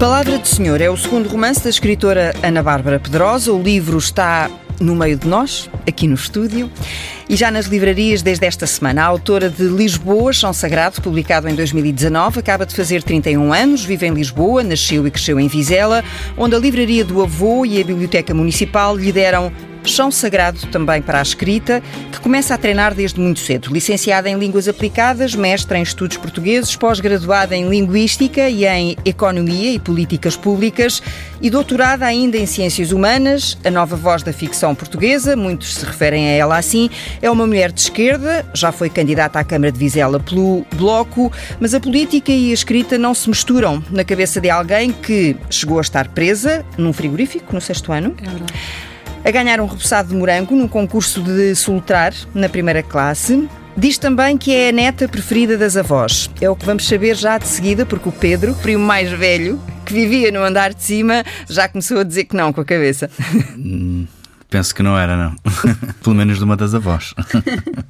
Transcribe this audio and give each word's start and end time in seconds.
Palavra 0.00 0.38
de 0.38 0.48
Senhor 0.48 0.80
é 0.80 0.88
o 0.88 0.96
segundo 0.96 1.28
romance 1.28 1.62
da 1.62 1.68
escritora 1.68 2.34
Ana 2.42 2.62
Bárbara 2.62 2.98
Pedrosa. 2.98 3.52
O 3.52 3.62
livro 3.62 3.98
está 3.98 4.50
no 4.80 4.96
meio 4.96 5.14
de 5.14 5.28
nós, 5.28 5.68
aqui 5.86 6.08
no 6.08 6.14
estúdio, 6.14 6.70
e 7.28 7.36
já 7.36 7.50
nas 7.50 7.66
livrarias 7.66 8.22
desde 8.22 8.46
esta 8.46 8.66
semana. 8.66 9.02
A 9.02 9.04
autora 9.04 9.50
de 9.50 9.64
Lisboa, 9.64 10.32
Chão 10.32 10.54
Sagrado, 10.54 11.02
publicado 11.02 11.50
em 11.50 11.54
2019, 11.54 12.40
acaba 12.40 12.64
de 12.64 12.74
fazer 12.74 13.02
31 13.02 13.52
anos, 13.52 13.84
vive 13.84 14.06
em 14.06 14.14
Lisboa, 14.14 14.62
nasceu 14.62 15.06
e 15.06 15.10
cresceu 15.10 15.38
em 15.38 15.48
Vizela, 15.48 16.02
onde 16.34 16.56
a 16.56 16.58
livraria 16.58 17.04
do 17.04 17.22
avô 17.22 17.66
e 17.66 17.78
a 17.78 17.84
biblioteca 17.84 18.32
municipal 18.32 18.96
lhe 18.96 19.12
deram 19.12 19.52
chão 19.88 20.10
sagrado 20.10 20.66
também 20.66 21.00
para 21.00 21.18
a 21.18 21.22
escrita, 21.22 21.82
que 22.12 22.20
começa 22.20 22.54
a 22.54 22.58
treinar 22.58 22.94
desde 22.94 23.20
muito 23.20 23.40
cedo. 23.40 23.72
Licenciada 23.72 24.28
em 24.28 24.38
Línguas 24.38 24.68
Aplicadas, 24.68 25.34
mestra 25.34 25.78
em 25.78 25.82
Estudos 25.82 26.16
Portugueses, 26.16 26.76
pós-graduada 26.76 27.56
em 27.56 27.68
Linguística 27.68 28.48
e 28.48 28.66
em 28.66 28.96
Economia 29.04 29.72
e 29.72 29.78
Políticas 29.78 30.36
Públicas 30.36 31.02
e 31.40 31.48
doutorada 31.48 32.04
ainda 32.04 32.36
em 32.36 32.46
Ciências 32.46 32.92
Humanas, 32.92 33.56
a 33.64 33.70
nova 33.70 33.96
voz 33.96 34.22
da 34.22 34.32
ficção 34.32 34.74
portuguesa, 34.74 35.36
muitos 35.36 35.74
se 35.76 35.86
referem 35.86 36.28
a 36.28 36.32
ela 36.32 36.58
assim, 36.58 36.90
é 37.22 37.30
uma 37.30 37.46
mulher 37.46 37.72
de 37.72 37.80
esquerda, 37.80 38.44
já 38.52 38.70
foi 38.70 38.90
candidata 38.90 39.38
à 39.38 39.44
Câmara 39.44 39.72
de 39.72 39.78
Vizela 39.78 40.20
pelo 40.20 40.66
Bloco, 40.76 41.32
mas 41.58 41.74
a 41.74 41.80
política 41.80 42.30
e 42.30 42.50
a 42.50 42.54
escrita 42.54 42.98
não 42.98 43.14
se 43.14 43.28
misturam 43.28 43.82
na 43.90 44.04
cabeça 44.04 44.40
de 44.40 44.50
alguém 44.50 44.92
que 44.92 45.36
chegou 45.48 45.78
a 45.78 45.80
estar 45.80 46.08
presa 46.08 46.64
num 46.76 46.92
frigorífico 46.92 47.54
no 47.54 47.60
sexto 47.60 47.92
ano. 47.92 48.14
É 48.22 48.89
a 49.24 49.30
ganhar 49.30 49.60
um 49.60 49.66
repousado 49.66 50.08
de 50.08 50.14
morango 50.14 50.54
num 50.54 50.68
concurso 50.68 51.22
de 51.22 51.54
soltar 51.54 52.12
na 52.34 52.48
primeira 52.48 52.82
classe. 52.82 53.48
Diz 53.76 53.98
também 53.98 54.36
que 54.36 54.52
é 54.54 54.68
a 54.70 54.72
neta 54.72 55.08
preferida 55.08 55.56
das 55.56 55.76
avós. 55.76 56.30
É 56.40 56.50
o 56.50 56.56
que 56.56 56.66
vamos 56.66 56.86
saber 56.86 57.14
já 57.16 57.38
de 57.38 57.46
seguida, 57.46 57.86
porque 57.86 58.08
o 58.08 58.12
Pedro, 58.12 58.54
primo 58.56 58.84
mais 58.84 59.10
velho, 59.10 59.60
que 59.86 59.94
vivia 59.94 60.30
no 60.30 60.42
andar 60.42 60.74
de 60.74 60.82
cima, 60.82 61.24
já 61.48 61.68
começou 61.68 62.00
a 62.00 62.04
dizer 62.04 62.24
que 62.24 62.36
não 62.36 62.52
com 62.52 62.60
a 62.60 62.64
cabeça. 62.64 63.10
Hum, 63.56 64.06
penso 64.48 64.74
que 64.74 64.82
não 64.82 64.98
era, 64.98 65.16
não. 65.16 65.36
Pelo 66.02 66.16
menos 66.16 66.38
de 66.38 66.44
uma 66.44 66.56
das 66.56 66.74
avós. 66.74 67.14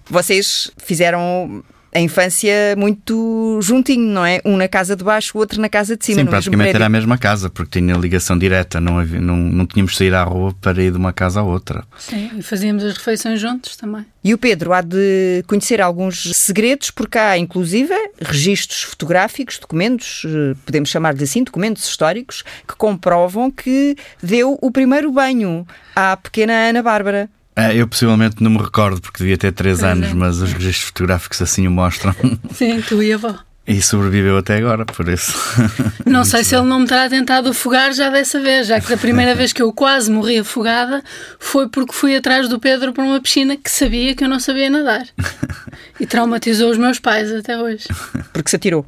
Vocês 0.09 0.71
fizeram 0.77 1.63
a 1.93 2.01
infância 2.01 2.75
muito 2.77 3.59
juntinho, 3.63 4.07
não 4.07 4.25
é? 4.25 4.41
Um 4.45 4.57
na 4.57 4.69
casa 4.69 4.95
de 4.95 5.03
baixo, 5.03 5.37
o 5.37 5.41
outro 5.41 5.61
na 5.61 5.69
casa 5.69 5.97
de 5.97 6.05
cima. 6.05 6.21
Sim, 6.21 6.27
praticamente 6.27 6.75
era 6.75 6.87
a 6.87 6.89
mesma 6.89 7.19
casa, 7.19 7.51
porque 7.51 7.81
tinha 7.81 7.95
ligação 7.97 8.39
direta, 8.39 8.81
não, 8.81 8.99
havia, 8.99 9.21
não, 9.21 9.37
não 9.37 9.67
tínhamos 9.67 9.93
de 9.93 9.99
sair 9.99 10.15
à 10.15 10.23
rua 10.23 10.55
para 10.61 10.83
ir 10.83 10.93
de 10.93 10.97
uma 10.97 11.13
casa 11.13 11.41
à 11.41 11.43
outra. 11.43 11.85
Sim, 11.99 12.31
e 12.37 12.43
fazíamos 12.43 12.85
as 12.85 12.97
refeições 12.97 13.41
juntos 13.41 13.77
também. 13.77 14.05
E 14.23 14.35
o 14.35 14.39
Pedro 14.39 14.73
há 14.73 14.83
de 14.83 15.43
conhecer 15.47 15.81
alguns 15.81 16.37
segredos, 16.37 16.91
porque 16.91 17.19
há, 17.19 17.39
inclusive, 17.39 17.95
registros 18.21 18.83
fotográficos, 18.83 19.59
documentos, 19.59 20.23
eh, 20.27 20.55
podemos 20.67 20.91
chamar-lhe 20.91 21.25
assim, 21.25 21.43
documentos 21.43 21.85
históricos, 21.87 22.45
que 22.69 22.77
comprovam 22.77 23.51
que 23.51 23.97
deu 24.23 24.59
o 24.61 24.71
primeiro 24.71 25.11
banho 25.11 25.67
à 25.97 26.17
pequena 26.17 26.53
Ana 26.53 26.83
Bárbara. 26.83 27.31
É, 27.61 27.77
eu 27.77 27.87
possivelmente 27.87 28.43
não 28.43 28.51
me 28.51 28.59
recordo 28.59 29.01
porque 29.01 29.19
devia 29.19 29.37
ter 29.37 29.53
3 29.53 29.85
anos, 29.85 30.09
é. 30.09 30.15
mas 30.15 30.41
os 30.41 30.53
registros 30.53 30.89
fotográficos 30.89 31.43
assim 31.43 31.67
o 31.67 31.71
mostram. 31.71 32.15
Sim, 32.55 32.81
tu 32.81 33.03
e 33.03 33.13
a 33.13 33.17
avó. 33.17 33.39
E 33.67 33.81
sobreviveu 33.81 34.39
até 34.39 34.57
agora, 34.57 34.85
por 34.85 35.09
isso. 35.09 35.33
Não 36.05 36.25
sei 36.25 36.43
se 36.43 36.57
ele 36.57 36.65
não 36.65 36.81
me 36.81 36.87
terá 36.87 37.09
tentado 37.09 37.51
afogar 37.51 37.93
já 37.93 38.09
dessa 38.09 38.41
vez, 38.41 38.67
já 38.67 38.81
que 38.81 38.89
da 38.89 38.97
primeira 38.97 39.35
vez 39.37 39.53
que 39.53 39.63
eu 39.63 39.73
quase 39.73 40.11
morri 40.11 40.39
afogada 40.39 41.05
foi 41.39 41.69
porque 41.69 41.93
fui 41.93 42.17
atrás 42.17 42.49
do 42.49 42.59
Pedro 42.59 42.93
para 42.93 43.05
uma 43.05 43.21
piscina 43.21 43.57
que 43.57 43.71
sabia 43.71 44.15
que 44.17 44.25
eu 44.25 44.29
não 44.29 44.41
sabia 44.41 44.69
nadar. 44.69 45.07
E 46.01 46.07
traumatizou 46.07 46.71
os 46.71 46.79
meus 46.79 46.99
pais 46.99 47.31
até 47.31 47.57
hoje. 47.59 47.87
Porque 48.33 48.51
se 48.51 48.57
atirou? 48.57 48.85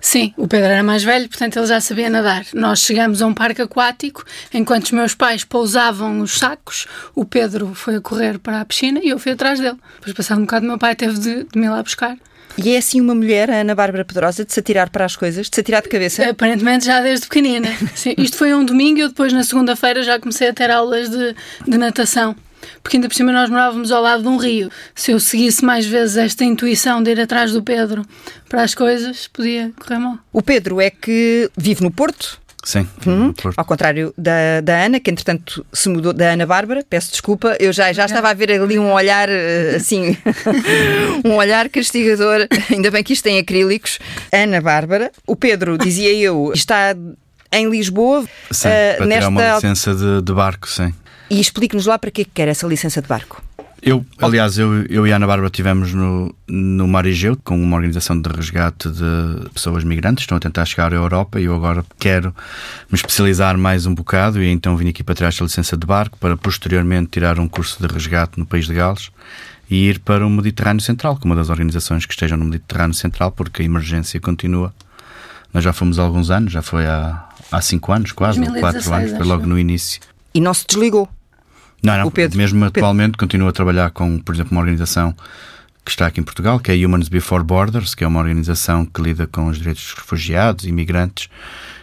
Sim, 0.00 0.32
o 0.36 0.48
Pedro 0.48 0.70
era 0.70 0.82
mais 0.82 1.04
velho, 1.04 1.28
portanto 1.28 1.58
ele 1.58 1.66
já 1.66 1.80
sabia 1.80 2.08
nadar. 2.08 2.44
Nós 2.54 2.80
chegamos 2.80 3.20
a 3.20 3.26
um 3.26 3.34
parque 3.34 3.62
aquático, 3.62 4.24
enquanto 4.52 4.86
os 4.86 4.92
meus 4.92 5.14
pais 5.14 5.44
pousavam 5.44 6.20
os 6.20 6.38
sacos, 6.38 6.86
o 7.14 7.24
Pedro 7.24 7.74
foi 7.74 7.96
a 7.96 8.00
correr 8.00 8.38
para 8.38 8.60
a 8.60 8.64
piscina 8.64 9.00
e 9.02 9.10
eu 9.10 9.18
fui 9.18 9.32
atrás 9.32 9.60
dele. 9.60 9.76
Depois, 9.98 10.16
passado 10.16 10.38
um 10.38 10.44
bocado, 10.44 10.66
meu 10.66 10.78
pai 10.78 10.96
teve 10.96 11.18
de, 11.18 11.44
de 11.44 11.58
me 11.58 11.66
ir 11.66 11.70
lá 11.70 11.82
buscar. 11.82 12.16
E 12.62 12.74
é 12.74 12.78
assim 12.78 13.00
uma 13.00 13.14
mulher, 13.14 13.50
a 13.50 13.60
Ana 13.60 13.74
Bárbara 13.74 14.04
Pedrosa, 14.04 14.44
de 14.44 14.52
se 14.52 14.58
atirar 14.58 14.90
para 14.90 15.04
as 15.04 15.14
coisas, 15.14 15.48
de 15.48 15.54
se 15.54 15.60
atirar 15.60 15.80
de 15.80 15.88
cabeça? 15.88 16.28
Aparentemente 16.28 16.86
já 16.86 17.00
desde 17.00 17.26
pequenina. 17.26 17.68
Sim, 17.94 18.14
isto 18.18 18.36
foi 18.36 18.52
um 18.52 18.64
domingo 18.64 18.98
e 18.98 19.02
eu 19.02 19.08
depois 19.08 19.32
na 19.32 19.44
segunda-feira 19.44 20.02
já 20.02 20.18
comecei 20.18 20.48
a 20.48 20.52
ter 20.52 20.70
aulas 20.70 21.08
de, 21.08 21.36
de 21.66 21.78
natação 21.78 22.34
porque 22.82 22.96
ainda 22.96 23.08
por 23.08 23.14
cima 23.14 23.32
nós 23.32 23.48
morávamos 23.48 23.92
ao 23.92 24.02
lado 24.02 24.22
de 24.22 24.28
um 24.28 24.36
rio. 24.36 24.70
Se 24.94 25.12
eu 25.12 25.20
seguisse 25.20 25.64
mais 25.64 25.86
vezes 25.86 26.16
esta 26.16 26.44
intuição 26.44 27.02
de 27.02 27.10
ir 27.10 27.20
atrás 27.20 27.52
do 27.52 27.62
Pedro 27.62 28.04
para 28.48 28.62
as 28.62 28.74
coisas, 28.74 29.28
podia 29.28 29.72
correr 29.78 29.98
mal. 29.98 30.18
O 30.32 30.42
Pedro 30.42 30.80
é 30.80 30.90
que 30.90 31.50
vive 31.56 31.82
no 31.82 31.90
Porto, 31.90 32.40
Sim. 32.68 32.86
Hum, 33.06 33.32
ao 33.56 33.64
contrário 33.64 34.12
da, 34.18 34.60
da 34.62 34.84
Ana, 34.84 35.00
que 35.00 35.10
entretanto 35.10 35.64
se 35.72 35.88
mudou 35.88 36.12
da 36.12 36.32
Ana 36.32 36.44
Bárbara, 36.44 36.84
peço 36.86 37.10
desculpa, 37.10 37.56
eu 37.58 37.72
já, 37.72 37.94
já 37.94 38.04
estava 38.04 38.28
a 38.28 38.34
ver 38.34 38.52
ali 38.52 38.78
um 38.78 38.92
olhar 38.92 39.26
eh, 39.30 39.76
assim, 39.76 40.14
um 41.24 41.36
olhar 41.36 41.70
castigador, 41.70 42.46
ainda 42.70 42.90
bem 42.90 43.02
que 43.02 43.14
isto 43.14 43.24
tem 43.24 43.38
acrílicos. 43.38 43.98
Ana 44.30 44.60
Bárbara, 44.60 45.10
o 45.26 45.34
Pedro, 45.34 45.78
dizia 45.78 46.12
eu, 46.12 46.52
está 46.54 46.94
em 47.50 47.70
Lisboa. 47.70 48.26
Sim, 48.50 48.68
uh, 48.68 48.96
para 48.98 49.06
nesta... 49.06 49.28
uma 49.30 49.54
licença 49.54 49.94
de, 49.94 50.20
de 50.20 50.32
barco, 50.34 50.68
sim. 50.68 50.92
E 51.30 51.40
explique-nos 51.40 51.86
lá 51.86 51.98
para 51.98 52.10
que 52.10 52.22
quer 52.22 52.48
essa 52.48 52.66
licença 52.66 53.00
de 53.00 53.08
barco. 53.08 53.42
Eu, 53.80 54.04
aliás, 54.20 54.58
eu, 54.58 54.84
eu 54.86 55.06
e 55.06 55.12
a 55.12 55.16
Ana 55.16 55.26
Bárbara 55.26 55.46
estivemos 55.46 55.94
no, 55.94 56.34
no 56.48 56.88
Mar 56.88 57.06
Egeu 57.06 57.36
com 57.44 57.60
uma 57.60 57.76
organização 57.76 58.20
de 58.20 58.28
resgate 58.28 58.90
de 58.90 59.50
pessoas 59.50 59.84
migrantes, 59.84 60.24
estão 60.24 60.36
a 60.36 60.40
tentar 60.40 60.64
chegar 60.64 60.92
à 60.92 60.96
Europa 60.96 61.40
e 61.40 61.44
eu 61.44 61.54
agora 61.54 61.84
quero 61.98 62.34
me 62.90 62.96
especializar 62.96 63.56
mais 63.56 63.86
um 63.86 63.94
bocado 63.94 64.42
e 64.42 64.48
então 64.48 64.76
vim 64.76 64.88
aqui 64.88 65.04
para 65.04 65.14
tirar 65.14 65.28
esta 65.28 65.44
licença 65.44 65.76
de 65.76 65.86
barco 65.86 66.18
para 66.18 66.36
posteriormente 66.36 67.10
tirar 67.10 67.38
um 67.38 67.46
curso 67.46 67.80
de 67.80 67.92
resgate 67.92 68.38
no 68.38 68.44
país 68.44 68.66
de 68.66 68.74
Gales 68.74 69.10
e 69.70 69.88
ir 69.88 70.00
para 70.00 70.26
o 70.26 70.30
Mediterrâneo 70.30 70.82
Central, 70.82 71.16
com 71.16 71.26
uma 71.26 71.36
das 71.36 71.50
organizações 71.50 72.04
que 72.04 72.12
estejam 72.12 72.38
no 72.38 72.44
Mediterrâneo 72.46 72.94
Central, 72.94 73.30
porque 73.30 73.62
a 73.62 73.64
emergência 73.64 74.18
continua. 74.18 74.72
Nós 75.52 75.62
já 75.62 75.72
fomos 75.72 75.98
há 75.98 76.02
alguns 76.02 76.30
anos, 76.30 76.52
já 76.52 76.62
foi 76.62 76.86
há, 76.86 77.28
há 77.52 77.60
cinco 77.60 77.92
anos 77.92 78.12
quase, 78.12 78.40
ou 78.40 78.46
quatro 78.60 78.92
anos, 78.92 79.12
foi 79.12 79.26
logo 79.26 79.46
no 79.46 79.58
início. 79.58 80.00
E 80.34 80.40
não 80.40 80.52
se 80.52 80.66
desligou? 80.66 81.08
Não, 81.82 81.96
não. 81.96 82.06
O 82.06 82.10
Pedro, 82.10 82.36
mesmo 82.36 82.64
atualmente 82.64 83.12
Pedro. 83.12 83.18
continuo 83.18 83.48
a 83.48 83.52
trabalhar 83.52 83.90
com, 83.90 84.18
por 84.18 84.34
exemplo, 84.34 84.52
uma 84.52 84.60
organização 84.60 85.14
que 85.84 85.90
está 85.90 86.06
aqui 86.06 86.20
em 86.20 86.24
Portugal, 86.24 86.60
que 86.60 86.70
é 86.70 86.86
Humans 86.86 87.08
Before 87.08 87.42
Borders, 87.42 87.94
que 87.94 88.04
é 88.04 88.06
uma 88.06 88.20
organização 88.20 88.84
que 88.84 89.00
lida 89.00 89.26
com 89.26 89.46
os 89.46 89.58
direitos 89.58 89.84
dos 89.84 89.94
refugiados, 89.94 90.66
imigrantes 90.66 91.30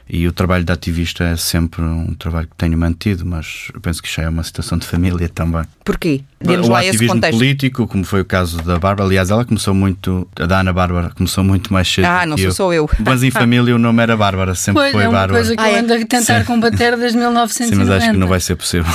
e 0.07 0.27
o 0.27 0.31
trabalho 0.31 0.63
de 0.63 0.71
ativista 0.71 1.23
é 1.23 1.35
sempre 1.35 1.81
um 1.81 2.13
trabalho 2.13 2.47
que 2.47 2.55
tenho 2.55 2.77
mantido, 2.77 3.25
mas 3.25 3.69
eu 3.73 3.81
penso 3.81 4.03
que 4.03 4.13
já 4.13 4.23
é 4.23 4.29
uma 4.29 4.43
situação 4.43 4.77
de 4.77 4.85
família 4.85 5.27
também. 5.27 5.63
Porquê? 5.83 6.21
Demos 6.39 6.67
o 6.67 6.71
lá 6.71 6.81
ativismo 6.81 7.19
político, 7.19 7.87
como 7.87 8.03
foi 8.03 8.21
o 8.21 8.25
caso 8.25 8.61
da 8.61 8.77
Bárbara, 8.77 9.07
aliás, 9.07 9.31
ela 9.31 9.43
começou 9.43 9.73
muito, 9.73 10.27
a 10.39 10.45
da 10.45 10.59
Ana 10.59 10.71
Bárbara 10.71 11.09
começou 11.09 11.43
muito 11.43 11.73
mais 11.73 11.91
cedo. 11.91 12.05
Ah, 12.05 12.23
não 12.23 12.37
sou 12.37 12.45
eu. 12.45 12.51
sou 12.53 12.73
eu. 12.73 12.89
Mas 13.03 13.23
em 13.23 13.31
família 13.31 13.75
o 13.75 13.79
nome 13.79 14.03
era 14.03 14.15
Bárbara, 14.15 14.53
sempre 14.53 14.83
pois, 14.83 14.91
foi 14.91 15.03
é 15.03 15.07
uma 15.07 15.19
Bárbara. 15.19 15.39
coisa 15.39 15.55
que 15.55 15.63
ah, 15.63 15.71
eu 15.71 15.75
é? 15.75 15.79
ando 15.79 15.93
a 15.93 15.97
tentar 15.97 16.39
Sim. 16.39 16.45
combater 16.45 16.95
desde 16.97 17.17
1990. 17.17 17.75
Sim, 17.75 17.75
mas 17.75 17.89
acho 17.89 18.11
que 18.11 18.17
não 18.17 18.27
vai 18.27 18.39
ser 18.39 18.55
possível. 18.55 18.93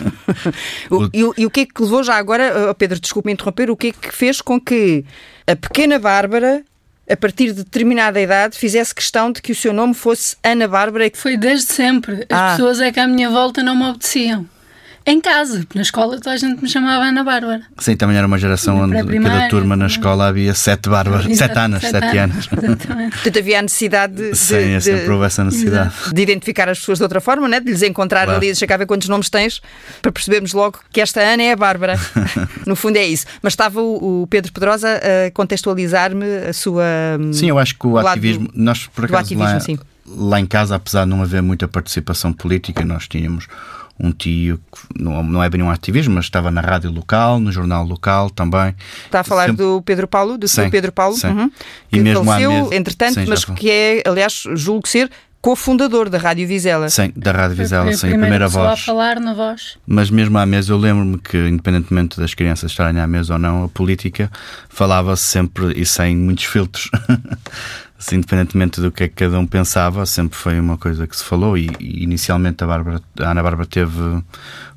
o, 0.90 1.10
e, 1.12 1.42
e, 1.42 1.46
o 1.46 1.50
que 1.50 1.60
é 1.60 1.66
que 1.66 1.82
levou 1.82 2.02
já 2.02 2.16
agora, 2.16 2.70
oh 2.70 2.74
Pedro, 2.74 2.98
desculpe-me 2.98 3.34
interromper, 3.34 3.70
o 3.70 3.76
que 3.76 3.88
é 3.88 3.92
que 3.92 4.10
fez 4.10 4.40
com 4.40 4.58
que 4.58 5.04
a 5.46 5.54
pequena 5.54 5.98
Bárbara 5.98 6.62
a 7.08 7.16
partir 7.16 7.46
de 7.46 7.64
determinada 7.64 8.20
idade, 8.20 8.56
fizesse 8.56 8.94
questão 8.94 9.32
de 9.32 9.42
que 9.42 9.52
o 9.52 9.54
seu 9.54 9.72
nome 9.72 9.94
fosse 9.94 10.36
Ana 10.42 10.68
Bárbara. 10.68 11.10
Foi 11.14 11.36
desde 11.36 11.72
sempre. 11.72 12.26
As 12.28 12.38
ah. 12.38 12.50
pessoas 12.52 12.80
é 12.80 12.92
que 12.92 13.00
à 13.00 13.06
minha 13.06 13.30
volta 13.30 13.62
não 13.62 13.74
me 13.74 13.84
obedeciam 13.84 14.46
em 15.04 15.20
casa, 15.20 15.66
na 15.74 15.82
escola 15.82 16.16
toda 16.16 16.32
a 16.32 16.36
gente 16.36 16.62
me 16.62 16.68
chamava 16.68 17.04
Ana 17.04 17.24
Bárbara. 17.24 17.62
Sim, 17.78 17.96
também 17.96 18.16
era 18.16 18.26
uma 18.26 18.38
geração 18.38 18.80
onde 18.80 19.20
cada 19.20 19.48
turma 19.48 19.76
na 19.76 19.86
escola 19.86 20.28
havia 20.28 20.54
sete 20.54 20.88
bárbaras, 20.88 21.26
Exato, 21.26 21.36
sete 21.36 21.58
anos, 21.58 21.80
sete, 21.80 21.92
sete 21.92 22.18
anos. 22.18 22.46
Portanto, 22.46 23.38
havia 23.38 23.58
a 23.58 23.62
necessidade 23.62 24.14
de, 24.14 24.36
Sim, 24.36 24.78
de, 24.78 24.80
sempre 24.80 25.10
houve 25.10 25.26
essa 25.26 25.44
necessidade. 25.44 25.92
De 26.12 26.22
identificar 26.22 26.68
as 26.68 26.78
pessoas 26.78 26.98
de 26.98 27.04
outra 27.04 27.20
forma, 27.20 27.48
né? 27.48 27.58
de 27.58 27.70
lhes 27.70 27.82
encontrar 27.82 28.24
claro. 28.24 28.38
ali, 28.38 28.46
deixa 28.46 28.66
cá 28.66 28.76
ver 28.76 28.86
quantos 28.86 29.08
nomes 29.08 29.28
tens, 29.28 29.60
para 30.00 30.12
percebermos 30.12 30.52
logo 30.52 30.78
que 30.92 31.00
esta 31.00 31.20
Ana 31.20 31.42
é 31.42 31.52
a 31.52 31.56
Bárbara. 31.56 31.98
no 32.66 32.76
fundo 32.76 32.96
é 32.96 33.04
isso. 33.04 33.26
Mas 33.42 33.52
estava 33.52 33.80
o, 33.80 34.26
Pedro 34.30 34.52
Pedrosa 34.52 34.88
a 34.88 35.30
contextualizar-me 35.32 36.24
a 36.48 36.52
sua. 36.52 36.84
Sim, 37.32 37.48
eu 37.48 37.58
acho 37.58 37.78
que 37.78 37.86
o 37.86 37.98
ativismo, 37.98 38.48
do, 38.48 38.52
nós 38.54 38.86
por 38.86 39.04
acaso 39.04 39.26
ativismo, 39.26 39.52
lá, 39.52 39.60
sim. 39.60 39.78
lá 40.06 40.40
em 40.40 40.46
casa, 40.46 40.76
apesar 40.76 41.04
de 41.04 41.10
não 41.10 41.22
haver 41.22 41.42
muita 41.42 41.66
participação 41.66 42.32
política, 42.32 42.84
nós 42.84 43.08
tínhamos 43.08 43.48
um 44.02 44.10
tio 44.10 44.60
que 44.72 45.02
não, 45.02 45.22
não 45.22 45.42
é 45.42 45.48
bem 45.48 45.62
um 45.62 45.70
ativismo, 45.70 46.16
mas 46.16 46.24
estava 46.24 46.50
na 46.50 46.60
rádio 46.60 46.90
local, 46.90 47.38
no 47.38 47.52
jornal 47.52 47.84
local 47.84 48.28
também. 48.28 48.74
Está 49.06 49.20
a 49.20 49.24
falar 49.24 49.46
Sempre... 49.46 49.64
do 49.64 49.80
Pedro 49.82 50.08
Paulo, 50.08 50.36
do 50.36 50.48
seu 50.48 50.68
Pedro 50.68 50.90
Paulo, 50.90 51.16
uhum, 51.24 51.50
que 51.88 51.98
e 51.98 52.00
mesmo 52.00 52.24
faleceu, 52.24 52.72
entretanto, 52.72 53.14
sim, 53.14 53.26
mas 53.28 53.44
que 53.44 53.70
é, 53.70 54.02
aliás, 54.04 54.42
julgo 54.54 54.88
ser 54.88 55.08
cofundador 55.40 56.08
da 56.08 56.18
Rádio 56.18 56.46
Vizela. 56.46 56.88
Sim, 56.88 57.12
da 57.16 57.32
Rádio 57.32 57.56
Vizela, 57.56 57.92
sim, 57.92 58.08
a 58.08 58.10
primeira 58.10 58.48
voz. 58.48 58.72
a 58.72 58.76
falar 58.76 59.20
na 59.20 59.34
voz. 59.34 59.76
Mas 59.86 60.08
mesmo 60.08 60.38
à 60.38 60.46
mesa, 60.46 60.72
eu 60.72 60.78
lembro-me 60.78 61.18
que, 61.18 61.36
independentemente 61.36 62.18
das 62.18 62.34
crianças 62.34 62.70
estarem 62.70 63.00
à 63.00 63.06
mesa 63.06 63.34
ou 63.34 63.38
não, 63.38 63.64
a 63.64 63.68
política 63.68 64.30
falava-se 64.68 65.24
sempre 65.24 65.78
e 65.80 65.84
sem 65.84 66.16
muitos 66.16 66.44
filtros. 66.44 66.90
assim, 68.02 68.16
independentemente 68.16 68.80
do 68.80 68.90
que 68.90 69.04
é 69.04 69.08
que 69.08 69.14
cada 69.14 69.38
um 69.38 69.46
pensava, 69.46 70.04
sempre 70.04 70.36
foi 70.36 70.58
uma 70.58 70.76
coisa 70.76 71.06
que 71.06 71.16
se 71.16 71.22
falou 71.22 71.56
e, 71.56 71.70
e 71.78 72.02
inicialmente 72.02 72.62
a, 72.64 72.66
Bárbara, 72.66 73.00
a 73.20 73.30
Ana 73.30 73.42
Bárbara 73.42 73.66
teve 73.66 74.22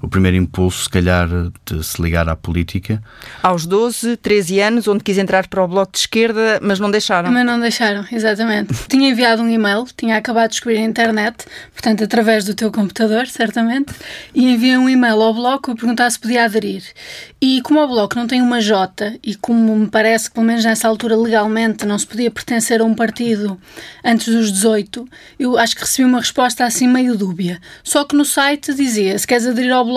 o 0.01 0.07
primeiro 0.07 0.37
impulso, 0.37 0.83
se 0.83 0.89
calhar, 0.89 1.27
de 1.65 1.83
se 1.83 2.01
ligar 2.01 2.27
à 2.29 2.35
política. 2.35 3.01
Aos 3.41 3.65
12, 3.65 4.17
13 4.17 4.59
anos, 4.59 4.87
onde 4.87 5.03
quis 5.03 5.17
entrar 5.17 5.47
para 5.47 5.63
o 5.63 5.67
Bloco 5.67 5.91
de 5.91 5.99
Esquerda, 5.99 6.59
mas 6.61 6.79
não 6.79 6.91
deixaram. 6.91 7.31
Mas 7.31 7.45
não 7.45 7.59
deixaram, 7.59 8.05
exatamente. 8.11 8.73
tinha 8.87 9.09
enviado 9.09 9.41
um 9.41 9.49
e-mail, 9.49 9.85
tinha 9.95 10.17
acabado 10.17 10.49
de 10.49 10.53
descobrir 10.53 10.77
a 10.77 10.81
internet, 10.81 11.45
portanto, 11.71 12.03
através 12.03 12.45
do 12.45 12.53
teu 12.53 12.71
computador, 12.71 13.27
certamente, 13.27 13.93
e 14.33 14.53
enviei 14.53 14.77
um 14.77 14.89
e-mail 14.89 15.21
ao 15.21 15.33
Bloco 15.33 15.71
a 15.71 15.75
perguntar 15.75 16.09
se 16.09 16.19
podia 16.19 16.45
aderir. 16.45 16.83
E 17.41 17.61
como 17.61 17.79
o 17.79 17.87
Bloco 17.87 18.15
não 18.15 18.27
tem 18.27 18.41
uma 18.41 18.61
J, 18.61 19.19
e 19.23 19.35
como 19.35 19.75
me 19.75 19.87
parece 19.87 20.29
que, 20.29 20.35
pelo 20.35 20.45
menos 20.45 20.65
nessa 20.65 20.87
altura, 20.87 21.15
legalmente, 21.15 21.85
não 21.85 21.97
se 21.97 22.07
podia 22.07 22.31
pertencer 22.31 22.81
a 22.81 22.83
um 22.83 22.93
partido 22.93 23.59
antes 24.03 24.33
dos 24.33 24.51
18, 24.51 25.07
eu 25.39 25.57
acho 25.57 25.75
que 25.75 25.81
recebi 25.81 26.07
uma 26.07 26.19
resposta 26.19 26.65
assim 26.65 26.87
meio 26.87 27.15
dúbia. 27.17 27.59
Só 27.83 28.03
que 28.03 28.15
no 28.15 28.25
site 28.25 28.73
dizia: 28.73 29.17
se 29.17 29.27
queres 29.27 29.45
aderir 29.45 29.71
ao 29.71 29.85
Bloco, 29.85 29.94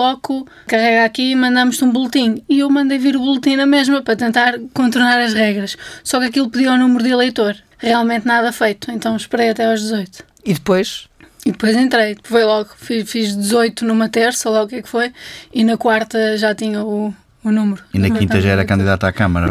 carrega 0.67 1.05
aqui 1.05 1.31
e 1.31 1.35
mandamos-te 1.35 1.83
um 1.83 1.91
boletim. 1.91 2.43
E 2.47 2.59
eu 2.59 2.69
mandei 2.69 2.97
vir 2.97 3.15
o 3.15 3.19
boletim 3.19 3.55
na 3.55 3.65
mesma 3.65 4.01
para 4.01 4.15
tentar 4.15 4.59
contornar 4.73 5.19
as 5.19 5.33
regras. 5.33 5.77
Só 6.03 6.19
que 6.19 6.25
aquilo 6.25 6.49
pedia 6.49 6.73
o 6.73 6.77
número 6.77 7.03
de 7.03 7.11
eleitor. 7.11 7.55
Realmente 7.77 8.25
nada 8.25 8.51
feito, 8.51 8.91
então 8.91 9.15
esperei 9.15 9.49
até 9.49 9.65
aos 9.65 9.81
18. 9.81 10.23
E 10.45 10.53
depois? 10.53 11.07
E 11.45 11.51
depois 11.51 11.75
entrei, 11.75 12.17
foi 12.23 12.43
logo, 12.43 12.69
fiz 12.77 13.35
18 13.35 13.85
numa 13.85 14.09
terça, 14.09 14.49
logo 14.49 14.65
o 14.65 14.67
que 14.67 14.75
é 14.75 14.81
que 14.81 14.89
foi, 14.89 15.13
e 15.53 15.63
na 15.63 15.77
quarta 15.77 16.37
já 16.37 16.53
tinha 16.53 16.83
o, 16.83 17.13
o 17.43 17.51
número. 17.51 17.81
E 17.93 17.99
na 17.99 18.09
quinta 18.09 18.41
já 18.41 18.49
era 18.49 18.65
candidata 18.65 19.07
à 19.07 19.11
Câmara. 19.13 19.49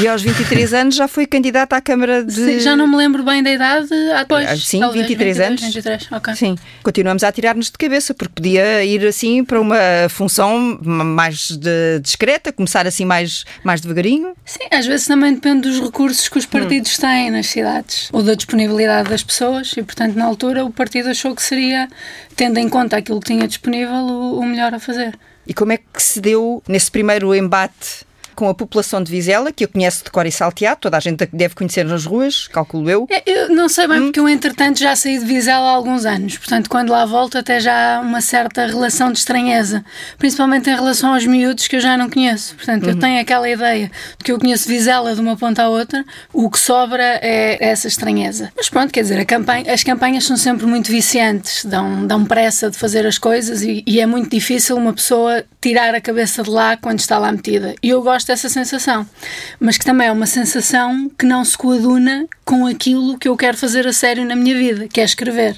E 0.00 0.06
aos 0.06 0.20
23 0.22 0.72
anos 0.74 0.94
já 0.96 1.08
foi 1.08 1.26
candidata 1.26 1.74
à 1.76 1.80
Câmara 1.80 2.22
de. 2.24 2.32
Sim, 2.32 2.60
já 2.60 2.76
não 2.76 2.86
me 2.86 2.96
lembro 2.96 3.22
bem 3.22 3.42
da 3.42 3.50
idade. 3.50 3.88
Ah, 4.14 4.24
pois, 4.28 4.64
Sim, 4.66 4.80
talvez, 4.80 5.06
23 5.06 5.40
anos. 5.40 5.60
23, 5.62 6.08
ok. 6.12 6.34
Sim, 6.34 6.56
continuamos 6.82 7.22
a 7.24 7.28
atirar-nos 7.28 7.66
de 7.66 7.72
cabeça, 7.78 8.12
porque 8.12 8.32
podia 8.34 8.84
ir 8.84 9.06
assim 9.06 9.44
para 9.44 9.60
uma 9.60 9.76
função 10.10 10.78
mais 10.82 11.50
de- 11.56 12.00
discreta, 12.02 12.52
começar 12.52 12.86
assim 12.86 13.04
mais, 13.04 13.44
mais 13.64 13.80
devagarinho. 13.80 14.34
Sim, 14.44 14.64
às 14.70 14.84
vezes 14.86 15.06
também 15.06 15.32
depende 15.34 15.62
dos 15.68 15.80
recursos 15.80 16.28
que 16.28 16.38
os 16.38 16.44
partidos 16.46 16.98
têm 16.98 17.30
nas 17.30 17.46
cidades 17.46 18.08
ou 18.12 18.22
da 18.22 18.34
disponibilidade 18.34 19.08
das 19.08 19.22
pessoas 19.22 19.72
e, 19.76 19.82
portanto, 19.82 20.14
na 20.16 20.24
altura 20.26 20.64
o 20.64 20.70
partido 20.70 21.08
achou 21.08 21.34
que 21.34 21.42
seria, 21.42 21.88
tendo 22.36 22.58
em 22.58 22.68
conta 22.68 22.96
aquilo 22.98 23.20
que 23.20 23.26
tinha 23.32 23.48
disponível, 23.48 23.94
o, 23.94 24.38
o 24.40 24.44
melhor 24.44 24.74
a 24.74 24.78
fazer. 24.78 25.18
E 25.46 25.52
como 25.52 25.72
é 25.72 25.76
que 25.78 26.02
se 26.02 26.20
deu 26.20 26.62
nesse 26.68 26.90
primeiro 26.90 27.34
embate 27.34 28.06
com 28.42 28.48
a 28.48 28.54
população 28.54 29.00
de 29.00 29.08
Vizela, 29.08 29.52
que 29.52 29.62
eu 29.62 29.68
conheço 29.68 30.02
de 30.02 30.10
cor 30.10 30.26
e 30.26 30.32
salteado, 30.32 30.80
toda 30.80 30.96
a 30.96 31.00
gente 31.00 31.28
deve 31.32 31.54
conhecer 31.54 31.84
nas 31.84 32.04
ruas, 32.04 32.48
calculo 32.48 32.90
eu. 32.90 33.06
É, 33.08 33.22
Eu 33.24 33.50
não 33.50 33.68
sei 33.68 33.86
bem 33.86 34.02
porque 34.02 34.18
eu, 34.18 34.28
entretanto, 34.28 34.80
já 34.80 34.96
saí 34.96 35.16
de 35.16 35.24
Vizela 35.24 35.68
há 35.68 35.70
alguns 35.70 36.04
anos. 36.04 36.36
Portanto, 36.38 36.68
quando 36.68 36.90
lá 36.90 37.04
volto, 37.06 37.38
até 37.38 37.60
já 37.60 37.98
há 37.98 38.00
uma 38.00 38.20
certa 38.20 38.66
relação 38.66 39.12
de 39.12 39.18
estranheza. 39.20 39.84
Principalmente 40.18 40.68
em 40.68 40.74
relação 40.74 41.14
aos 41.14 41.24
miúdos 41.24 41.68
que 41.68 41.76
eu 41.76 41.80
já 41.80 41.96
não 41.96 42.10
conheço. 42.10 42.56
Portanto, 42.56 42.88
eu 42.88 42.98
tenho 42.98 43.20
aquela 43.20 43.48
ideia 43.48 43.92
de 44.18 44.24
que 44.24 44.32
eu 44.32 44.40
conheço 44.40 44.66
Vizela 44.68 45.14
de 45.14 45.20
uma 45.20 45.36
ponta 45.36 45.62
à 45.62 45.68
outra. 45.68 46.04
O 46.32 46.50
que 46.50 46.58
sobra 46.58 47.20
é 47.22 47.58
essa 47.64 47.86
estranheza. 47.86 48.50
Mas 48.56 48.68
pronto, 48.68 48.92
quer 48.92 49.02
dizer, 49.02 49.24
campanha- 49.24 49.72
as 49.72 49.84
campanhas 49.84 50.24
são 50.24 50.36
sempre 50.36 50.66
muito 50.66 50.90
viciantes. 50.90 51.64
Dão, 51.64 52.04
dão 52.08 52.24
pressa 52.24 52.68
de 52.68 52.76
fazer 52.76 53.06
as 53.06 53.18
coisas 53.18 53.62
e, 53.62 53.84
e 53.86 54.00
é 54.00 54.06
muito 54.06 54.28
difícil 54.30 54.76
uma 54.76 54.92
pessoa 54.92 55.44
tirar 55.60 55.94
a 55.94 56.00
cabeça 56.00 56.42
de 56.42 56.50
lá 56.50 56.76
quando 56.76 56.98
está 56.98 57.18
lá 57.20 57.30
metida. 57.30 57.76
E 57.80 57.88
eu 57.90 58.02
gosto 58.02 58.31
dessa 58.32 58.48
sensação. 58.48 59.06
Mas 59.60 59.78
que 59.78 59.84
também 59.84 60.08
é 60.08 60.12
uma 60.12 60.26
sensação 60.26 61.10
que 61.18 61.26
não 61.26 61.44
se 61.44 61.56
coaduna 61.56 62.26
com 62.44 62.66
aquilo 62.66 63.18
que 63.18 63.28
eu 63.28 63.36
quero 63.36 63.56
fazer 63.56 63.86
a 63.86 63.92
sério 63.92 64.24
na 64.24 64.34
minha 64.34 64.56
vida, 64.56 64.88
que 64.88 65.00
é 65.00 65.04
escrever. 65.04 65.56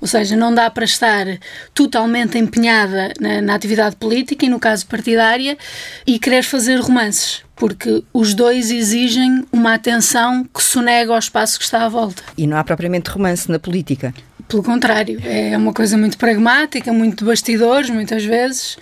Ou 0.00 0.06
seja, 0.06 0.36
não 0.36 0.54
dá 0.54 0.68
para 0.68 0.84
estar 0.84 1.26
totalmente 1.72 2.36
empenhada 2.36 3.12
na, 3.18 3.40
na 3.40 3.54
atividade 3.54 3.96
política 3.96 4.44
e, 4.44 4.48
no 4.48 4.60
caso, 4.60 4.86
partidária, 4.86 5.56
e 6.06 6.18
querer 6.18 6.42
fazer 6.42 6.78
romances, 6.80 7.42
porque 7.54 8.02
os 8.12 8.34
dois 8.34 8.70
exigem 8.70 9.44
uma 9.50 9.74
atenção 9.74 10.44
que 10.44 10.62
sonega 10.62 11.12
ao 11.12 11.18
espaço 11.18 11.58
que 11.58 11.64
está 11.64 11.84
à 11.84 11.88
volta. 11.88 12.22
E 12.36 12.46
não 12.46 12.58
há 12.58 12.64
propriamente 12.64 13.08
romance 13.08 13.50
na 13.50 13.58
política. 13.58 14.12
Pelo 14.46 14.62
contrário, 14.62 15.20
é 15.24 15.56
uma 15.56 15.72
coisa 15.72 15.96
muito 15.96 16.18
pragmática, 16.18 16.92
muito 16.92 17.20
de 17.20 17.24
bastidores, 17.24 17.88
muitas 17.88 18.24
vezes. 18.24 18.76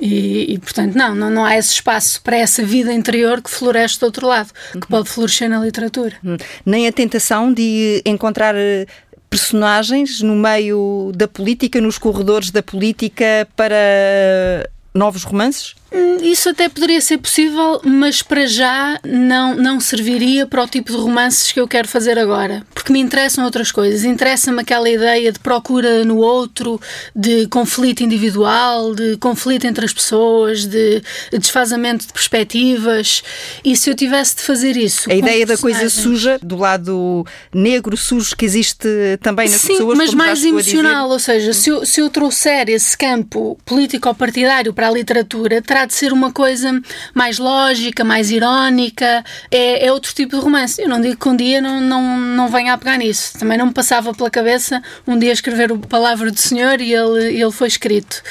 E, 0.00 0.54
e, 0.54 0.58
portanto, 0.58 0.94
não, 0.94 1.14
não, 1.14 1.30
não 1.30 1.44
há 1.44 1.56
esse 1.56 1.74
espaço 1.74 2.22
para 2.22 2.36
essa 2.36 2.64
vida 2.64 2.92
interior 2.92 3.42
que 3.42 3.50
floresce 3.50 4.00
do 4.00 4.06
outro 4.06 4.26
lado, 4.26 4.50
que 4.72 4.86
pode 4.86 5.08
florescer 5.08 5.48
na 5.48 5.58
literatura. 5.58 6.14
Hum. 6.24 6.36
Nem 6.64 6.88
a 6.88 6.92
tentação 6.92 7.52
de 7.52 8.02
encontrar 8.06 8.54
eh, 8.56 8.86
personagens 9.28 10.22
no 10.22 10.34
meio 10.34 11.12
da 11.14 11.28
política, 11.28 11.80
nos 11.80 11.98
corredores 11.98 12.50
da 12.50 12.62
política 12.62 13.46
para 13.54 14.68
novos 14.94 15.22
romances? 15.22 15.74
Hum, 15.92 16.18
Isso 16.22 16.48
até 16.48 16.68
poderia 16.68 17.00
ser 17.00 17.18
possível, 17.18 17.80
mas 17.84 18.22
para 18.22 18.46
já 18.46 18.98
não, 19.04 19.54
não 19.56 19.80
serviria 19.80 20.46
para 20.46 20.62
o 20.62 20.68
tipo 20.68 20.92
de 20.92 20.98
romances 20.98 21.50
que 21.50 21.60
eu 21.60 21.66
quero 21.66 21.88
fazer 21.88 22.18
agora. 22.18 22.64
Porque 22.74 22.92
me 22.92 23.00
interessam 23.00 23.44
outras 23.44 23.72
coisas. 23.72 24.04
Interessa-me 24.04 24.60
aquela 24.60 24.88
ideia 24.88 25.32
de 25.32 25.38
procura 25.38 26.04
no 26.04 26.18
outro, 26.18 26.80
de 27.14 27.46
conflito 27.48 28.02
individual, 28.02 28.94
de 28.94 29.16
conflito 29.16 29.66
entre 29.66 29.84
as 29.84 29.92
pessoas, 29.92 30.64
de 30.66 31.02
desfazamento 31.32 32.06
de 32.06 32.12
perspectivas. 32.12 33.22
E 33.64 33.76
se 33.76 33.90
eu 33.90 33.94
tivesse 33.94 34.36
de 34.36 34.42
fazer 34.42 34.76
isso. 34.76 35.10
A 35.10 35.14
ideia 35.14 35.44
da 35.44 35.56
coisa 35.58 35.88
suja, 35.90 36.38
do 36.42 36.56
lado 36.56 37.26
negro 37.52 37.96
sujo 37.96 38.36
que 38.36 38.44
existe 38.44 38.88
também 39.20 39.48
nas 39.48 39.60
Sim, 39.60 39.68
pessoas. 39.68 39.98
mas 39.98 40.10
como 40.10 40.20
já 40.22 40.26
mais 40.26 40.44
emocional, 40.44 41.10
ou 41.10 41.18
seja, 41.18 41.52
se 41.52 41.70
eu, 41.70 41.84
se 41.84 42.00
eu 42.00 42.08
trouxer 42.10 42.68
esse 42.68 42.96
campo 42.96 43.58
político-partidário 43.64 44.72
para 44.72 44.88
a 44.88 44.90
literatura, 44.90 45.60
terá 45.80 45.86
de 45.86 45.94
ser 45.94 46.12
uma 46.12 46.30
coisa 46.32 46.80
mais 47.14 47.38
lógica, 47.38 48.04
mais 48.04 48.30
irónica, 48.30 49.24
é, 49.50 49.86
é 49.86 49.92
outro 49.92 50.12
tipo 50.14 50.36
de 50.36 50.42
romance. 50.42 50.80
Eu 50.80 50.88
não 50.88 51.00
digo 51.00 51.16
que 51.16 51.28
um 51.28 51.36
dia 51.36 51.60
não, 51.60 51.80
não, 51.80 52.18
não 52.18 52.48
venha 52.48 52.74
a 52.74 52.78
pegar 52.78 52.98
nisso. 52.98 53.38
Também 53.38 53.56
não 53.56 53.66
me 53.66 53.72
passava 53.72 54.12
pela 54.12 54.30
cabeça 54.30 54.82
um 55.06 55.18
dia 55.18 55.32
escrever 55.32 55.72
o 55.72 55.78
Palavra 55.78 56.30
do 56.30 56.38
Senhor 56.38 56.80
e 56.80 56.92
ele, 56.92 57.40
ele 57.40 57.50
foi 57.50 57.68
escrito. 57.68 58.22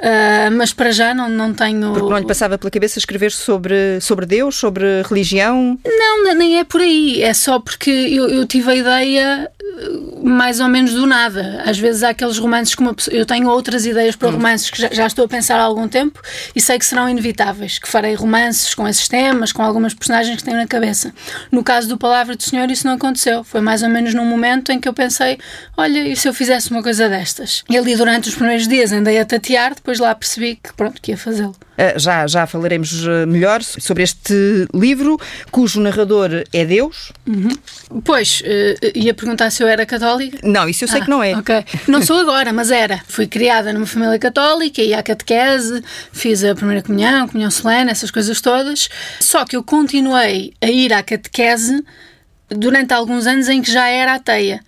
Ah, 0.00 0.50
mas 0.52 0.72
para 0.72 0.90
já 0.90 1.14
não, 1.14 1.28
não 1.28 1.54
tenho. 1.54 1.92
Porque 1.92 2.10
não 2.10 2.18
lhe 2.18 2.26
passava 2.26 2.58
pela 2.58 2.70
cabeça 2.70 2.98
escrever 2.98 3.32
sobre, 3.32 4.00
sobre 4.00 4.26
Deus, 4.26 4.56
sobre 4.56 5.02
religião. 5.02 5.78
Não, 5.84 6.34
nem 6.34 6.58
é 6.58 6.64
por 6.64 6.80
aí. 6.80 7.22
É 7.22 7.32
só 7.32 7.58
porque 7.58 7.90
eu, 7.90 8.28
eu 8.28 8.46
tive 8.46 8.70
a 8.70 8.74
ideia 8.74 9.50
eh, 9.60 10.20
mais 10.22 10.60
ou 10.60 10.68
menos 10.68 10.92
do 10.92 11.06
nada. 11.06 11.62
Às 11.64 11.78
vezes 11.78 12.02
há 12.02 12.10
aqueles 12.10 12.38
romances 12.38 12.74
que 12.74 12.82
uma 12.82 12.94
pessoa... 12.94 13.16
Eu 13.16 13.24
tenho 13.24 13.48
outras 13.48 13.86
ideias 13.86 14.16
para 14.16 14.30
romances 14.30 14.70
que 14.70 14.82
já, 14.82 14.88
já 14.92 15.06
estou 15.06 15.24
a 15.24 15.28
pensar 15.28 15.58
há 15.58 15.62
algum 15.62 15.88
tempo 15.88 16.20
e 16.54 16.60
sei 16.60 16.78
que 16.78 16.84
serão 16.90 17.08
inevitáveis, 17.08 17.78
que 17.78 17.88
farei 17.88 18.14
romances 18.14 18.74
com 18.74 18.86
esses 18.86 19.08
temas, 19.08 19.52
com 19.52 19.62
algumas 19.62 19.94
personagens 19.94 20.36
que 20.36 20.44
tenho 20.44 20.56
na 20.56 20.66
cabeça. 20.66 21.12
No 21.50 21.64
caso 21.64 21.88
do 21.88 21.96
Palavra 21.96 22.36
do 22.36 22.42
Senhor 22.42 22.70
isso 22.70 22.86
não 22.86 22.94
aconteceu. 22.94 23.42
Foi 23.42 23.60
mais 23.60 23.82
ou 23.82 23.88
menos 23.88 24.12
num 24.14 24.24
momento 24.24 24.70
em 24.70 24.80
que 24.80 24.88
eu 24.88 24.92
pensei, 24.92 25.38
olha, 25.76 26.06
e 26.06 26.16
se 26.16 26.28
eu 26.28 26.34
fizesse 26.34 26.70
uma 26.70 26.82
coisa 26.82 27.08
destas? 27.08 27.64
E 27.68 27.78
ali 27.78 27.96
durante 27.96 28.28
os 28.28 28.34
primeiros 28.34 28.68
dias 28.68 28.92
andei 28.92 29.18
a 29.18 29.24
tatear, 29.24 29.74
depois 29.74 29.98
lá 29.98 30.14
percebi 30.14 30.56
que 30.56 30.72
pronto, 30.74 31.00
que 31.00 31.12
ia 31.12 31.16
fazê-lo. 31.16 31.56
Ah, 31.80 31.98
Já, 31.98 32.26
já 32.26 32.46
falaremos 32.46 33.06
eh, 33.06 33.24
melhor 33.26 33.62
sobre 33.62 34.02
este 34.02 34.34
livro, 34.74 35.18
cujo 35.50 35.80
narrador 35.80 36.30
é 36.52 36.64
Deus. 36.66 37.10
Pois, 38.04 38.42
eh, 38.44 38.76
ia 38.94 39.14
perguntar 39.14 39.50
se 39.50 39.62
eu 39.62 39.68
era 39.68 39.86
católica. 39.86 40.38
Não, 40.42 40.68
isso 40.68 40.84
eu 40.84 40.88
sei 40.88 41.00
Ah, 41.00 41.04
que 41.04 41.10
não 41.10 41.22
é. 41.22 41.34
Ok. 41.36 41.64
Não 41.88 42.02
sou 42.02 42.18
agora, 42.18 42.52
mas 42.52 42.70
era. 42.70 43.00
Fui 43.08 43.26
criada 43.26 43.72
numa 43.72 43.86
família 43.86 44.18
católica, 44.18 44.82
ia 44.82 44.98
à 44.98 45.02
catequese, 45.02 45.82
fiz 46.12 46.44
a 46.44 46.54
primeira 46.54 46.82
comunhão, 46.82 47.26
comunhão 47.26 47.50
solene, 47.50 47.90
essas 47.90 48.10
coisas 48.10 48.40
todas. 48.40 48.88
Só 49.18 49.44
que 49.44 49.56
eu 49.56 49.62
continuei 49.62 50.52
a 50.60 50.66
ir 50.66 50.92
à 50.92 51.02
catequese 51.02 51.82
durante 52.48 52.92
alguns 52.92 53.26
anos 53.26 53.48
em 53.48 53.62
que 53.62 53.70
já 53.72 53.86
era 53.88 54.14
ateia. 54.14 54.60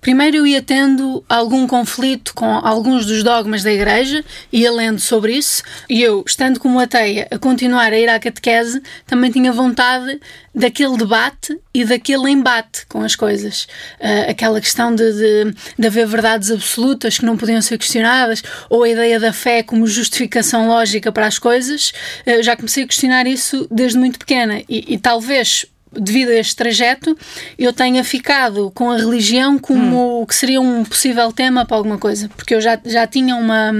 Primeiro 0.00 0.38
eu 0.38 0.46
ia 0.46 0.62
tendo 0.62 1.24
algum 1.28 1.66
conflito 1.66 2.32
com 2.32 2.46
alguns 2.46 3.04
dos 3.04 3.22
dogmas 3.22 3.62
da 3.62 3.72
igreja, 3.72 4.24
ia 4.52 4.70
lendo 4.70 5.00
sobre 5.00 5.36
isso, 5.36 5.62
e 5.88 6.02
eu, 6.02 6.22
estando 6.26 6.60
como 6.60 6.78
ateia, 6.78 7.26
a 7.30 7.38
continuar 7.38 7.92
a 7.92 7.98
ir 7.98 8.08
à 8.08 8.18
catequese, 8.18 8.80
também 9.06 9.30
tinha 9.30 9.52
vontade 9.52 10.20
daquele 10.54 10.96
debate 10.96 11.58
e 11.74 11.84
daquele 11.84 12.30
embate 12.30 12.86
com 12.86 13.02
as 13.02 13.16
coisas. 13.16 13.66
Ah, 14.00 14.30
aquela 14.30 14.60
questão 14.60 14.94
de, 14.94 15.12
de, 15.12 15.54
de 15.76 15.86
haver 15.86 16.06
verdades 16.06 16.50
absolutas 16.50 17.18
que 17.18 17.26
não 17.26 17.36
podiam 17.36 17.60
ser 17.60 17.76
questionadas, 17.76 18.42
ou 18.70 18.84
a 18.84 18.88
ideia 18.88 19.18
da 19.18 19.32
fé 19.32 19.62
como 19.64 19.86
justificação 19.86 20.68
lógica 20.68 21.10
para 21.10 21.26
as 21.26 21.38
coisas, 21.38 21.92
eu 22.24 22.42
já 22.42 22.56
comecei 22.56 22.84
a 22.84 22.86
questionar 22.86 23.26
isso 23.26 23.66
desde 23.70 23.98
muito 23.98 24.18
pequena, 24.18 24.62
e, 24.68 24.94
e 24.94 24.98
talvez 24.98 25.66
devido 25.92 26.30
a 26.30 26.34
este 26.34 26.56
trajeto, 26.56 27.16
eu 27.58 27.72
tenha 27.72 28.02
ficado 28.04 28.70
com 28.74 28.90
a 28.90 28.96
religião 28.96 29.58
como 29.58 30.22
o 30.22 30.26
que 30.26 30.34
seria 30.34 30.60
um 30.60 30.84
possível 30.84 31.32
tema 31.32 31.64
para 31.64 31.76
alguma 31.76 31.98
coisa, 31.98 32.28
porque 32.36 32.54
eu 32.54 32.60
já, 32.60 32.78
já 32.84 33.06
tinha 33.06 33.36
uma, 33.36 33.72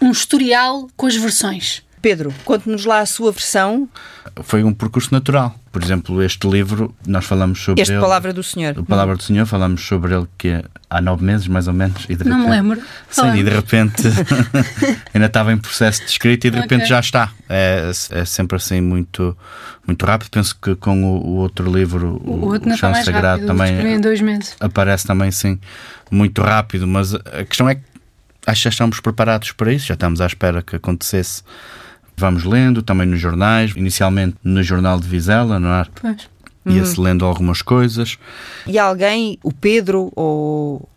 um 0.00 0.10
historial 0.10 0.88
com 0.96 1.06
as 1.06 1.16
versões. 1.16 1.82
Pedro, 2.00 2.32
conte-nos 2.44 2.84
lá 2.84 3.00
a 3.00 3.06
sua 3.06 3.32
versão. 3.32 3.88
Foi 4.42 4.62
um 4.62 4.72
percurso 4.72 5.12
natural. 5.12 5.54
Por 5.70 5.82
exemplo, 5.82 6.22
este 6.22 6.48
livro, 6.48 6.94
nós 7.06 7.24
falamos 7.24 7.62
sobre 7.62 7.82
este 7.82 7.92
ele. 7.92 8.00
Palavra 8.00 8.32
do 8.32 8.42
Senhor. 8.42 8.78
A 8.78 8.82
Palavra 8.82 9.16
do 9.16 9.22
Senhor, 9.22 9.46
falamos 9.46 9.84
sobre 9.84 10.14
ele 10.14 10.26
que 10.38 10.62
há 10.88 11.00
nove 11.00 11.24
meses, 11.24 11.46
mais 11.46 11.68
ou 11.68 11.74
menos. 11.74 12.04
E 12.04 12.16
de 12.16 12.24
repente, 12.24 12.28
Não 12.28 12.38
me 12.38 12.50
lembro. 12.50 12.82
Sim, 13.10 13.34
e 13.36 13.42
de 13.42 13.50
repente 13.50 14.02
ainda 15.12 15.26
estava 15.26 15.52
em 15.52 15.58
processo 15.58 16.00
de 16.04 16.10
escrita 16.10 16.46
e 16.46 16.50
de 16.50 16.56
repente 16.56 16.84
okay. 16.84 16.86
já 16.88 17.00
está. 17.00 17.30
É, 17.48 17.90
é 18.10 18.24
sempre 18.24 18.56
assim 18.56 18.80
muito, 18.80 19.36
muito 19.86 20.04
rápido. 20.04 20.30
Penso 20.30 20.56
que 20.60 20.74
com 20.74 21.04
o, 21.04 21.26
o 21.26 21.34
outro 21.36 21.70
livro, 21.70 22.20
o, 22.24 22.30
o, 22.30 22.44
outro 22.46 22.72
o 22.72 22.76
Chão 22.76 22.94
Sagrado, 22.94 23.46
rápido, 23.46 23.46
também 23.46 23.94
em 23.94 24.00
dois 24.00 24.20
meses. 24.20 24.56
aparece 24.60 25.06
também 25.06 25.30
sim 25.30 25.58
muito 26.10 26.40
rápido. 26.42 26.86
Mas 26.86 27.14
a 27.14 27.44
questão 27.46 27.68
é 27.68 27.74
que 27.74 27.82
acho 28.46 28.60
que 28.60 28.64
já 28.64 28.70
estamos 28.70 29.00
preparados 29.00 29.52
para 29.52 29.72
isso, 29.72 29.86
já 29.86 29.94
estamos 29.94 30.20
à 30.20 30.26
espera 30.26 30.62
que 30.62 30.76
acontecesse 30.76 31.42
Vamos 32.18 32.42
lendo 32.42 32.82
também 32.82 33.06
nos 33.06 33.20
jornais, 33.20 33.72
inicialmente 33.76 34.36
no 34.42 34.60
Jornal 34.60 34.98
de 34.98 35.06
Vizela, 35.06 35.60
não 35.60 35.72
é? 35.72 35.86
Pois. 36.00 36.28
Ia-se 36.66 36.98
uhum. 36.98 37.04
lendo 37.04 37.24
algumas 37.24 37.62
coisas. 37.62 38.18
E 38.66 38.76
alguém, 38.76 39.38
o 39.40 39.52
Pedro 39.52 40.12
ou 40.16 40.88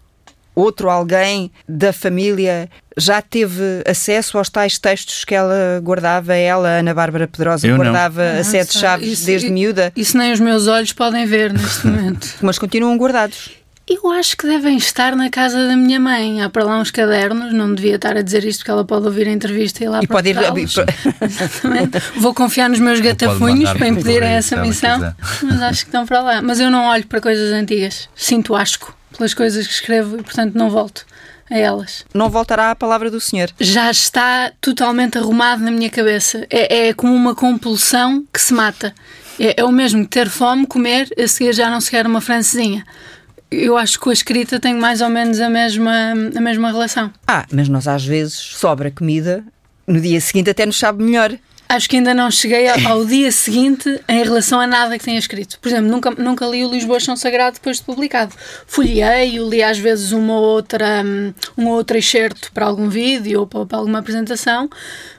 outro 0.55 0.89
alguém 0.89 1.51
da 1.69 1.93
família 1.93 2.67
já 2.97 3.21
teve 3.21 3.83
acesso 3.87 4.37
aos 4.37 4.49
tais 4.49 4.79
textos 4.79 5.23
que 5.23 5.35
ela 5.35 5.79
guardava, 5.81 6.33
ela, 6.33 6.67
Ana 6.79 6.93
Bárbara 6.93 7.27
Pedrosa, 7.27 7.67
Eu 7.67 7.77
guardava 7.77 8.33
não. 8.33 8.39
a 8.41 8.43
sete 8.43 8.77
chaves 8.77 9.07
isso, 9.07 9.25
desde 9.27 9.49
miúda? 9.49 9.93
Isso 9.95 10.17
nem 10.17 10.33
os 10.33 10.39
meus 10.39 10.67
olhos 10.67 10.91
podem 10.91 11.25
ver 11.27 11.53
neste 11.53 11.85
momento. 11.87 12.27
Mas 12.41 12.57
continuam 12.57 12.97
guardados. 12.97 13.60
Eu 13.93 14.09
acho 14.09 14.37
que 14.37 14.47
devem 14.47 14.77
estar 14.77 15.17
na 15.17 15.29
casa 15.29 15.67
da 15.67 15.75
minha 15.75 15.99
mãe. 15.99 16.41
Há 16.41 16.49
para 16.49 16.63
lá 16.63 16.79
uns 16.79 16.89
cadernos, 16.89 17.51
não 17.51 17.75
devia 17.75 17.95
estar 17.95 18.15
a 18.15 18.21
dizer 18.21 18.45
isto 18.45 18.59
porque 18.59 18.71
ela 18.71 18.85
pode 18.85 19.05
ouvir 19.05 19.27
a 19.27 19.31
entrevista 19.31 19.83
e 19.83 19.89
lá 19.89 19.99
e 20.01 20.07
pode 20.07 20.29
ir. 20.29 20.37
Exatamente. 21.19 21.99
Vou 22.15 22.33
confiar 22.33 22.69
nos 22.69 22.79
meus 22.79 23.01
gatafunhos 23.01 23.73
para 23.73 23.87
impedir 23.89 24.23
essa 24.23 24.55
missão, 24.61 25.13
mas 25.43 25.61
acho 25.61 25.81
que 25.81 25.89
estão 25.89 26.05
para 26.05 26.21
lá. 26.21 26.41
Mas 26.41 26.61
eu 26.61 26.71
não 26.71 26.85
olho 26.85 27.05
para 27.05 27.19
coisas 27.19 27.51
antigas. 27.51 28.07
Sinto 28.15 28.55
asco 28.55 28.95
pelas 29.17 29.33
coisas 29.33 29.67
que 29.67 29.73
escrevo 29.73 30.17
e, 30.17 30.23
portanto, 30.23 30.55
não 30.55 30.69
volto 30.69 31.05
a 31.49 31.57
elas. 31.57 32.05
Não 32.13 32.29
voltará 32.29 32.71
à 32.71 32.75
palavra 32.75 33.11
do 33.11 33.19
Senhor. 33.19 33.49
Já 33.59 33.91
está 33.91 34.53
totalmente 34.61 35.17
arrumado 35.17 35.63
na 35.63 35.71
minha 35.71 35.89
cabeça. 35.89 36.47
É, 36.49 36.87
é 36.87 36.93
como 36.93 37.13
uma 37.13 37.35
compulsão 37.35 38.25
que 38.31 38.39
se 38.39 38.53
mata. 38.53 38.95
É, 39.37 39.59
é 39.59 39.65
o 39.65 39.71
mesmo 39.71 40.03
que 40.03 40.11
ter 40.11 40.29
fome, 40.29 40.65
comer, 40.65 41.09
a 41.21 41.27
seguir 41.27 41.53
já 41.53 41.69
não 41.69 41.81
se 41.81 41.91
quer 41.91 42.07
uma 42.07 42.21
francesinha 42.21 42.85
eu 43.51 43.77
acho 43.77 43.97
que 43.97 44.05
com 44.05 44.09
a 44.09 44.13
escrita 44.13 44.59
tem 44.59 44.73
mais 44.73 45.01
ou 45.01 45.09
menos 45.09 45.39
a 45.41 45.49
mesma, 45.49 46.13
a 46.35 46.41
mesma 46.41 46.71
relação. 46.71 47.11
Ah, 47.27 47.45
mas 47.51 47.67
nós 47.67 47.87
às 47.87 48.05
vezes 48.05 48.33
sobra 48.33 48.89
comida, 48.89 49.43
no 49.85 49.99
dia 49.99 50.21
seguinte 50.21 50.49
até 50.49 50.65
nos 50.65 50.79
sabe 50.79 51.03
melhor. 51.03 51.37
Acho 51.67 51.89
que 51.89 51.95
ainda 51.95 52.13
não 52.13 52.29
cheguei 52.29 52.67
ao 52.67 53.05
dia 53.05 53.31
seguinte 53.31 53.87
em 54.07 54.23
relação 54.23 54.59
a 54.59 54.67
nada 54.67 54.97
que 54.97 55.05
tenha 55.05 55.17
escrito. 55.17 55.57
Por 55.59 55.69
exemplo, 55.69 55.89
nunca, 55.89 56.11
nunca 56.11 56.45
li 56.45 56.65
o 56.65 56.69
Lisboa 56.69 56.99
Chão 56.99 57.15
Sagrado 57.15 57.55
depois 57.55 57.77
de 57.77 57.83
publicado. 57.83 58.35
Folhei-o, 58.67 59.49
li 59.49 59.63
às 59.63 59.77
vezes 59.77 60.11
uma 60.11 60.37
outra, 60.37 61.01
um 61.57 61.67
outro 61.67 61.97
excerto 61.97 62.51
para 62.51 62.65
algum 62.65 62.89
vídeo 62.89 63.39
ou 63.39 63.47
para, 63.47 63.65
para 63.65 63.77
alguma 63.77 63.99
apresentação, 63.99 64.69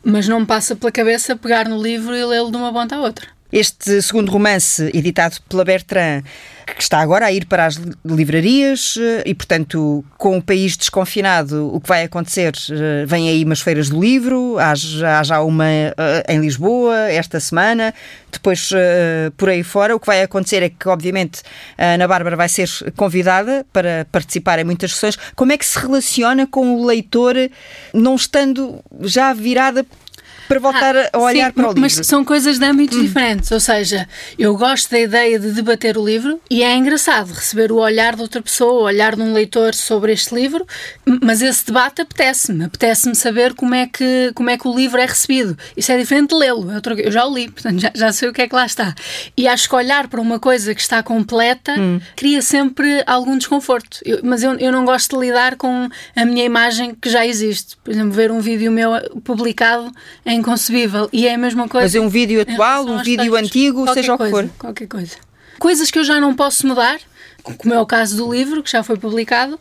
mas 0.04 0.28
não 0.28 0.40
me 0.40 0.46
passa 0.46 0.76
pela 0.76 0.92
cabeça 0.92 1.34
pegar 1.34 1.66
no 1.66 1.82
livro 1.82 2.14
e 2.14 2.22
lê-lo 2.22 2.50
de 2.50 2.56
uma 2.58 2.70
ponta 2.70 2.96
à 2.96 3.00
outra. 3.00 3.26
Este 3.52 4.00
segundo 4.00 4.32
romance, 4.32 4.90
editado 4.94 5.36
pela 5.46 5.62
Bertrand, 5.62 6.22
que 6.74 6.82
está 6.82 7.00
agora 7.00 7.26
a 7.26 7.32
ir 7.32 7.44
para 7.44 7.66
as 7.66 7.78
livrarias 8.02 8.94
eh, 8.98 9.24
e, 9.26 9.34
portanto, 9.34 10.02
com 10.16 10.38
o 10.38 10.42
país 10.42 10.74
desconfinado, 10.74 11.70
o 11.74 11.78
que 11.78 11.86
vai 11.86 12.04
acontecer? 12.04 12.54
Eh, 12.70 13.04
vem 13.06 13.28
aí 13.28 13.44
umas 13.44 13.60
feiras 13.60 13.90
do 13.90 14.00
livro, 14.00 14.58
há 14.58 14.74
já, 14.74 15.20
há 15.20 15.22
já 15.22 15.42
uma 15.42 15.66
eh, 15.66 15.94
em 16.30 16.40
Lisboa 16.40 16.96
esta 17.10 17.38
semana, 17.40 17.92
depois 18.30 18.70
por 19.36 19.50
aí 19.50 19.62
fora. 19.62 19.94
O 19.94 20.00
que 20.00 20.06
vai 20.06 20.22
acontecer 20.22 20.62
é 20.62 20.70
que, 20.70 20.88
obviamente, 20.88 21.42
a 21.76 21.92
Ana 21.92 22.08
Bárbara 22.08 22.36
vai 22.36 22.48
ser 22.48 22.70
convidada 22.96 23.66
para 23.70 24.06
participar 24.10 24.58
em 24.58 24.64
muitas 24.64 24.94
sessões. 24.94 25.18
Como 25.36 25.52
é 25.52 25.58
que 25.58 25.66
se 25.66 25.78
relaciona 25.78 26.46
com 26.46 26.74
o 26.74 26.86
leitor, 26.86 27.34
não 27.92 28.14
estando 28.14 28.82
já 29.02 29.34
virada 29.34 29.84
para 30.52 30.60
voltar 30.60 30.96
ah, 30.96 31.10
a 31.12 31.18
olhar 31.18 31.46
sim, 31.46 31.52
para 31.52 31.64
o 31.64 31.68
livro. 31.68 31.80
Mas 31.80 32.06
são 32.06 32.24
coisas 32.24 32.58
de 32.58 32.64
âmbitos 32.64 32.98
hum. 32.98 33.02
diferentes. 33.02 33.50
Ou 33.50 33.60
seja, 33.60 34.06
eu 34.38 34.56
gosto 34.56 34.90
da 34.90 35.00
ideia 35.00 35.38
de 35.38 35.50
debater 35.52 35.96
o 35.96 36.04
livro 36.04 36.38
e 36.50 36.62
é 36.62 36.74
engraçado 36.74 37.32
receber 37.32 37.72
o 37.72 37.76
olhar 37.76 38.14
de 38.14 38.22
outra 38.22 38.42
pessoa, 38.42 38.72
o 38.72 38.84
olhar 38.84 39.16
de 39.16 39.22
um 39.22 39.32
leitor 39.32 39.74
sobre 39.74 40.12
este 40.12 40.34
livro, 40.34 40.66
mas 41.22 41.40
esse 41.40 41.66
debate 41.66 42.02
apetece-me. 42.02 42.64
Apetece-me 42.64 43.14
saber 43.14 43.54
como 43.54 43.74
é, 43.74 43.86
que, 43.86 44.32
como 44.34 44.50
é 44.50 44.58
que 44.58 44.68
o 44.68 44.74
livro 44.74 45.00
é 45.00 45.06
recebido. 45.06 45.56
Isso 45.76 45.90
é 45.90 45.96
diferente 45.96 46.30
de 46.30 46.36
lê-lo. 46.36 46.70
É 46.70 46.80
eu 47.02 47.10
já 47.10 47.24
o 47.26 47.34
li, 47.34 47.50
portanto 47.50 47.80
já, 47.80 47.90
já 47.94 48.12
sei 48.12 48.28
o 48.28 48.32
que 48.32 48.42
é 48.42 48.48
que 48.48 48.54
lá 48.54 48.66
está. 48.66 48.94
E 49.36 49.48
acho 49.48 49.68
que 49.68 49.74
olhar 49.74 50.08
para 50.08 50.20
uma 50.20 50.38
coisa 50.38 50.74
que 50.74 50.80
está 50.80 51.02
completa 51.02 51.74
hum. 51.78 52.00
cria 52.14 52.42
sempre 52.42 53.02
algum 53.06 53.38
desconforto. 53.38 54.00
Eu, 54.04 54.20
mas 54.22 54.42
eu, 54.42 54.58
eu 54.58 54.70
não 54.70 54.84
gosto 54.84 55.18
de 55.18 55.26
lidar 55.26 55.56
com 55.56 55.88
a 56.14 56.24
minha 56.24 56.44
imagem 56.44 56.94
que 56.94 57.08
já 57.08 57.26
existe. 57.26 57.76
Por 57.82 57.90
exemplo, 57.90 58.12
ver 58.12 58.30
um 58.30 58.40
vídeo 58.40 58.70
meu 58.70 58.92
publicado 59.24 59.90
é 60.24 60.32
inconcebível. 60.42 61.08
E 61.12 61.26
é 61.26 61.34
a 61.34 61.38
mesma 61.38 61.68
coisa. 61.68 61.86
Mas 61.86 61.94
é 61.94 62.00
um 62.00 62.08
vídeo 62.08 62.40
atual, 62.42 62.84
um 62.86 63.02
vídeo 63.02 63.32
textos, 63.32 63.48
antigo, 63.48 63.94
seja 63.94 64.16
coisa, 64.16 64.36
o 64.36 64.42
que 64.42 64.48
for. 64.48 64.58
Qualquer 64.58 64.86
coisa. 64.86 65.16
Coisas 65.58 65.90
que 65.90 65.98
eu 65.98 66.04
já 66.04 66.20
não 66.20 66.34
posso 66.34 66.66
mudar, 66.66 66.98
como 67.58 67.74
é 67.74 67.80
o 67.80 67.86
caso 67.86 68.16
do 68.16 68.32
livro, 68.32 68.62
que 68.62 68.70
já 68.70 68.82
foi 68.82 68.96
publicado, 68.96 69.54
uh, 69.54 69.58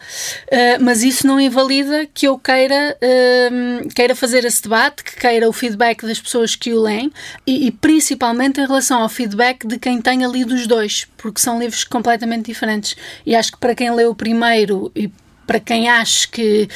mas 0.79 1.03
isso 1.03 1.25
não 1.25 1.39
invalida 1.39 2.07
que 2.13 2.27
eu 2.27 2.37
queira, 2.37 2.97
uh, 3.01 3.89
queira 3.89 4.15
fazer 4.15 4.45
esse 4.45 4.63
debate, 4.63 5.03
que 5.03 5.15
queira 5.15 5.49
o 5.49 5.53
feedback 5.53 6.05
das 6.05 6.19
pessoas 6.19 6.55
que 6.55 6.73
o 6.73 6.81
leem 6.81 7.11
e, 7.45 7.67
e, 7.67 7.71
principalmente 7.71 8.59
em 8.59 8.65
relação 8.65 9.01
ao 9.01 9.09
feedback 9.09 9.65
de 9.65 9.79
quem 9.79 10.01
tenha 10.01 10.27
lido 10.27 10.53
os 10.53 10.67
dois, 10.67 11.07
porque 11.17 11.41
são 11.41 11.59
livros 11.59 11.83
completamente 11.83 12.45
diferentes. 12.45 12.95
E 13.25 13.35
acho 13.35 13.51
que 13.51 13.57
para 13.57 13.75
quem 13.75 13.91
leu 13.91 14.11
o 14.11 14.15
primeiro 14.15 14.91
e 14.95 15.09
para 15.51 15.59
quem 15.59 15.89
acha 15.89 16.29
que, 16.29 16.69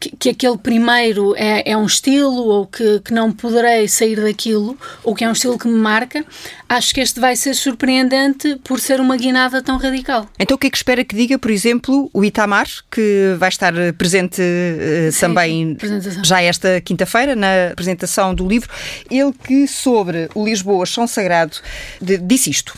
que, 0.00 0.16
que, 0.16 0.28
aquele 0.30 0.56
primeiro 0.56 1.36
é, 1.36 1.70
é 1.72 1.76
um 1.76 1.84
estilo 1.84 2.48
ou 2.48 2.66
que, 2.66 3.00
que 3.00 3.12
não 3.12 3.30
poderei 3.30 3.86
sair 3.86 4.18
daquilo 4.18 4.74
ou 5.04 5.14
que 5.14 5.22
é 5.22 5.28
um 5.28 5.32
estilo 5.32 5.58
que 5.58 5.68
me 5.68 5.76
marca, 5.76 6.24
acho 6.66 6.94
que 6.94 7.02
este 7.02 7.20
vai 7.20 7.36
ser 7.36 7.52
surpreendente 7.52 8.56
por 8.64 8.80
ser 8.80 9.00
uma 9.00 9.18
guinada 9.18 9.60
tão 9.60 9.76
radical. 9.76 10.26
Então 10.38 10.54
o 10.54 10.58
que 10.58 10.68
é 10.68 10.70
que 10.70 10.76
espera 10.78 11.04
que 11.04 11.14
diga, 11.14 11.38
por 11.38 11.50
exemplo, 11.50 12.08
o 12.10 12.24
Itamar, 12.24 12.66
que 12.90 13.36
vai 13.38 13.50
estar 13.50 13.74
presente 13.98 14.40
uh, 14.40 15.12
Sim, 15.12 15.20
também 15.20 15.76
já 16.24 16.40
esta 16.40 16.80
quinta-feira 16.80 17.36
na 17.36 17.72
apresentação 17.72 18.34
do 18.34 18.48
livro, 18.48 18.70
ele 19.10 19.34
que 19.44 19.68
sobre 19.68 20.30
o 20.34 20.42
Lisboa 20.42 20.86
São 20.86 21.06
Sagrado 21.06 21.58
de, 22.00 22.16
disse 22.16 22.48
isto. 22.48 22.72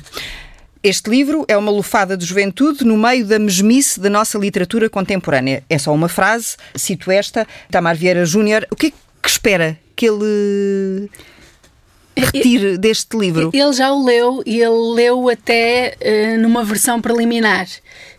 Este 0.84 1.08
livro 1.08 1.46
é 1.48 1.56
uma 1.56 1.70
lufada 1.70 2.14
de 2.14 2.26
juventude 2.26 2.84
no 2.84 2.98
meio 2.98 3.24
da 3.24 3.38
mesmice 3.38 3.98
da 3.98 4.10
nossa 4.10 4.36
literatura 4.36 4.90
contemporânea. 4.90 5.64
É 5.66 5.78
só 5.78 5.94
uma 5.94 6.10
frase, 6.10 6.58
cito 6.74 7.10
esta, 7.10 7.48
Tamar 7.70 7.96
Vieira 7.96 8.26
Júnior. 8.26 8.66
O 8.70 8.76
que 8.76 8.88
é 8.88 8.90
que 8.90 9.28
espera 9.30 9.78
que 9.96 10.04
ele 10.06 11.08
retire 12.14 12.76
deste 12.76 13.16
livro? 13.16 13.50
Ele 13.54 13.72
já 13.72 13.90
o 13.92 14.04
leu 14.04 14.42
e 14.44 14.60
ele 14.60 14.94
leu 14.94 15.30
até 15.30 15.96
uh, 16.02 16.42
numa 16.42 16.62
versão 16.62 17.00
preliminar 17.00 17.66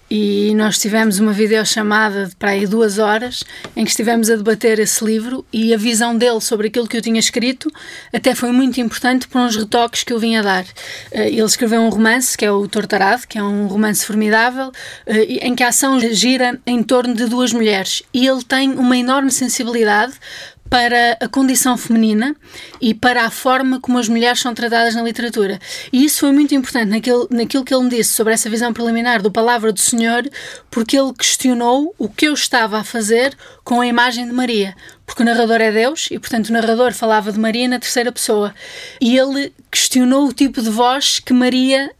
e 0.09 0.53
nós 0.55 0.77
tivemos 0.77 1.19
uma 1.19 1.33
videochamada 1.33 2.27
de 2.27 2.35
para 2.35 2.51
aí 2.51 2.67
duas 2.67 2.99
horas 2.99 3.43
em 3.75 3.83
que 3.83 3.89
estivemos 3.89 4.29
a 4.29 4.35
debater 4.35 4.79
esse 4.79 5.03
livro 5.03 5.45
e 5.51 5.73
a 5.73 5.77
visão 5.77 6.15
dele 6.15 6.39
sobre 6.41 6.67
aquilo 6.67 6.87
que 6.87 6.95
eu 6.95 7.01
tinha 7.01 7.19
escrito 7.19 7.71
até 8.13 8.35
foi 8.35 8.51
muito 8.51 8.79
importante 8.79 9.27
por 9.27 9.41
uns 9.41 9.55
retoques 9.55 10.03
que 10.03 10.13
eu 10.13 10.19
vinha 10.19 10.43
dar. 10.43 10.65
Eh, 11.11 11.29
ele 11.29 11.43
escreveu 11.43 11.81
um 11.81 11.89
romance 11.89 12.37
que 12.37 12.45
é 12.45 12.51
o 12.51 12.67
Tortarado, 12.67 13.27
que 13.27 13.37
é 13.37 13.43
um 13.43 13.67
romance 13.67 14.05
formidável, 14.05 14.71
eh, 15.05 15.47
em 15.47 15.55
que 15.55 15.63
a 15.63 15.69
ação 15.69 15.99
gira 15.99 16.59
em 16.65 16.83
torno 16.83 17.15
de 17.15 17.25
duas 17.25 17.51
mulheres 17.51 18.03
e 18.13 18.27
ele 18.27 18.43
tem 18.43 18.71
uma 18.71 18.97
enorme 18.97 19.31
sensibilidade 19.31 20.13
para 20.69 21.17
a 21.21 21.27
condição 21.27 21.77
feminina 21.77 22.35
e 22.81 22.93
para 22.93 23.25
a 23.25 23.29
forma 23.29 23.79
como 23.79 23.97
as 23.99 24.09
mulheres 24.09 24.39
são 24.39 24.53
tratadas 24.53 24.95
na 24.95 25.03
literatura. 25.03 25.59
E 25.93 26.03
isso 26.03 26.21
foi 26.21 26.31
muito 26.31 26.55
importante 26.55 26.89
naquilo, 26.89 27.27
naquilo 27.31 27.63
que 27.63 27.73
ele 27.73 27.83
me 27.83 27.89
disse 27.89 28.13
sobre 28.13 28.33
essa 28.33 28.49
visão 28.49 28.73
preliminar 28.73 29.21
do 29.21 29.31
Palavra 29.31 29.71
do 29.71 29.79
Senhor, 29.79 30.27
porque 30.71 30.97
ele 30.97 31.13
questionou 31.13 31.93
o 31.97 32.09
que 32.09 32.27
eu 32.27 32.33
estava 32.33 32.79
a 32.79 32.83
fazer 32.83 33.35
com 33.63 33.79
a 33.79 33.87
imagem 33.87 34.25
de 34.25 34.33
Maria. 34.33 34.75
Porque 35.05 35.21
o 35.21 35.25
narrador 35.25 35.61
é 35.61 35.71
Deus 35.71 36.07
e, 36.09 36.17
portanto, 36.17 36.49
o 36.49 36.53
narrador 36.53 36.93
falava 36.93 37.31
de 37.31 37.39
Maria 37.39 37.67
na 37.67 37.79
terceira 37.79 38.11
pessoa. 38.11 38.53
E 38.99 39.17
ele 39.17 39.53
questionou 39.71 40.27
o 40.27 40.33
tipo 40.33 40.61
de 40.61 40.69
voz 40.69 41.19
que 41.19 41.31
Maria 41.31 41.91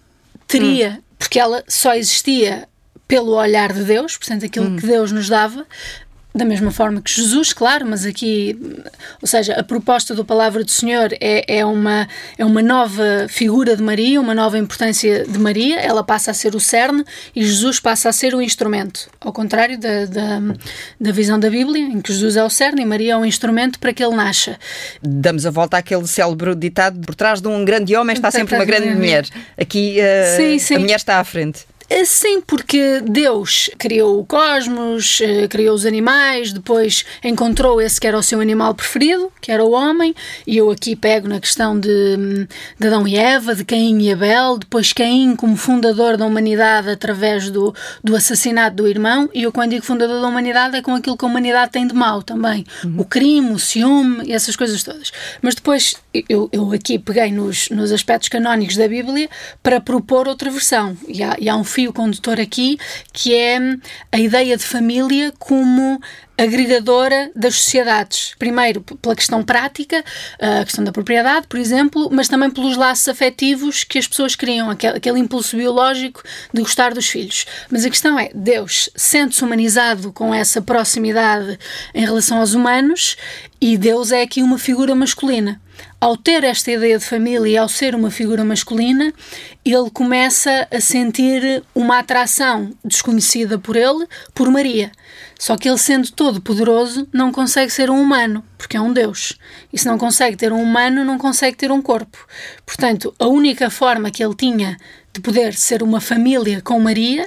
teria, 0.48 0.98
hum. 0.98 1.03
porque 1.19 1.39
ela 1.39 1.63
só 1.67 1.93
existia 1.93 2.67
pelo 3.07 3.36
olhar 3.36 3.72
de 3.72 3.84
Deus, 3.84 4.17
portanto, 4.17 4.45
aquilo 4.45 4.69
hum. 4.69 4.77
que 4.77 4.88
Deus 4.88 5.12
nos 5.12 5.29
dava, 5.29 5.65
da 6.36 6.44
mesma 6.44 6.70
forma 6.70 7.01
que 7.01 7.10
Jesus, 7.10 7.54
claro, 7.54 7.88
mas 7.88 8.06
aqui, 8.06 8.60
ou 9.22 9.27
seja, 9.27 9.54
a 9.54 9.63
proposta 9.63 10.13
do 10.13 10.25
Palavra 10.25 10.65
do 10.65 10.70
Senhor 10.70 11.13
é, 11.22 11.60
é, 11.60 11.65
uma, 11.65 12.10
é 12.38 12.44
uma 12.44 12.62
nova 12.62 13.27
figura 13.30 13.74
de 13.74 13.82
Maria, 13.82 14.20
uma 14.20 14.36
nova 14.36 14.58
importância 14.58 15.24
de 15.24 15.39
Maria, 15.39 15.80
ela 15.80 16.04
passa 16.04 16.32
a 16.32 16.34
ser 16.34 16.54
o 16.54 16.60
cerne 16.60 17.06
e 17.34 17.42
Jesus 17.42 17.80
passa 17.80 18.10
a 18.10 18.13
ser 18.13 18.36
o 18.36 18.42
instrumento, 18.42 19.10
ao 19.22 19.32
contrário 19.32 19.80
da, 19.80 20.06
da, 20.06 20.42
da 21.00 21.12
visão 21.13 21.39
da 21.39 21.50
Bíblia, 21.50 21.82
em 21.82 22.01
que 22.01 22.12
Jesus 22.12 22.36
é 22.36 22.44
o 22.44 22.50
cerne 22.50 22.82
e 22.82 22.86
Maria 22.86 23.13
é 23.13 23.18
o 23.18 23.24
instrumento 23.24 23.80
para 23.80 23.94
que 23.94 24.04
ele 24.04 24.15
nasça. 24.15 24.58
Damos 25.01 25.46
a 25.46 25.50
volta 25.50 25.77
àquele 25.77 26.06
célebre 26.06 26.54
ditado: 26.54 27.00
por 27.00 27.15
trás 27.15 27.39
de 27.39 27.48
um 27.48 27.63
grande 27.63 27.96
homem 27.96 28.13
está 28.13 28.30
sempre 28.30 28.56
uma 28.56 28.65
grande 28.65 28.94
mulher. 28.94 29.25
Aqui 29.58 30.00
uh, 30.00 30.36
sim, 30.36 30.60
sim. 30.60 30.75
a 30.75 30.80
mulher 30.80 30.98
está 30.98 31.20
à 31.20 31.24
frente. 31.24 31.65
Sim, 32.06 32.42
porque 32.42 33.01
Deus 33.01 33.70
criou 33.77 34.20
o 34.20 34.25
cosmos, 34.25 35.20
eh, 35.22 35.48
criou 35.48 35.75
os 35.75 35.86
animais, 35.86 36.54
depois 36.54 37.06
encontrou 37.24 37.82
esse 37.82 38.00
que 38.00 38.08
era 38.08 38.18
o 38.18 38.24
seu 38.24 38.39
animal 38.39 38.74
preferido, 38.74 39.32
que 39.42 39.51
era 39.51 39.63
o 39.63 39.72
homem, 39.72 40.15
e 40.48 40.58
eu 40.58 40.72
aqui 40.72 40.96
pego 40.96 41.27
na 41.27 41.39
questão 41.39 41.80
de, 41.80 42.48
de 42.80 42.88
Adão 42.88 43.08
e 43.08 43.15
Eva, 43.15 43.54
de 43.54 43.65
Caim 43.65 44.01
e 44.01 44.12
Abel, 44.12 44.58
depois 44.58 44.94
Caim 44.94 45.36
como 45.36 45.56
fundador 45.56 46.15
da 46.15 46.25
humanidade 46.25 46.89
através 46.89 47.50
do, 47.50 47.74
do 48.04 48.15
assassinato 48.15 48.77
do 48.77 48.88
irmão, 48.88 49.30
e 49.34 49.44
eu 49.44 49.51
quando 49.51 49.72
digo 49.72 49.86
fundador 49.86 50.22
da 50.22 50.27
humanidade 50.27 50.77
é 50.77 50.82
com 50.82 50.96
aquilo 50.96 51.18
que 51.18 51.25
a 51.25 51.27
humanidade 51.27 51.72
tem 51.72 51.86
de 51.86 51.94
mau 51.94 52.24
também, 52.24 52.65
uhum. 52.84 53.01
o 53.01 53.06
crime, 53.06 53.51
o 53.51 53.60
ciúme, 53.60 54.32
essas 54.32 54.56
coisas 54.56 54.84
todas. 54.84 55.12
Mas 55.42 55.56
depois 55.56 55.96
eu, 56.30 56.50
eu 56.51 56.72
aqui 56.72 56.98
peguei 56.98 57.32
nos, 57.32 57.70
nos 57.70 57.92
aspectos 57.92 58.30
canónicos 58.30 58.77
da 58.77 58.88
Bíblia 58.88 59.30
para 59.62 59.82
propor 59.82 60.27
outra 60.27 60.50
versão, 60.50 60.98
e 61.08 61.22
há, 61.22 61.36
e 61.39 61.50
há 61.50 61.56
um 61.56 61.63
fio 61.75 61.91
condutor 61.91 62.39
aqui, 62.39 62.79
que 63.12 63.36
é 63.36 63.60
a 64.10 64.17
ideia 64.17 64.55
de 64.55 64.63
família 64.63 65.34
como 65.38 66.00
agregadora 66.38 67.29
das 67.36 67.55
sociedades. 67.55 68.34
Primeiro, 68.39 68.79
pela 68.82 69.15
questão 69.15 69.44
prática, 69.44 70.03
a 70.39 70.63
questão 70.63 70.86
da 70.86 70.91
propriedade, 70.94 71.48
por 71.48 71.60
exemplo, 71.60 72.10
mas 72.10 72.29
também 72.29 72.50
pelos 72.50 72.77
laços 72.77 73.10
afetivos 73.10 73.84
que 73.84 74.00
as 74.00 74.08
pessoas 74.08 74.38
criam, 74.38 74.70
aquele, 74.70 74.98
aquele 74.98 75.20
impulso 75.20 75.58
biológico 75.58 76.24
de 76.53 76.62
gostar 76.62 76.94
dos 76.94 77.08
filhos. 77.08 77.46
Mas 77.70 77.84
a 77.86 77.89
questão 77.89 78.17
é: 78.17 78.29
Deus 78.34 78.89
sente-se 78.96 79.44
humanizado 79.44 80.13
com 80.13 80.34
essa 80.34 80.62
proximidade 80.62 81.60
em 81.94 82.05
relação 82.05 82.38
aos 82.38 82.53
humanos 82.53 83.17
e 83.60 83.77
Deus 83.77 84.13
é 84.13 84.22
aqui 84.22 84.41
uma 84.41 84.58
figura 84.58 84.96
masculina. 84.96 85.60
Ao 86.00 86.15
ter 86.15 86.44
esta 86.44 86.72
ideia 86.72 86.98
de 87.00 87.05
família 87.05 87.50
e 87.50 87.58
ao 87.58 87.67
ser 87.67 87.96
uma 87.96 88.12
figura 88.12 88.44
masculina, 88.44 89.13
ele 89.63 89.89
começa 89.91 90.67
a 90.72 90.79
sentir 90.79 91.63
uma 91.74 92.00
atração 92.00 92.72
desconhecida 92.84 93.58
por 93.58 93.75
ele, 93.75 94.08
por 94.34 94.51
Maria. 94.51 94.91
Só 95.39 95.58
que 95.58 95.67
ele, 95.67 95.77
sendo 95.77 96.12
todo 96.12 96.41
poderoso, 96.41 97.08
não 97.12 97.32
consegue 97.32 97.72
ser 97.72 97.89
um 97.89 98.01
humano, 98.01 98.44
porque 98.58 98.77
é 98.77 98.82
um 98.82 98.94
Deus. 98.94 99.38
E 99.74 99.77
se 99.77 99.86
não 99.86 99.98
consegue 99.98 100.38
ter 100.38 100.53
um 100.53 100.62
humano, 100.62 101.03
não 101.03 101.17
consegue 101.17 101.58
ter 101.58 101.72
um 101.72 101.82
corpo. 101.82 102.17
Portanto, 102.65 103.13
a 103.17 103.27
única 103.27 103.70
forma 103.70 104.12
que 104.12 104.24
ele 104.24 104.36
tinha 104.36 104.77
de 105.15 105.22
poder 105.22 105.53
ser 105.53 105.81
uma 105.81 106.01
família 106.01 106.62
com 106.62 106.77
Maria 106.77 107.25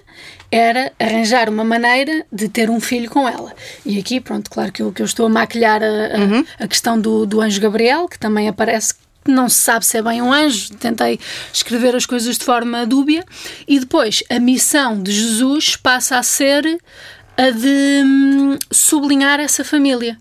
era 0.50 0.92
arranjar 1.00 1.48
uma 1.48 1.64
maneira 1.64 2.26
de 2.30 2.46
ter 2.46 2.68
um 2.68 2.80
filho 2.80 3.08
com 3.08 3.26
ela. 3.26 3.54
E 3.84 3.98
aqui, 3.98 4.20
pronto, 4.20 4.50
claro 4.50 4.70
que 4.70 4.82
eu, 4.82 4.92
que 4.92 5.00
eu 5.00 5.06
estou 5.06 5.24
a 5.24 5.28
maquilhar 5.30 5.82
a, 5.82 5.86
a, 5.86 6.18
uhum. 6.18 6.44
a 6.60 6.68
questão 6.68 7.00
do, 7.00 7.24
do 7.24 7.40
anjo 7.40 7.58
Gabriel, 7.58 8.06
que 8.06 8.18
também 8.18 8.46
aparece 8.46 8.94
não 9.26 9.48
se 9.48 9.56
sabe 9.56 9.84
se 9.84 9.98
é 9.98 10.02
bem 10.02 10.22
um 10.22 10.32
anjo, 10.32 10.74
tentei 10.76 11.18
escrever 11.52 11.94
as 11.94 12.06
coisas 12.06 12.38
de 12.38 12.44
forma 12.44 12.86
dúbia, 12.86 13.24
e 13.66 13.78
depois 13.78 14.22
a 14.30 14.38
missão 14.38 15.02
de 15.02 15.12
Jesus 15.12 15.76
passa 15.76 16.18
a 16.18 16.22
ser 16.22 16.64
a 17.36 17.50
de 17.50 18.02
hum, 18.04 18.56
sublinhar 18.70 19.40
essa 19.40 19.64
família. 19.64 20.18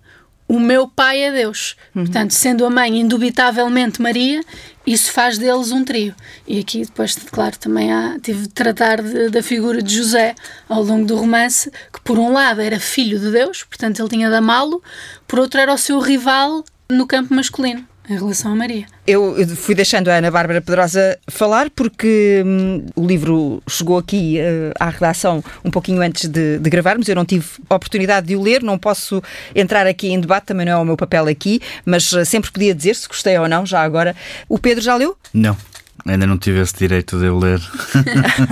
O 0.47 0.59
meu 0.59 0.87
pai 0.87 1.23
é 1.23 1.31
Deus. 1.31 1.75
Uhum. 1.93 2.05
Portanto, 2.05 2.31
sendo 2.31 2.65
a 2.65 2.69
mãe 2.69 2.99
indubitavelmente 2.99 4.01
Maria, 4.01 4.41
isso 4.85 5.11
faz 5.11 5.37
deles 5.37 5.71
um 5.71 5.83
trio. 5.83 6.15
E 6.47 6.59
aqui, 6.59 6.85
depois, 6.85 7.15
claro, 7.15 7.57
também 7.57 7.91
há, 7.91 8.17
tive 8.21 8.43
de 8.43 8.49
tratar 8.49 9.01
de, 9.01 9.29
da 9.29 9.43
figura 9.43 9.81
de 9.81 9.93
José 9.93 10.35
ao 10.69 10.81
longo 10.81 11.05
do 11.05 11.17
romance, 11.17 11.69
que 11.91 11.99
por 12.01 12.17
um 12.17 12.31
lado 12.31 12.61
era 12.61 12.79
filho 12.79 13.19
de 13.19 13.29
Deus, 13.31 13.63
portanto 13.63 13.99
ele 13.99 14.09
tinha 14.09 14.29
de 14.29 14.35
amá-lo, 14.35 14.81
por 15.27 15.39
outro 15.39 15.59
era 15.59 15.73
o 15.73 15.77
seu 15.77 15.99
rival 15.99 16.63
no 16.89 17.05
campo 17.05 17.33
masculino 17.33 17.85
em 18.09 18.15
relação 18.15 18.51
a 18.51 18.55
Maria. 18.55 18.85
Eu 19.05 19.35
fui 19.55 19.75
deixando 19.75 20.09
a 20.09 20.15
Ana 20.15 20.31
Bárbara 20.31 20.61
Pedrosa 20.61 21.17
falar 21.27 21.69
porque 21.69 22.41
hum, 22.45 22.85
o 22.95 23.05
livro 23.05 23.61
chegou 23.67 23.97
aqui 23.97 24.39
uh, 24.39 24.73
à 24.79 24.89
redação 24.89 25.43
um 25.63 25.69
pouquinho 25.69 26.01
antes 26.01 26.29
de, 26.29 26.57
de, 26.59 26.69
gravarmos. 26.69 27.07
Eu 27.07 27.15
não 27.15 27.25
tive 27.25 27.45
oportunidade 27.69 28.27
de 28.27 28.35
o 28.35 28.41
ler, 28.41 28.63
não 28.63 28.77
posso 28.77 29.21
entrar 29.53 29.85
aqui 29.87 30.09
em 30.09 30.19
debate, 30.19 30.45
também 30.47 30.65
não 30.65 30.73
é 30.73 30.77
o 30.77 30.85
meu 30.85 30.97
papel 30.97 31.27
aqui, 31.27 31.61
mas 31.85 32.11
uh, 32.13 32.25
sempre 32.25 32.51
podia 32.51 32.73
dizer 32.73 32.95
se 32.95 33.07
gostei 33.07 33.37
ou 33.37 33.47
não, 33.47 33.65
já 33.65 33.81
agora. 33.81 34.15
O 34.47 34.57
Pedro 34.57 34.83
já 34.83 34.95
leu? 34.95 35.17
Não. 35.33 35.57
Ainda 36.05 36.25
não 36.25 36.37
tive 36.37 36.61
esse 36.61 36.75
direito 36.75 37.19
de 37.19 37.25
eu 37.25 37.37
ler. 37.37 37.59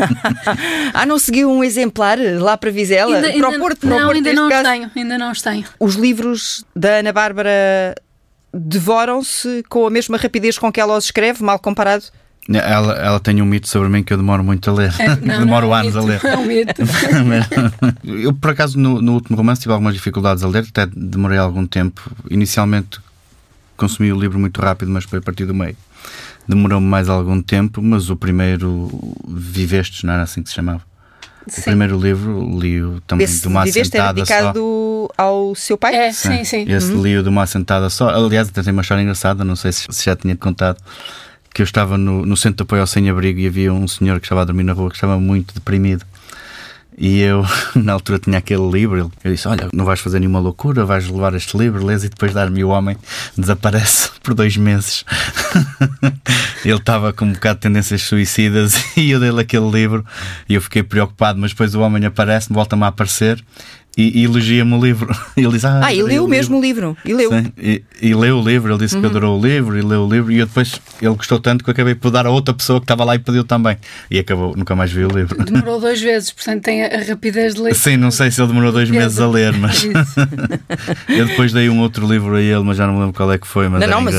ah, 0.94 1.06
não 1.06 1.18
seguiu 1.18 1.50
um 1.50 1.64
exemplar 1.64 2.18
lá 2.40 2.58
para 2.58 2.70
Vizela? 2.70 3.16
Ainda, 3.16 3.32
para 3.32 3.50
o 3.50 3.60
Porto, 3.60 3.80
para 3.80 3.90
não, 3.90 3.98
o 3.98 4.02
Porto, 4.02 4.16
ainda 4.18 4.34
não 4.34 4.50
caso. 4.50 4.62
os 4.62 4.70
tenho, 4.70 4.92
ainda 4.96 5.18
não 5.18 5.32
os 5.32 5.42
tenho. 5.42 5.66
Os 5.80 5.96
livros 5.96 6.66
da 6.76 6.96
Ana 6.98 7.14
Bárbara 7.14 7.96
devoram-se 8.60 9.64
com 9.70 9.86
a 9.86 9.90
mesma 9.90 10.18
rapidez 10.18 10.58
com 10.58 10.72
que 10.72 10.80
ela 10.80 10.98
os 10.98 11.06
escreve, 11.06 11.44
mal 11.44 11.60
comparado? 11.60 12.06
Ela, 12.48 12.94
ela 12.94 13.20
tem 13.20 13.42
um 13.42 13.46
mito 13.46 13.68
sobre 13.68 13.90
mim 13.90 14.04
que 14.04 14.14
eu 14.14 14.18
demoro 14.18 14.44
muito 14.44 14.70
a 14.70 14.74
ler. 14.74 14.94
É, 15.00 15.08
não, 15.16 15.40
demoro 15.46 15.68
não, 15.68 15.76
é 15.76 15.80
anos 15.80 15.96
mito, 15.96 16.06
a 16.06 16.08
ler. 16.08 16.26
É 16.26 16.38
um 16.38 16.46
mito. 16.46 16.82
eu, 18.06 18.34
por 18.34 18.52
acaso, 18.52 18.78
no, 18.78 19.02
no, 19.02 19.14
último 19.14 19.36
romance 19.36 19.62
tive 19.62 19.74
algumas 19.74 19.96
dificuldades 19.96 20.44
a 20.44 20.48
ler, 20.48 20.66
até 20.70 20.86
demorei 20.86 21.40
algum 21.40 21.66
tempo. 21.66 22.10
Inicialmente 22.30 23.00
consumi 23.76 24.14
o 24.14 24.20
livro 24.20 24.40
muito 24.40 24.62
rápido, 24.62 24.92
mas 24.92 25.06
foi 25.06 25.20
a 25.20 25.22
partir 25.22 25.46
do 25.46 25.56
meio. 25.56 25.76
Demorou-me 26.48 26.86
mais 26.86 27.10
algum 27.10 27.42
tempo, 27.42 27.82
mas 27.82 28.12
o 28.12 28.16
primeiro 28.16 28.90
Vivestes, 29.28 30.04
não 30.04 30.14
era 30.14 30.24
assim 30.24 30.44
que 30.44 30.50
se 30.50 30.56
chamava? 30.56 30.82
Sim. 31.48 31.62
O 31.62 31.64
primeiro 31.64 32.00
livro 32.00 32.60
li-o 32.60 33.02
também 33.02 33.26
Esse 33.26 33.42
de 33.42 33.48
uma 33.48 33.64
assentada 33.64 34.14
dedicado 34.14 34.60
só. 34.60 35.08
ao 35.24 35.56
seu 35.56 35.78
pai? 35.78 35.96
É, 35.96 36.12
sim, 36.12 36.44
sim. 36.44 36.66
Esse 36.68 36.92
uhum. 36.92 37.02
li-o 37.02 37.24
de 37.24 37.30
uma 37.30 37.44
assentada 37.44 37.90
só. 37.90 38.10
Aliás, 38.10 38.50
até 38.50 38.64
tem 38.64 38.74
uma 38.74 38.82
história 38.82 39.02
engraçada, 39.02 39.44
não 39.44 39.56
sei 39.56 39.72
se, 39.72 39.86
se 39.90 40.06
já 40.06 40.16
tinha 40.16 40.36
contado, 40.36 40.78
que 41.54 41.62
eu 41.62 41.64
estava 41.64 41.98
no, 41.98 42.26
no 42.26 42.36
centro 42.36 42.58
de 42.58 42.64
apoio 42.64 42.82
ao 42.82 42.88
sem-abrigo 42.88 43.40
e 43.40 43.48
havia 43.48 43.72
um 43.74 43.88
senhor 43.88 44.20
que 44.20 44.26
estava 44.26 44.42
a 44.42 44.46
dormir 44.46 44.64
na 44.64 44.74
rua 44.74 44.90
que 44.90 44.96
estava 44.96 45.20
muito 45.20 45.54
deprimido. 45.54 46.06
E 46.98 47.20
eu, 47.20 47.46
na 47.76 47.94
altura, 47.94 48.20
tinha 48.20 48.38
aquele 48.38 48.70
livro. 48.70 49.12
Eu 49.24 49.32
disse: 49.32 49.48
Olha, 49.48 49.70
não 49.74 49.86
vais 49.86 50.00
fazer 50.00 50.20
nenhuma 50.20 50.40
loucura, 50.40 50.86
vais 50.86 51.08
levar 51.08 51.34
este 51.34 51.58
livro, 51.58 51.86
lês 51.86 52.04
e 52.04 52.10
depois 52.10 52.34
dar-me 52.34 52.64
o 52.64 52.70
homem. 52.70 52.96
Desaparece 53.38 54.12
por 54.24 54.34
dois 54.34 54.56
meses. 54.56 55.04
Ele 56.64 56.78
estava 56.78 57.14
com 57.14 57.26
um 57.26 57.34
bocado 57.34 57.56
de 57.56 57.62
tendências 57.62 58.02
suicidas 58.02 58.98
e 58.98 59.12
eu 59.12 59.20
dei-lhe 59.20 59.40
aquele 59.40 59.70
livro 59.70 60.06
e 60.48 60.56
eu 60.56 60.62
fiquei 60.62 60.84
preocupado. 60.84 61.40
Mas 61.40 61.52
depois 61.52 61.76
o 61.76 61.82
homem 61.82 62.06
aparece, 62.06 62.52
volta-me 62.52 62.84
a 62.84 62.88
aparecer 62.88 63.44
e, 63.98 64.22
e 64.22 64.26
elogia-me 64.26 64.74
o 64.74 64.84
livro. 64.84 65.16
Ele 65.38 65.50
diz, 65.50 65.66
ah, 65.66 65.82
ah 65.84 65.94
e 65.94 66.02
leu 66.02 66.26
o 66.26 66.28
mesmo 66.28 66.60
livro. 66.60 66.98
E 67.06 67.14
leu. 67.14 67.30
Sim, 67.30 67.52
e, 67.58 67.84
e, 68.02 68.14
leu 68.14 68.40
o 68.40 68.44
livro. 68.44 68.72
Ele 68.72 68.80
disse 68.80 68.96
uhum. 68.96 69.02
que 69.02 69.08
adorou 69.08 69.40
o 69.40 69.42
livro 69.42 69.78
e 69.78 69.82
leu 69.82 70.06
o 70.06 70.10
livro. 70.10 70.32
E 70.32 70.40
eu 70.40 70.46
depois, 70.46 70.80
ele 71.02 71.16
gostou 71.16 71.40
tanto 71.40 71.64
que 71.64 71.70
eu 71.70 71.72
acabei 71.72 71.96
por 71.96 72.12
dar 72.12 72.26
a 72.26 72.30
outra 72.30 72.54
pessoa 72.54 72.80
que 72.80 72.84
estava 72.84 73.04
lá 73.04 73.16
e 73.16 73.20
pediu 73.20 73.44
também. 73.44 73.78
E 74.12 74.20
acabou, 74.20 74.56
nunca 74.56 74.76
mais 74.76 74.92
vi 74.92 75.06
o 75.06 75.10
livro. 75.10 75.44
Demorou 75.46 75.80
dois 75.80 76.02
vezes, 76.02 76.32
portanto 76.32 76.64
tem 76.64 76.84
a, 76.84 77.04
rapidez 77.08 77.56
de 77.56 77.62
ler. 77.62 77.76
Sim, 77.76 77.98
não 77.98 78.12
sei 78.12 78.32
se 78.32 78.42
ele 78.42 78.50
demorou 78.50 78.72
dois 78.72 78.90
meses 78.90 79.20
a 79.20 79.28
ler, 79.28 79.54
mas. 79.54 79.86
eu 81.10 81.26
depois 81.26 81.54
dei 81.54 81.70
um 81.70 81.80
outro 81.80 82.08
livro 82.08 82.36
a 82.36 82.42
ele, 82.42 82.64
mas 82.64 82.78
já 82.78 82.88
não 82.88 82.94
me 82.96 83.00
lembro 83.00 83.14
qual 83.14 83.32
é 83.32 83.38
que 83.38 83.48
foi. 83.48 83.70
Mas 83.70 83.82
não, 83.82 83.88
não, 83.88 84.02
mas 84.02 84.16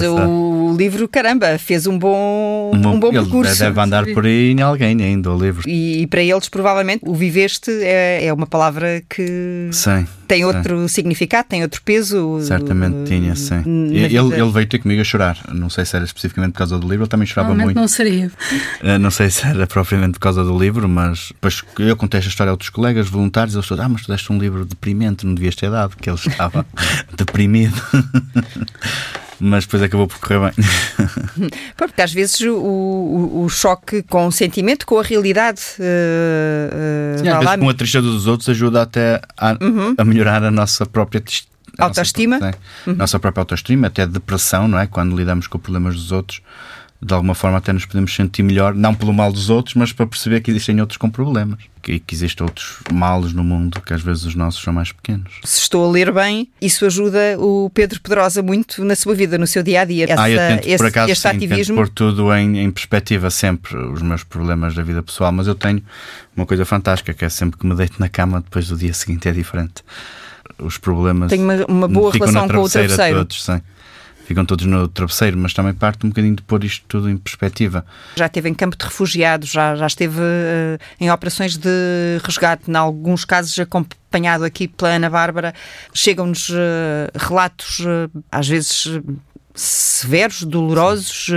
o 0.76 0.78
livro, 0.78 1.08
caramba, 1.08 1.58
fez 1.58 1.86
um 1.86 1.98
bom, 1.98 2.70
um 2.74 2.80
bom, 2.80 2.94
um 2.94 3.00
bom 3.00 3.10
percurso. 3.10 3.58
Deve 3.58 3.80
andar 3.80 4.04
por 4.12 4.26
aí 4.26 4.50
em 4.50 4.60
alguém 4.60 5.02
ainda, 5.02 5.32
o 5.32 5.38
livro. 5.38 5.68
E, 5.68 6.02
e 6.02 6.06
para 6.06 6.22
eles, 6.22 6.48
provavelmente, 6.48 7.00
o 7.06 7.14
viveste 7.14 7.70
é, 7.82 8.26
é 8.26 8.32
uma 8.32 8.46
palavra 8.46 9.02
que. 9.08 9.68
Sim 9.72 10.06
tem 10.26 10.44
outro 10.44 10.80
sim. 10.82 10.88
significado, 10.88 11.46
tem 11.48 11.62
outro 11.62 11.80
peso. 11.82 12.40
Certamente 12.42 12.96
uh, 12.96 13.04
tinha, 13.04 13.34
sim. 13.36 13.62
Ele, 13.92 14.16
ele, 14.16 14.50
veio 14.50 14.66
ter 14.66 14.78
comigo 14.80 15.00
a 15.00 15.04
chorar. 15.04 15.38
Não 15.52 15.70
sei 15.70 15.84
se 15.84 15.94
era 15.94 16.04
especificamente 16.04 16.52
por 16.52 16.58
causa 16.58 16.78
do 16.78 16.88
livro, 16.88 17.04
ele 17.04 17.08
também 17.08 17.26
chorava 17.26 17.54
muito. 17.54 17.76
Não 17.76 17.88
seria. 17.88 18.26
Uh, 18.82 18.98
não 18.98 19.10
sei 19.10 19.30
se 19.30 19.46
era 19.46 19.66
propriamente 19.66 20.14
por 20.14 20.20
causa 20.20 20.42
do 20.42 20.58
livro, 20.58 20.88
mas 20.88 21.28
depois 21.28 21.62
eu 21.78 21.96
contei 21.96 22.18
esta 22.18 22.28
história 22.28 22.50
a 22.50 22.54
outros 22.54 22.70
colegas 22.70 23.08
voluntários. 23.08 23.54
Eles 23.54 23.66
falaram: 23.66 23.86
Ah, 23.86 23.88
mas 23.90 24.02
tu 24.02 24.12
deste 24.12 24.32
um 24.32 24.38
livro 24.38 24.64
deprimente, 24.64 25.24
não 25.24 25.34
devias 25.34 25.54
ter 25.54 25.70
dado, 25.70 25.96
que 25.96 26.10
ele 26.10 26.18
estava 26.18 26.66
deprimido. 27.16 27.80
Mas 29.40 29.64
depois 29.64 29.82
acabou 29.82 30.06
por 30.06 30.18
correr 30.18 30.40
bem. 30.40 31.50
Porque 31.76 32.02
às 32.02 32.12
vezes 32.12 32.40
o, 32.40 32.54
o, 32.54 33.44
o, 33.44 33.48
choque 33.48 34.02
com 34.02 34.26
o 34.26 34.32
sentimento, 34.32 34.86
com 34.86 34.98
a 34.98 35.02
realidade. 35.02 35.60
Uh, 35.78 37.16
uh, 37.16 37.18
Sim, 37.18 37.28
às 37.28 37.44
vezes 37.44 37.60
com 37.60 37.68
a 37.68 37.74
tristeza 37.74 38.06
dos 38.06 38.26
outros 38.26 38.48
ajuda 38.48 38.82
até 38.82 39.20
a, 39.36 39.56
uhum. 39.60 39.94
a 39.96 40.04
melhorar 40.04 40.42
a 40.42 40.50
nossa 40.50 40.86
própria 40.86 41.22
autoestima. 41.78 42.38
Nossa, 42.38 42.58
uhum. 42.86 42.94
nossa 42.94 43.18
própria 43.18 43.42
autoestima, 43.42 43.86
até 43.88 44.06
depressão, 44.06 44.66
não 44.68 44.78
é? 44.78 44.86
Quando 44.86 45.16
lidamos 45.16 45.46
com 45.46 45.58
problemas 45.58 45.94
dos 45.94 46.12
outros. 46.12 46.40
De 47.00 47.12
alguma 47.12 47.34
forma 47.34 47.58
até 47.58 47.72
nos 47.72 47.84
podemos 47.84 48.14
sentir 48.14 48.42
melhor, 48.42 48.74
não 48.74 48.94
pelo 48.94 49.12
mal 49.12 49.32
dos 49.32 49.50
outros, 49.50 49.74
mas 49.74 49.92
para 49.92 50.06
perceber 50.06 50.40
que 50.40 50.50
existem 50.50 50.80
outros 50.80 50.96
com 50.96 51.10
problemas 51.10 51.58
e 51.86 52.00
que 52.00 52.14
existem 52.14 52.44
outros 52.44 52.78
males 52.92 53.32
no 53.32 53.44
mundo 53.44 53.80
que 53.80 53.92
às 53.92 54.02
vezes 54.02 54.24
os 54.24 54.34
nossos 54.34 54.62
são 54.62 54.72
mais 54.72 54.90
pequenos. 54.90 55.32
Se 55.44 55.60
estou 55.60 55.86
a 55.86 55.90
ler 55.90 56.12
bem, 56.12 56.48
isso 56.60 56.84
ajuda 56.84 57.36
o 57.38 57.70
Pedro 57.70 58.00
Pedrosa 58.00 58.42
muito 58.42 58.84
na 58.84 58.96
sua 58.96 59.14
vida, 59.14 59.38
no 59.38 59.46
seu 59.46 59.62
dia 59.62 59.82
a 59.82 59.84
dia. 59.84 60.06
ah, 60.16 60.30
eu 60.30 60.38
tento, 60.38 60.66
esse, 60.66 60.78
por 60.78 60.86
acaso, 60.86 61.12
este 61.12 61.22
sim, 61.22 61.36
ativismo. 61.36 61.76
pôr 61.76 61.88
tudo 61.88 62.34
em, 62.34 62.58
em 62.58 62.70
perspectiva 62.70 63.30
sempre, 63.30 63.76
os 63.76 64.02
meus 64.02 64.24
problemas 64.24 64.74
da 64.74 64.82
vida 64.82 65.02
pessoal, 65.02 65.30
mas 65.30 65.46
eu 65.46 65.54
tenho 65.54 65.82
uma 66.34 66.46
coisa 66.46 66.64
fantástica 66.64 67.14
que 67.14 67.24
é 67.24 67.28
sempre 67.28 67.58
que 67.58 67.66
me 67.66 67.74
deito 67.74 68.00
na 68.00 68.08
cama, 68.08 68.40
depois 68.40 68.68
do 68.68 68.76
dia 68.76 68.92
seguinte 68.92 69.28
é 69.28 69.32
diferente. 69.32 69.84
Os 70.58 70.78
problemas. 70.78 71.28
Tenho 71.28 71.44
uma, 71.44 71.64
uma 71.66 71.88
boa 71.88 72.12
relação 72.12 72.48
com 72.48 72.62
o 72.62 72.68
travesseiro. 72.68 73.18
Todos, 73.18 73.44
sim 73.44 73.60
ficam 74.26 74.44
todos 74.44 74.66
no 74.66 74.88
travesseiro, 74.88 75.36
mas 75.38 75.54
também 75.54 75.72
parte 75.72 76.04
um 76.04 76.08
bocadinho 76.08 76.34
de 76.34 76.42
pôr 76.42 76.64
isto 76.64 76.84
tudo 76.88 77.08
em 77.08 77.16
perspectiva. 77.16 77.86
Já 78.16 78.26
esteve 78.26 78.48
em 78.48 78.54
campo 78.54 78.76
de 78.76 78.84
refugiados, 78.84 79.48
já, 79.48 79.76
já 79.76 79.86
esteve 79.86 80.18
uh, 80.18 80.78
em 81.00 81.10
operações 81.10 81.56
de 81.56 82.18
resgate, 82.24 82.70
em 82.70 82.74
alguns 82.74 83.24
casos 83.24 83.56
acompanhado 83.58 84.44
aqui 84.44 84.66
pela 84.66 84.90
Ana 84.90 85.08
Bárbara. 85.08 85.54
Chegam-nos 85.94 86.48
uh, 86.48 86.54
relatos, 87.14 87.78
uh, 87.80 88.10
às 88.30 88.48
vezes 88.48 89.00
severos, 89.54 90.42
dolorosos, 90.42 91.30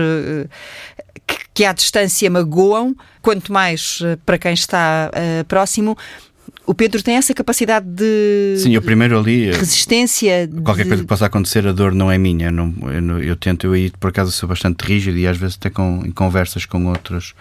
que, 1.25 1.37
que 1.53 1.63
à 1.63 1.71
distância 1.71 2.29
magoam, 2.29 2.93
quanto 3.21 3.53
mais 3.53 4.01
para 4.25 4.37
quem 4.37 4.53
está 4.53 5.09
próximo. 5.47 5.97
O 6.69 6.75
Pedro 6.75 7.01
tem 7.01 7.15
essa 7.15 7.33
capacidade 7.33 7.87
de. 7.87 8.57
Sim, 8.59 8.75
eu 8.75 8.81
primeiro 8.83 9.17
ali. 9.17 9.49
Resistência. 9.49 10.47
Qualquer 10.63 10.83
de... 10.83 10.89
coisa 10.89 11.01
que 11.01 11.09
possa 11.09 11.25
acontecer, 11.25 11.65
a 11.65 11.71
dor 11.71 11.95
não 11.95 12.11
é 12.11 12.17
minha. 12.19 12.49
Eu, 12.49 12.51
não, 12.51 12.75
eu, 12.91 13.23
eu, 13.23 13.35
tento, 13.35 13.65
eu 13.65 13.73
aí 13.73 13.89
por 13.99 14.09
acaso 14.09 14.31
sou 14.31 14.47
bastante 14.47 14.83
rígido 14.83 15.17
e 15.17 15.25
às 15.25 15.35
vezes 15.35 15.55
até 15.55 15.71
com, 15.71 16.03
em 16.05 16.11
conversas 16.11 16.67
com 16.67 16.85
outras 16.85 17.33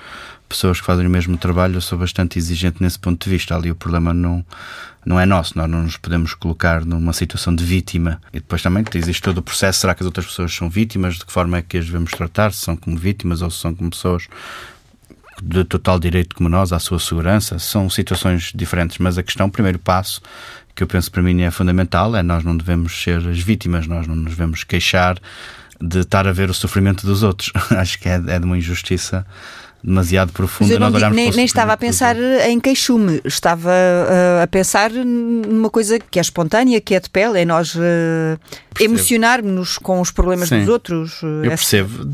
pessoas 0.49 0.81
que 0.81 0.87
fazem 0.87 1.07
o 1.07 1.11
mesmo 1.11 1.37
trabalho, 1.37 1.75
eu 1.75 1.81
sou 1.83 1.99
bastante 1.99 2.39
exigente 2.39 2.83
nesse 2.83 2.99
ponto 2.99 3.23
de 3.23 3.31
vista. 3.31 3.55
Ali 3.55 3.71
o 3.71 3.75
problema 3.75 4.15
não, 4.15 4.43
não 5.05 5.21
é 5.21 5.27
nosso, 5.27 5.59
nós 5.59 5.69
não 5.69 5.83
nos 5.83 5.99
podemos 5.99 6.33
colocar 6.33 6.83
numa 6.83 7.13
situação 7.13 7.55
de 7.55 7.63
vítima. 7.63 8.23
E 8.33 8.41
depois 8.41 8.63
também 8.63 8.83
existe 8.95 9.21
todo 9.21 9.37
o 9.37 9.43
processo: 9.43 9.81
será 9.81 9.95
que 9.95 10.03
as 10.03 10.07
outras 10.07 10.25
pessoas 10.25 10.55
são 10.55 10.71
vítimas? 10.71 11.17
De 11.17 11.27
que 11.27 11.33
forma 11.33 11.59
é 11.59 11.61
que 11.61 11.77
as 11.77 11.85
devemos 11.85 12.13
tratar? 12.13 12.51
Se 12.55 12.65
são 12.65 12.75
como 12.75 12.97
vítimas 12.97 13.43
ou 13.43 13.51
se 13.51 13.59
são 13.59 13.75
como 13.75 13.91
pessoas 13.91 14.27
de 15.43 15.65
total 15.65 15.99
direito 15.99 16.35
como 16.35 16.49
nós 16.49 16.73
à 16.73 16.79
sua 16.79 16.99
segurança, 16.99 17.59
são 17.59 17.89
situações 17.89 18.53
diferentes, 18.55 18.99
mas 18.99 19.19
a 19.19 19.23
questão, 19.23 19.47
o 19.47 19.51
primeiro 19.51 19.79
passo, 19.79 20.21
que 20.75 20.83
eu 20.83 20.87
penso 20.87 21.11
para 21.11 21.23
mim 21.23 21.43
é 21.43 21.51
fundamental, 21.51 22.15
é 22.15 22.23
nós 22.23 22.45
não 22.45 22.57
devemos 22.57 23.03
ser 23.03 23.27
as 23.27 23.39
vítimas, 23.39 23.87
nós 23.87 24.07
não 24.07 24.15
nos 24.15 24.31
devemos 24.31 24.65
queixar 24.65 25.19
de 25.81 26.01
estar 26.01 26.27
a 26.27 26.33
ver 26.33 26.51
o 26.51 26.55
sofrimento 26.55 27.07
dos 27.07 27.23
outros. 27.23 27.53
Acho 27.71 27.99
que 27.99 28.09
é, 28.09 28.15
é 28.15 28.39
de 28.39 28.45
uma 28.45 28.59
injustiça 28.59 29.27
demasiado 29.83 30.33
profunda. 30.33 30.75
Eu 30.75 30.81
não, 30.81 30.91
nem, 31.11 31.31
nem 31.31 31.45
estava 31.45 31.73
a 31.73 31.77
pensar 31.77 32.17
em 32.17 32.59
queixume, 32.59 33.21
estava 33.25 33.71
uh, 33.71 34.43
a 34.43 34.47
pensar 34.47 34.91
numa 34.91 35.71
coisa 35.71 35.99
que 35.99 36.19
é 36.19 36.23
espontânea, 36.23 36.81
que 36.81 36.95
é 36.95 37.01
de 37.01 37.09
pele, 37.09 37.41
é 37.41 37.45
nós 37.45 37.75
uh, 37.75 37.81
emocionarmos-nos 38.79 39.79
com 39.79 40.01
os 40.01 40.11
problemas 40.11 40.49
Sim, 40.49 40.61
dos 40.61 40.69
outros. 40.69 41.23
Uh, 41.23 41.45
eu 41.45 41.51
percebo. 41.51 42.09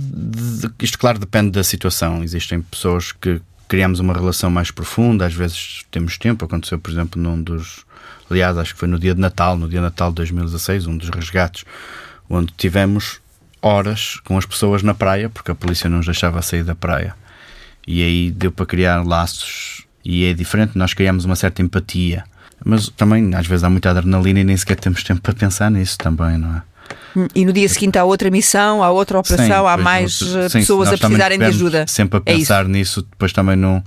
Isto, 0.81 0.99
claro, 0.99 1.19
depende 1.19 1.51
da 1.51 1.65
situação. 1.65 2.23
Existem 2.23 2.61
pessoas 2.61 3.13
que 3.13 3.41
criamos 3.67 3.99
uma 3.99 4.13
relação 4.13 4.51
mais 4.51 4.71
profunda, 4.71 5.27
às 5.27 5.35
vezes 5.35 5.85
temos 5.91 6.19
tempo. 6.19 6.45
Aconteceu, 6.45 6.79
por 6.79 6.91
exemplo, 6.91 7.21
num 7.21 7.43
dos. 7.43 7.85
Aliás, 8.31 8.57
acho 8.59 8.75
que 8.75 8.81
foi 8.81 8.89
no 8.89 8.99
dia 8.99 9.15
de 9.15 9.21
Natal, 9.21 9.57
no 9.57 9.69
dia 9.69 9.79
de 9.79 9.85
Natal 9.85 10.11
de 10.11 10.17
2016, 10.17 10.87
um 10.87 10.97
dos 10.97 11.09
resgates, 11.09 11.65
onde 12.29 12.53
tivemos 12.57 13.21
horas 13.61 14.21
com 14.25 14.37
as 14.37 14.45
pessoas 14.45 14.83
na 14.83 14.93
praia, 14.93 15.31
porque 15.31 15.51
a 15.51 15.55
polícia 15.55 15.89
não 15.89 15.99
nos 15.99 16.07
deixava 16.07 16.41
sair 16.43 16.63
da 16.63 16.75
praia 16.75 17.15
e 17.87 18.03
aí 18.03 18.31
deu 18.31 18.51
para 18.51 18.67
criar 18.67 19.05
laços 19.05 19.85
e 20.05 20.25
é 20.25 20.35
diferente, 20.35 20.77
nós 20.77 20.93
criamos 20.93 21.25
uma 21.25 21.37
certa 21.37 21.63
empatia. 21.63 22.25
Mas 22.65 22.89
também, 22.89 23.35
às 23.35 23.47
vezes, 23.47 23.65
há 23.65 23.71
muita 23.71 23.91
adrenalina 23.91 24.41
e 24.41 24.45
nem 24.45 24.57
sequer 24.57 24.77
temos 24.77 25.03
tempo 25.03 25.21
para 25.21 25.35
pensar 25.35 25.71
nisso 25.71 25.99
também, 25.99 26.39
não 26.39 26.57
é? 26.57 26.63
E 27.35 27.45
no 27.45 27.53
dia 27.53 27.69
seguinte 27.69 27.99
há 27.99 28.05
outra 28.05 28.31
missão, 28.31 28.83
há 28.83 28.91
outra 28.91 29.19
operação, 29.19 29.47
sim, 29.47 29.69
há 29.69 29.77
mais 29.77 30.21
eh, 30.21 30.49
sim, 30.49 30.59
pessoas 30.59 30.89
a 30.89 30.99
precisarem 30.99 31.39
de 31.39 31.45
ajuda. 31.45 31.87
Sempre 31.87 32.19
a 32.19 32.23
é 32.27 32.35
pensar 32.35 32.65
é 32.65 32.69
nisso, 32.69 33.03
depois 33.03 33.33
também 33.33 33.57
não 33.57 33.83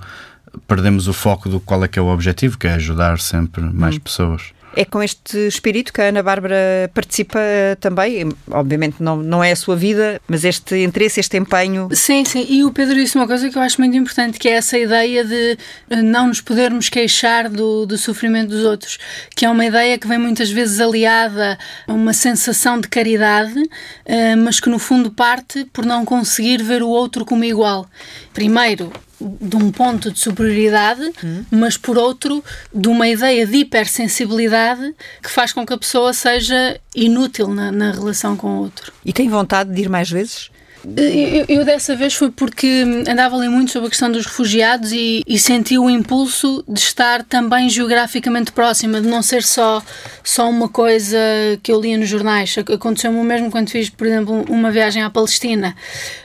perdemos 0.65 1.07
o 1.07 1.13
foco 1.13 1.49
do 1.49 1.59
qual 1.59 1.83
é 1.83 1.87
que 1.87 1.99
é 1.99 2.01
o 2.01 2.07
objetivo, 2.07 2.57
que 2.57 2.67
é 2.67 2.73
ajudar 2.73 3.19
sempre 3.19 3.61
mais 3.61 3.95
hum. 3.95 3.99
pessoas. 3.99 4.41
É 4.79 4.85
com 4.85 5.01
este 5.01 5.47
espírito 5.47 5.91
que 5.91 5.99
a 5.99 6.09
Ana 6.09 6.21
Bárbara 6.21 6.55
participa 6.93 7.39
também. 7.79 8.31
Obviamente 8.51 9.01
não, 9.01 9.17
não 9.17 9.43
é 9.43 9.51
a 9.51 9.55
sua 9.55 9.75
vida, 9.75 10.21
mas 10.27 10.45
este 10.45 10.83
interesse, 10.83 11.19
este 11.19 11.35
empenho. 11.35 11.89
Sim, 11.93 12.23
sim. 12.23 12.45
E 12.47 12.63
o 12.63 12.71
Pedro 12.71 12.93
disse 12.93 13.15
uma 13.15 13.25
coisa 13.25 13.49
que 13.49 13.57
eu 13.57 13.61
acho 13.63 13.81
muito 13.81 13.97
importante, 13.97 14.37
que 14.37 14.47
é 14.47 14.51
essa 14.51 14.77
ideia 14.77 15.25
de 15.25 15.57
não 16.03 16.27
nos 16.27 16.41
podermos 16.41 16.89
queixar 16.89 17.49
do, 17.49 17.87
do 17.87 17.97
sofrimento 17.97 18.49
dos 18.49 18.63
outros, 18.63 18.99
que 19.35 19.45
é 19.45 19.49
uma 19.49 19.65
ideia 19.65 19.97
que 19.97 20.07
vem 20.07 20.19
muitas 20.19 20.51
vezes 20.51 20.79
aliada 20.79 21.57
a 21.87 21.93
uma 21.93 22.13
sensação 22.13 22.79
de 22.79 22.87
caridade, 22.87 23.59
eh, 24.05 24.35
mas 24.35 24.59
que 24.59 24.69
no 24.69 24.77
fundo 24.77 25.09
parte 25.09 25.65
por 25.73 25.87
não 25.87 26.05
conseguir 26.05 26.61
ver 26.61 26.83
o 26.83 26.89
outro 26.89 27.25
como 27.25 27.43
igual. 27.43 27.89
Primeiro, 28.31 28.93
de 29.19 29.55
um 29.55 29.71
ponto 29.71 30.11
de 30.11 30.19
superioridade, 30.19 31.01
hum. 31.23 31.43
mas 31.49 31.77
por 31.77 31.97
outro, 31.97 32.43
de 32.73 32.87
uma 32.87 33.07
ideia 33.07 33.45
de 33.45 33.57
hipersensibilidade 33.57 34.93
que 35.21 35.29
faz 35.29 35.51
com 35.51 35.65
que 35.65 35.73
a 35.73 35.77
pessoa 35.77 36.13
seja 36.13 36.79
inútil 36.95 37.47
na, 37.47 37.71
na 37.71 37.91
relação 37.91 38.35
com 38.35 38.47
o 38.47 38.61
outro. 38.61 38.93
E 39.03 39.11
tem 39.11 39.27
vontade 39.29 39.73
de 39.73 39.81
ir 39.81 39.89
mais 39.89 40.09
vezes? 40.09 40.49
Eu, 40.95 41.45
eu, 41.49 41.65
dessa 41.65 41.95
vez 41.95 42.13
foi 42.13 42.31
porque 42.31 42.85
andava 43.09 43.35
ali 43.35 43.49
muito 43.49 43.71
sobre 43.71 43.87
a 43.87 43.89
questão 43.89 44.09
dos 44.09 44.25
refugiados 44.25 44.93
e, 44.93 45.21
e, 45.27 45.37
senti 45.37 45.77
o 45.77 45.89
impulso 45.89 46.63
de 46.67 46.79
estar 46.79 47.23
também 47.23 47.69
geograficamente 47.69 48.51
próxima, 48.51 49.01
de 49.01 49.07
não 49.07 49.21
ser 49.21 49.43
só, 49.43 49.83
só 50.23 50.49
uma 50.49 50.69
coisa 50.69 51.17
que 51.61 51.71
eu 51.71 51.81
lia 51.81 51.97
nos 51.97 52.07
jornais. 52.07 52.55
Aconteceu-me 52.57 53.19
o 53.19 53.23
mesmo 53.23 53.51
quando 53.51 53.69
fiz, 53.69 53.89
por 53.89 54.07
exemplo, 54.07 54.45
uma 54.47 54.71
viagem 54.71 55.01
à 55.03 55.09
Palestina. 55.09 55.75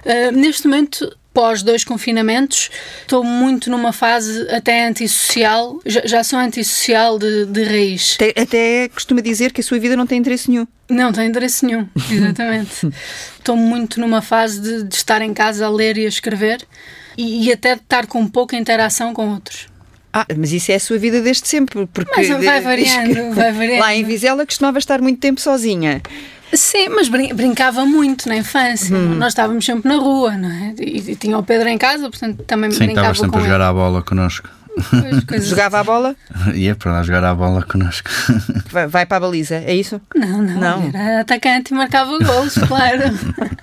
Uh, 0.04 0.30
neste 0.36 0.68
momento 0.68 1.12
pós 1.32 1.62
dois 1.62 1.84
confinamentos, 1.84 2.70
estou 3.00 3.24
muito 3.24 3.70
numa 3.70 3.92
fase 3.92 4.48
até 4.50 4.86
antissocial, 4.86 5.80
já, 5.84 6.02
já 6.04 6.24
sou 6.24 6.38
antissocial 6.38 7.18
de, 7.18 7.46
de 7.46 7.64
raiz. 7.64 8.16
Até, 8.16 8.40
até 8.40 8.88
costuma 8.88 9.20
dizer 9.20 9.52
que 9.52 9.60
a 9.60 9.64
sua 9.64 9.78
vida 9.78 9.96
não 9.96 10.06
tem 10.06 10.18
interesse 10.18 10.50
nenhum. 10.50 10.66
Não 10.88 11.12
tem 11.12 11.28
interesse 11.28 11.64
nenhum, 11.64 11.88
exatamente. 12.10 12.88
estou 13.38 13.56
muito 13.56 14.00
numa 14.00 14.20
fase 14.20 14.60
de, 14.60 14.84
de, 14.84 14.94
estar 14.94 15.22
em 15.22 15.32
casa 15.32 15.66
a 15.66 15.70
ler 15.70 15.96
e 15.96 16.04
a 16.04 16.08
escrever 16.08 16.66
e, 17.16 17.46
e 17.46 17.52
até 17.52 17.74
de 17.74 17.82
estar 17.82 18.06
com 18.06 18.26
pouca 18.28 18.56
interação 18.56 19.14
com 19.14 19.30
outros. 19.30 19.72
Ah, 20.12 20.26
mas 20.36 20.52
isso 20.52 20.70
é 20.70 20.74
a 20.74 20.80
sua 20.80 20.98
vida 20.98 21.22
desde 21.22 21.48
sempre. 21.48 21.86
Porque 21.86 22.12
mas 22.14 22.28
vai 22.28 22.60
variando, 22.60 23.32
vai 23.32 23.50
variando. 23.50 23.80
Lá 23.80 23.94
em 23.94 24.04
Vizela 24.04 24.44
costumava 24.44 24.78
estar 24.78 25.00
muito 25.00 25.18
tempo 25.18 25.40
sozinha. 25.40 26.02
Sim, 26.54 26.88
mas 26.90 27.08
brin 27.08 27.34
brincava 27.34 27.84
muito 27.86 28.28
na 28.28 28.36
infância. 28.36 28.96
Hum. 28.96 29.14
Nós 29.16 29.28
estávamos 29.28 29.64
sempre 29.64 29.88
na 29.88 29.96
rua, 29.96 30.36
não 30.36 30.50
é? 30.50 30.74
E, 30.78 31.12
e, 31.12 31.16
tinha 31.16 31.38
o 31.38 31.42
Pedro 31.42 31.68
em 31.68 31.78
casa, 31.78 32.10
portanto 32.10 32.42
também 32.44 32.70
Sim, 32.70 32.86
brincava 32.86 33.14
sempre 33.14 33.38
a 33.40 33.42
jogar 33.42 33.60
à 33.60 33.72
bola 33.72 34.02
connosco. 34.02 34.48
Pois, 35.26 35.46
Jogava 35.46 35.80
a 35.80 35.84
bola? 35.84 36.16
Ia 36.54 36.74
para 36.74 36.92
lá 36.92 37.02
jogar 37.02 37.24
a 37.24 37.34
bola 37.34 37.62
connosco. 37.62 38.08
Vai, 38.70 38.86
vai, 38.86 39.06
para 39.06 39.18
a 39.18 39.20
baliza, 39.20 39.56
é 39.56 39.74
isso? 39.74 40.00
Não, 40.14 40.40
não, 40.42 40.60
não. 40.60 40.90
Era 40.94 41.20
atacante 41.20 41.72
e 41.72 41.76
marcava 41.76 42.18
golos, 42.18 42.54
claro. 42.54 43.02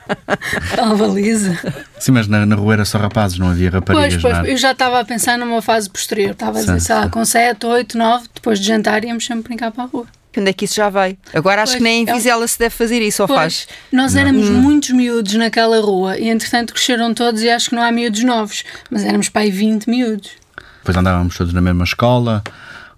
para 0.70 0.86
a 0.86 0.96
baliza. 0.96 1.58
Sim, 2.00 2.12
mas 2.12 2.28
na, 2.28 2.46
na 2.46 2.56
rua 2.56 2.74
era 2.74 2.86
só 2.86 3.00
rapazes, 3.00 3.40
não 3.40 3.50
havia 3.50 3.72
raparigas. 3.72 4.22
Pois, 4.22 4.38
pois, 4.38 4.50
eu 4.50 4.58
já 4.58 4.72
estava 4.72 5.00
a 5.00 5.06
pensar 5.06 5.38
numa 5.38 5.62
fase 5.62 5.90
posterior. 5.90 6.32
Estava 6.32 6.60
a 6.60 6.62
dizer, 6.62 6.80
sei 6.80 6.96
lá, 6.96 7.10
com 7.10 7.26
7, 7.26 7.66
8, 7.66 7.98
9, 7.98 8.28
depois 8.36 8.60
de 8.60 8.68
jantar 8.68 9.04
íamos 9.04 9.26
sempre 9.26 9.44
brincar 9.50 9.72
para 9.72 9.86
a 9.86 9.88
rua. 9.88 10.06
Quando 10.34 10.48
é 10.48 10.54
que 10.54 10.66
isso 10.66 10.76
já 10.76 10.90
vai? 10.90 11.18
Agora 11.34 11.64
acho 11.64 11.74
pois, 11.74 11.78
que 11.78 11.84
nem 11.84 12.04
em 12.04 12.10
é 12.10 12.14
Vizela 12.14 12.44
é... 12.44 12.48
se 12.48 12.60
deve 12.60 12.76
fazer 12.76 13.02
isso, 13.02 13.22
ou 13.24 13.28
pois, 13.28 13.40
faz? 13.40 13.68
Nós 13.92 14.16
éramos 14.16 14.48
hum. 14.48 14.62
muitos 14.62 14.92
miúdos 14.92 15.34
naquela 15.34 15.80
rua 15.82 16.20
e 16.20 16.30
entretanto 16.30 16.74
cresceram 16.74 17.14
todos 17.14 17.42
e 17.42 17.50
acho 17.50 17.70
que 17.70 17.76
não 17.76 17.84
há 17.84 17.92
miúdos 17.92 18.24
novos, 18.24 18.64
mas 18.90 19.04
éramos 19.04 19.30
para 19.30 19.42
aí 19.42 19.52
20 19.52 19.90
miúdos. 19.90 20.32
Depois 20.80 20.96
andávamos 20.96 21.36
todos 21.38 21.54
na 21.54 21.62
mesma 21.62 21.84
escola. 21.84 22.44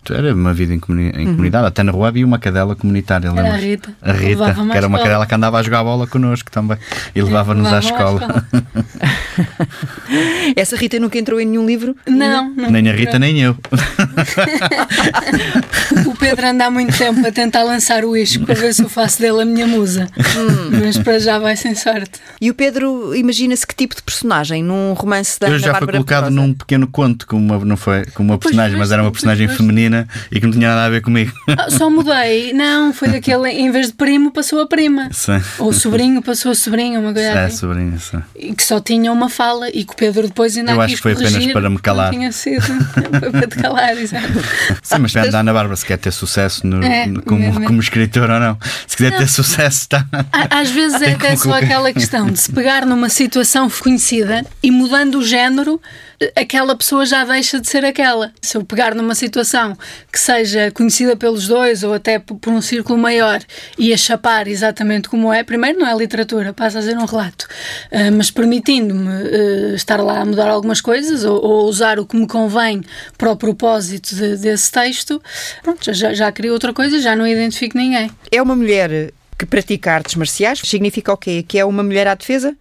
Era 0.10 0.34
uma 0.34 0.52
vida 0.52 0.74
em, 0.74 0.80
comuni 0.80 1.12
em 1.12 1.28
uhum. 1.28 1.34
comunidade. 1.34 1.68
Até 1.68 1.84
na 1.84 1.92
rua 1.92 2.08
havia 2.08 2.26
uma 2.26 2.40
cadela 2.40 2.76
comunitária. 2.76 3.28
Era 3.30 3.54
a 3.54 3.58
Rita. 3.58 3.94
A 4.02 4.12
Rita, 4.12 4.54
que 4.54 4.78
era 4.78 4.88
uma 4.88 4.98
cadela 4.98 5.28
que 5.28 5.36
andava 5.36 5.60
a 5.60 5.64
jogar 5.64 5.84
bola 5.84 6.08
connosco 6.08 6.50
também. 6.50 6.78
E 7.14 7.22
levava-nos 7.22 7.72
à 7.72 7.80
escola. 7.80 8.20
À 8.22 8.26
escola. 8.26 8.46
Essa 10.58 10.76
Rita 10.76 11.00
nunca 11.00 11.20
entrou 11.20 11.40
em 11.40 11.46
nenhum 11.46 11.66
livro? 11.66 11.96
Não. 12.08 12.52
Nem 12.56 12.90
a 12.90 12.94
Rita, 12.94 13.20
nem 13.20 13.40
eu. 13.42 13.56
o 16.08 16.16
Pedro 16.16 16.48
anda 16.48 16.66
há 16.66 16.72
muito 16.72 16.98
tempo 16.98 17.26
a 17.26 17.32
tentar 17.32 17.64
lançar 17.64 18.04
o 18.04 18.18
isco 18.18 18.44
para 18.46 18.56
ver 18.56 18.74
se 18.74 18.82
eu 18.82 18.90
faço 18.90 19.22
dele 19.22 19.44
a 19.44 19.46
minha 19.46 19.68
musa. 19.68 20.08
Hum. 20.18 20.80
Mas 20.84 20.98
para 20.98 21.20
já 21.20 21.38
vai 21.38 21.56
sem 21.56 21.76
sorte. 21.76 22.20
E 22.42 22.50
o 22.50 22.56
Pedro, 22.56 23.16
imagina-se 23.16 23.68
que 23.68 23.76
tipo 23.76 23.96
de 23.96 24.02
personagem 24.02 24.64
num 24.64 24.94
romance 24.94 25.40
da 25.40 25.48
Eu 25.48 25.60
já 25.60 25.76
foi 25.76 25.88
colocado 25.88 26.26
Pedrosa? 26.26 26.48
num 26.48 26.54
pequeno 26.54 26.88
conto, 26.88 27.28
como 27.28 27.56
uma, 27.56 27.64
não 27.64 27.78
foi 27.78 28.06
como 28.08 28.32
uma 28.32 28.40
personagem, 28.40 28.78
pois, 28.78 28.80
mas 28.80 28.92
era 28.92 29.04
uma 29.04 29.12
pois, 29.12 29.22
personagem 29.22 29.48
pois. 29.48 29.58
feminina 29.58 29.91
e 30.32 30.40
que 30.40 30.46
não 30.46 30.54
tinha 30.54 30.70
nada 30.70 30.86
a 30.86 30.90
ver 30.90 31.02
comigo. 31.02 31.32
Ah, 31.48 31.70
só 31.70 31.90
mudei. 31.90 32.54
Não, 32.54 32.94
foi 32.94 33.10
daquele, 33.10 33.50
em 33.50 33.72
vez 33.72 33.88
de 33.88 33.94
primo, 33.94 34.32
passou 34.32 34.62
a 34.62 34.68
prima. 34.68 35.10
Sim. 35.12 35.42
Ou 35.60 35.72
sobrinho, 35.74 36.22
passou 36.22 36.52
a 36.52 36.56
sobrinha, 36.56 37.00
uma 37.00 37.14
coisa 37.14 37.28
É, 37.30 37.46
assim. 37.46 37.58
sobrinho, 37.58 38.00
sim. 38.00 38.22
E 38.36 38.54
que 38.54 38.64
só 38.64 38.80
tinha 38.80 39.12
uma 39.12 39.30
fala 39.30 39.70
e 39.70 39.84
que 39.84 39.94
o 39.94 39.96
Pedro 39.96 40.28
depois 40.28 40.56
ainda 40.58 40.72
Eu 40.72 40.82
a 40.82 40.86
acho 40.86 40.96
que 40.96 41.02
foi 41.02 41.14
apenas 41.14 41.46
para 41.48 41.70
me 41.70 41.80
calar. 41.80 42.08
Não 42.12 42.20
tinha 42.20 42.32
sido. 42.32 42.62
Foi 42.64 43.32
para 43.32 43.48
te 43.48 43.56
calar, 43.58 43.98
exato. 43.98 44.28
Sim, 44.82 44.98
mas 45.00 45.14
da 45.14 45.40
Ana 45.40 45.54
Bárbara 45.54 45.76
se 45.76 45.86
quer 45.86 45.98
ter 45.98 46.12
sucesso 46.12 46.66
no- 46.66 46.84
É, 46.84 47.08
como, 47.26 47.64
como 47.66 47.80
escritor 47.80 48.30
ou 48.30 48.40
não. 48.40 48.58
Se 48.88 48.96
quiser 48.98 49.18
ter 49.18 49.28
sucesso, 49.28 49.82
está. 49.82 50.06
Às 50.50 50.70
vezes 50.70 51.02
é 51.02 51.12
até 51.12 51.36
só 51.36 51.54
aquela 51.54 51.92
questão 51.94 52.28
de 52.30 52.40
se 52.40 52.52
pegar 52.52 52.86
numa 52.86 53.10
situação 53.10 53.70
conhecida 53.70 54.46
e 54.62 54.72
mudando 54.72 55.16
o 55.20 55.24
género, 55.24 55.80
aquela 56.36 56.76
pessoa 56.76 57.06
já 57.06 57.24
deixa 57.24 57.60
de 57.60 57.68
ser 57.68 57.84
aquela. 57.86 58.32
Se 58.42 58.58
eu 58.58 58.64
pegar 58.64 58.94
numa 58.96 59.16
situação 59.16 59.78
que 60.12 60.20
seja 60.20 60.72
conhecida 60.72 61.16
pelos 61.16 61.48
dois 61.48 61.84
ou 61.84 61.94
até 61.94 62.20
por 62.20 62.52
um 62.52 62.62
círculo 62.62 62.98
maior 62.98 63.40
e 63.78 63.94
a 63.94 63.98
chapar 63.98 64.48
exatamente 64.48 65.10
como 65.10 65.32
é, 65.32 65.44
primeiro 65.44 65.80
não 65.80 65.88
é 65.88 65.96
literatura, 65.96 66.54
passa 66.54 66.80
a 66.80 66.82
ser 66.82 66.98
um 66.98 67.06
relato, 67.06 67.48
Ah, 67.92 68.12
mas 68.12 68.30
permitindo-me 68.32 69.10
ah, 69.10 69.76
estar 69.76 70.02
lá 70.02 70.20
a 70.22 70.26
mudar 70.26 70.50
algumas 70.50 70.82
coisas 70.82 71.24
ou, 71.24 71.44
ou 71.44 71.66
usar 71.66 72.00
o 72.00 72.06
que 72.06 72.16
me 72.16 72.28
convém 72.28 72.82
para 73.18 73.32
o 73.32 73.36
propósito 73.36 74.16
de- 74.16 74.38
desse 74.38 74.72
texto, 74.72 75.22
pronto, 75.64 75.94
já, 75.94 76.14
já 76.14 76.32
crio 76.32 76.54
outra 76.54 76.74
coisa, 76.74 77.00
já 77.02 77.16
não 77.16 77.26
identifico 77.28 77.78
ninguém. 77.78 78.12
É 78.32 78.42
uma 78.42 78.56
mulher 78.56 79.12
que 79.38 79.46
pratica 79.46 79.92
artes 79.94 80.16
marciais? 80.16 80.60
Significa 80.64 81.12
o 81.12 81.18
quê? 81.18 81.44
Que 81.48 81.58
é 81.58 81.66
uma 81.66 81.82
mulher 81.84 82.08
à 82.08 82.14
defesa? 82.16 82.56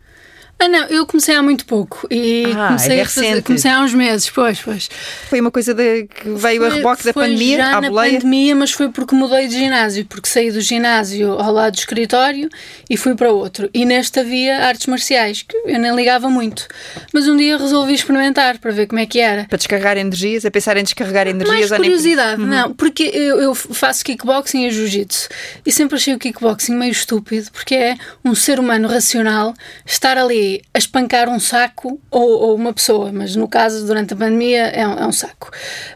Ah, 0.62 0.68
não, 0.68 0.84
eu 0.88 1.06
comecei 1.06 1.34
há 1.34 1.42
muito 1.42 1.64
pouco 1.64 2.06
e 2.10 2.44
Ah, 2.54 2.66
comecei, 2.68 2.98
é 2.98 3.02
a 3.02 3.06
fazer- 3.08 3.42
comecei 3.42 3.70
há 3.70 3.80
uns 3.80 3.94
meses, 3.94 4.28
pois, 4.28 4.60
pois. 4.60 4.90
Foi 5.30 5.40
uma 5.40 5.50
coisa 5.50 5.72
de- 5.72 6.04
que 6.04 6.28
veio 6.28 6.62
a 6.64 6.68
Foi- 6.68 6.76
reboque 6.76 7.04
da 7.04 7.14
pandemia, 7.14 7.56
já 7.56 7.76
à 7.78 7.80
na 7.80 7.88
boleia? 7.88 8.12
pandemia, 8.18 8.54
mas 8.54 8.70
foi 8.70 8.90
porque 8.90 9.14
mudei 9.14 9.48
de 9.48 9.54
ginásio, 9.56 10.04
porque 10.04 10.28
saí 10.28 10.50
do 10.50 10.60
ginásio 10.60 11.32
ao 11.32 11.50
lado 11.50 11.72
do 11.72 11.78
escritório 11.78 12.48
e 12.90 12.96
fui 12.98 13.14
para 13.14 13.32
outro. 13.32 13.70
E 13.72 13.86
neste 13.86 14.20
havia 14.20 14.58
artes 14.66 14.86
marciais, 14.86 15.40
que 15.48 15.56
eu 15.56 15.78
nem 15.78 15.96
ligava 15.96 16.28
muito. 16.28 16.68
Mas 17.10 17.26
um 17.26 17.38
dia 17.38 17.56
resolvi 17.56 17.94
experimentar 17.94 18.58
para 18.58 18.70
ver 18.70 18.86
como 18.86 19.00
é 19.00 19.06
que 19.06 19.18
era. 19.18 19.44
Para 19.44 19.56
descarregar 19.56 19.96
energias, 19.96 20.44
a 20.44 20.50
pensar 20.50 20.76
em 20.76 20.84
descarregar 20.84 21.24
Mais 21.24 21.36
energias. 21.40 21.70
ou 21.70 21.78
nem- 21.78 21.88
curiosidade, 21.90 22.42
não, 22.42 22.74
porque 22.74 23.04
eu, 23.04 23.40
eu 23.40 23.54
faço 23.54 24.04
kickboxing 24.04 24.66
e 24.66 24.70
jiu-jitsu 24.70 25.26
e 25.64 25.72
sempre 25.72 25.96
achei 25.96 26.12
o 26.14 26.18
kickboxing 26.18 26.74
meio 26.74 26.92
estúpido, 26.92 27.50
porque 27.50 27.74
é 27.74 27.96
um 28.22 28.34
ser 28.34 28.60
humano 28.60 28.88
racional 28.88 29.54
estar 29.86 30.18
ali 30.18 30.49
a 30.72 30.78
espancar 30.78 31.28
um 31.28 31.38
saco 31.38 32.00
ou, 32.10 32.28
ou 32.28 32.54
uma 32.54 32.72
pessoa, 32.72 33.12
mas 33.12 33.36
no 33.36 33.46
caso, 33.46 33.86
durante 33.86 34.14
a 34.14 34.16
pandemia, 34.16 34.66
é 34.66 34.86
um, 34.86 34.98
é 34.98 35.06
um 35.06 35.12
saco. 35.12 35.50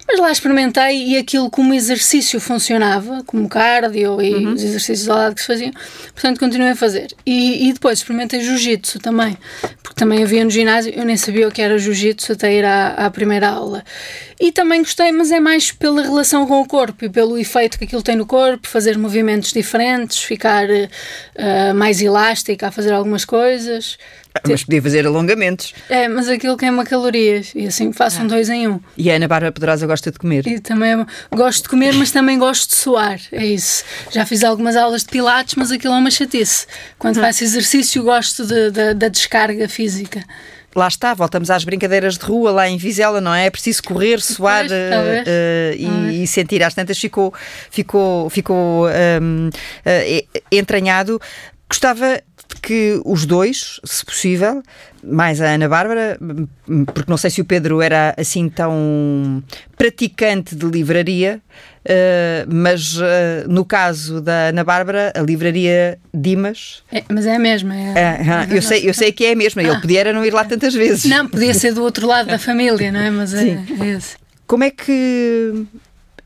Mas 0.07 0.21
lá 0.21 0.31
experimentei 0.31 1.09
e 1.09 1.17
aquilo 1.17 1.51
como 1.51 1.73
exercício 1.75 2.39
funcionava, 2.41 3.23
como 3.25 3.49
cardio 3.49 4.21
e 4.21 4.47
os 4.47 4.63
exercícios 4.63 5.09
ao 5.09 5.17
lado 5.17 5.35
que 5.35 5.41
se 5.41 5.47
faziam, 5.47 5.73
portanto 6.13 6.39
continuei 6.39 6.73
a 6.73 6.77
fazer. 6.77 7.09
E, 7.25 7.69
e 7.69 7.73
depois 7.73 7.99
experimentei 7.99 8.41
jiu-jitsu 8.41 8.99
também, 8.99 9.37
porque 9.83 9.99
também 9.99 10.23
havia 10.23 10.45
no 10.45 10.51
ginásio, 10.51 10.93
eu 10.95 11.05
nem 11.05 11.17
sabia 11.17 11.49
o 11.49 11.51
que 11.51 11.63
era 11.63 11.79
jiu-jitsu 11.79 12.33
até 12.33 12.53
ir 12.53 12.65
à, 12.65 12.89
à 13.07 13.11
primeira 13.11 13.49
aula. 13.49 13.85
E 14.41 14.53
também 14.53 14.81
gostei, 14.81 15.13
mas 15.13 15.31
é 15.31 15.41
mais 15.41 15.73
pela 15.73 16.03
relação 16.03 16.47
com 16.47 16.61
o 16.61 16.67
corpo 16.67 17.05
e 17.05 17.09
pelo 17.09 17.39
efeito 17.39 17.79
que 17.79 17.85
aquilo 17.85 18.03
tem 18.03 18.17
no 18.17 18.27
corpo, 18.27 18.69
fazer 18.69 18.99
movimentos 18.99 19.53
diferentes, 19.53 20.19
ficar 20.19 20.67
eh, 20.71 21.73
mais 21.73 22.03
elástica 22.03 22.69
a 22.69 22.71
fazer 22.71 22.93
algumas 22.93 23.25
coisas. 23.25 23.97
Mas 24.49 24.65
podia 24.65 24.83
fazer 24.83 25.07
alongamentos. 25.07 25.73
É, 25.89 26.09
mas 26.09 26.29
aquilo 26.29 26.57
queima 26.57 26.85
calorias 26.85 27.53
e 27.55 27.67
assim 27.69 27.93
faço 27.93 28.21
um 28.21 28.27
dois 28.27 28.51
em 28.51 28.67
um. 28.67 28.81
E 28.97 29.11
a 29.11 29.15
Ana 29.15 29.29
Bárbara 29.29 29.53
Pedrosa 29.53 29.87
gosta 29.87 30.11
de 30.11 30.19
comer. 30.19 30.47
E 30.47 30.59
também 30.59 30.93
é 30.93 31.07
gosto 31.37 31.63
de 31.63 31.69
comer, 31.69 31.95
mas 31.95 32.11
também 32.11 32.39
gosto 32.39 32.69
de 32.71 32.75
suar. 32.77 33.21
É 33.31 33.47
isso. 33.47 33.85
Já 34.11 34.27
fiz 34.27 34.43
algumas 34.43 34.75
aulas 34.77 35.03
de 35.03 35.09
pilates, 35.09 35.55
mas 35.55 35.71
aquilo 35.71 35.95
é 35.95 35.99
uma 35.99 36.11
chatice. 36.11 36.67
Quando 36.99 37.21
faço 37.21 37.45
exercício, 37.45 38.03
gosto 38.03 38.45
de- 38.45 38.71
de- 38.73 38.95
da 38.95 39.09
descarga 39.09 39.69
física. 39.69 40.25
Lá 40.75 40.89
está, 40.89 41.15
voltamos 41.15 41.49
às 41.51 41.63
brincadeiras 41.63 42.19
de 42.19 42.25
rua 42.25 42.51
lá 42.51 42.69
em 42.69 42.77
Vizela, 42.77 43.21
não 43.21 43.33
é? 43.33 43.47
É 43.47 43.51
preciso 43.51 43.81
correr, 43.85 44.21
suar 44.21 44.67
talvez. 44.67 45.23
eh, 45.25 45.77
e, 45.79 46.25
e 46.25 46.27
sentir. 46.27 46.61
Às 46.65 46.75
tantas 46.75 46.99
ficou, 46.99 47.33
ficou, 47.71 48.29
ficou 48.29 48.89
hum, 49.23 49.49
eh, 49.85 50.25
entranhado. 50.51 51.21
Gostava 51.69 52.21
que 52.61 53.01
os 53.05 53.27
dois, 53.27 53.81
se 53.85 54.05
possível, 54.05 54.63
mais 55.03 55.41
a 55.41 55.47
Ana 55.47 55.69
Bárbara, 55.69 56.19
porque 56.87 57.11
não 57.11 57.17
sei 57.17 57.31
se 57.31 57.41
o 57.41 57.45
Pedro 57.45 57.81
era 57.83 58.15
assim 58.19 58.49
tão 58.49 59.43
praticante 59.77 60.55
de 60.55 60.67
livraria, 60.67 61.41
eh, 61.85 62.47
mas 62.49 62.99
eh, 63.03 63.45
no 63.47 63.65
caso 63.65 64.21
da 64.21 64.49
Ana 64.49 64.65
Bárbara, 64.65 65.13
a 65.15 65.21
livraria 65.21 65.99
Dimas, 66.13 66.83
É, 66.91 67.05
mas 67.11 67.27
é 67.27 67.37
a 67.37 67.39
mesma. 67.39 67.77
É, 67.77 67.93
ah, 67.99 68.47
ah, 68.49 68.55
eu, 68.55 68.63
sei, 68.63 68.89
eu 68.89 68.95
sei 68.95 69.13
que 69.13 69.27
é 69.27 69.33
a 69.33 69.37
mesma, 69.37 69.63
ele 69.63 69.81
podia 69.81 70.01
era 70.01 70.13
não 70.13 70.25
ir 70.25 70.33
lá 70.33 70.45
tantas 70.45 70.75
vezes. 70.75 71.05
Não, 71.05 71.29
podia 71.29 71.53
ser 71.53 71.75
do 71.75 71.83
outro 71.83 72.07
lado 72.07 72.29
da 72.29 72.39
família, 72.39 72.91
não 72.91 73.01
é? 73.01 73.11
Mas 73.11 73.35
é, 73.35 73.59
é 73.81 73.87
esse. 73.87 74.17
Como 74.47 74.65
é 74.65 74.71
que 74.71 75.67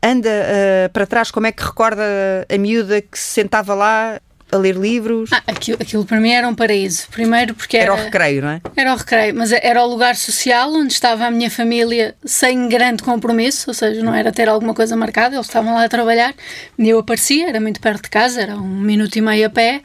anda 0.01 0.29
ah, 0.29 0.89
para 0.89 1.05
trás? 1.05 1.29
Como 1.29 1.45
é 1.45 1.51
que 1.51 1.63
recorda 1.63 2.03
a 2.47 2.57
miúda 2.57 3.01
que 3.01 3.19
se 3.19 3.33
sentava 3.33 3.73
lá 3.73 4.21
a 4.51 4.57
ler 4.57 4.75
livros? 4.75 5.29
Ah, 5.33 5.41
aquilo, 5.47 5.77
aquilo 5.81 6.05
para 6.05 6.19
mim 6.19 6.31
era 6.31 6.47
um 6.47 6.55
paraíso. 6.55 7.07
Primeiro 7.11 7.53
porque 7.53 7.77
era. 7.77 7.91
Era 7.93 7.93
o 8.01 8.03
recreio, 8.05 8.41
não 8.41 8.49
é? 8.49 8.61
Era 8.75 8.93
o 8.93 8.97
recreio, 8.97 9.35
mas 9.35 9.51
era 9.51 9.83
o 9.83 9.87
lugar 9.87 10.15
social 10.15 10.71
onde 10.73 10.93
estava 10.93 11.25
a 11.25 11.31
minha 11.31 11.49
família 11.51 12.15
sem 12.23 12.67
grande 12.69 13.03
compromisso, 13.03 13.65
ou 13.69 13.73
seja, 13.73 14.01
não 14.03 14.13
era 14.13 14.31
ter 14.31 14.47
alguma 14.49 14.73
coisa 14.73 14.95
marcada, 14.95 15.35
eles 15.35 15.47
estavam 15.47 15.73
lá 15.75 15.83
a 15.85 15.89
trabalhar 15.89 16.33
e 16.77 16.89
eu 16.89 16.99
aparecia, 16.99 17.47
era 17.49 17.59
muito 17.59 17.79
perto 17.79 18.03
de 18.03 18.09
casa, 18.09 18.41
era 18.41 18.55
um 18.55 18.79
minuto 18.81 19.15
e 19.15 19.21
meio 19.21 19.47
a 19.47 19.49
pé. 19.49 19.81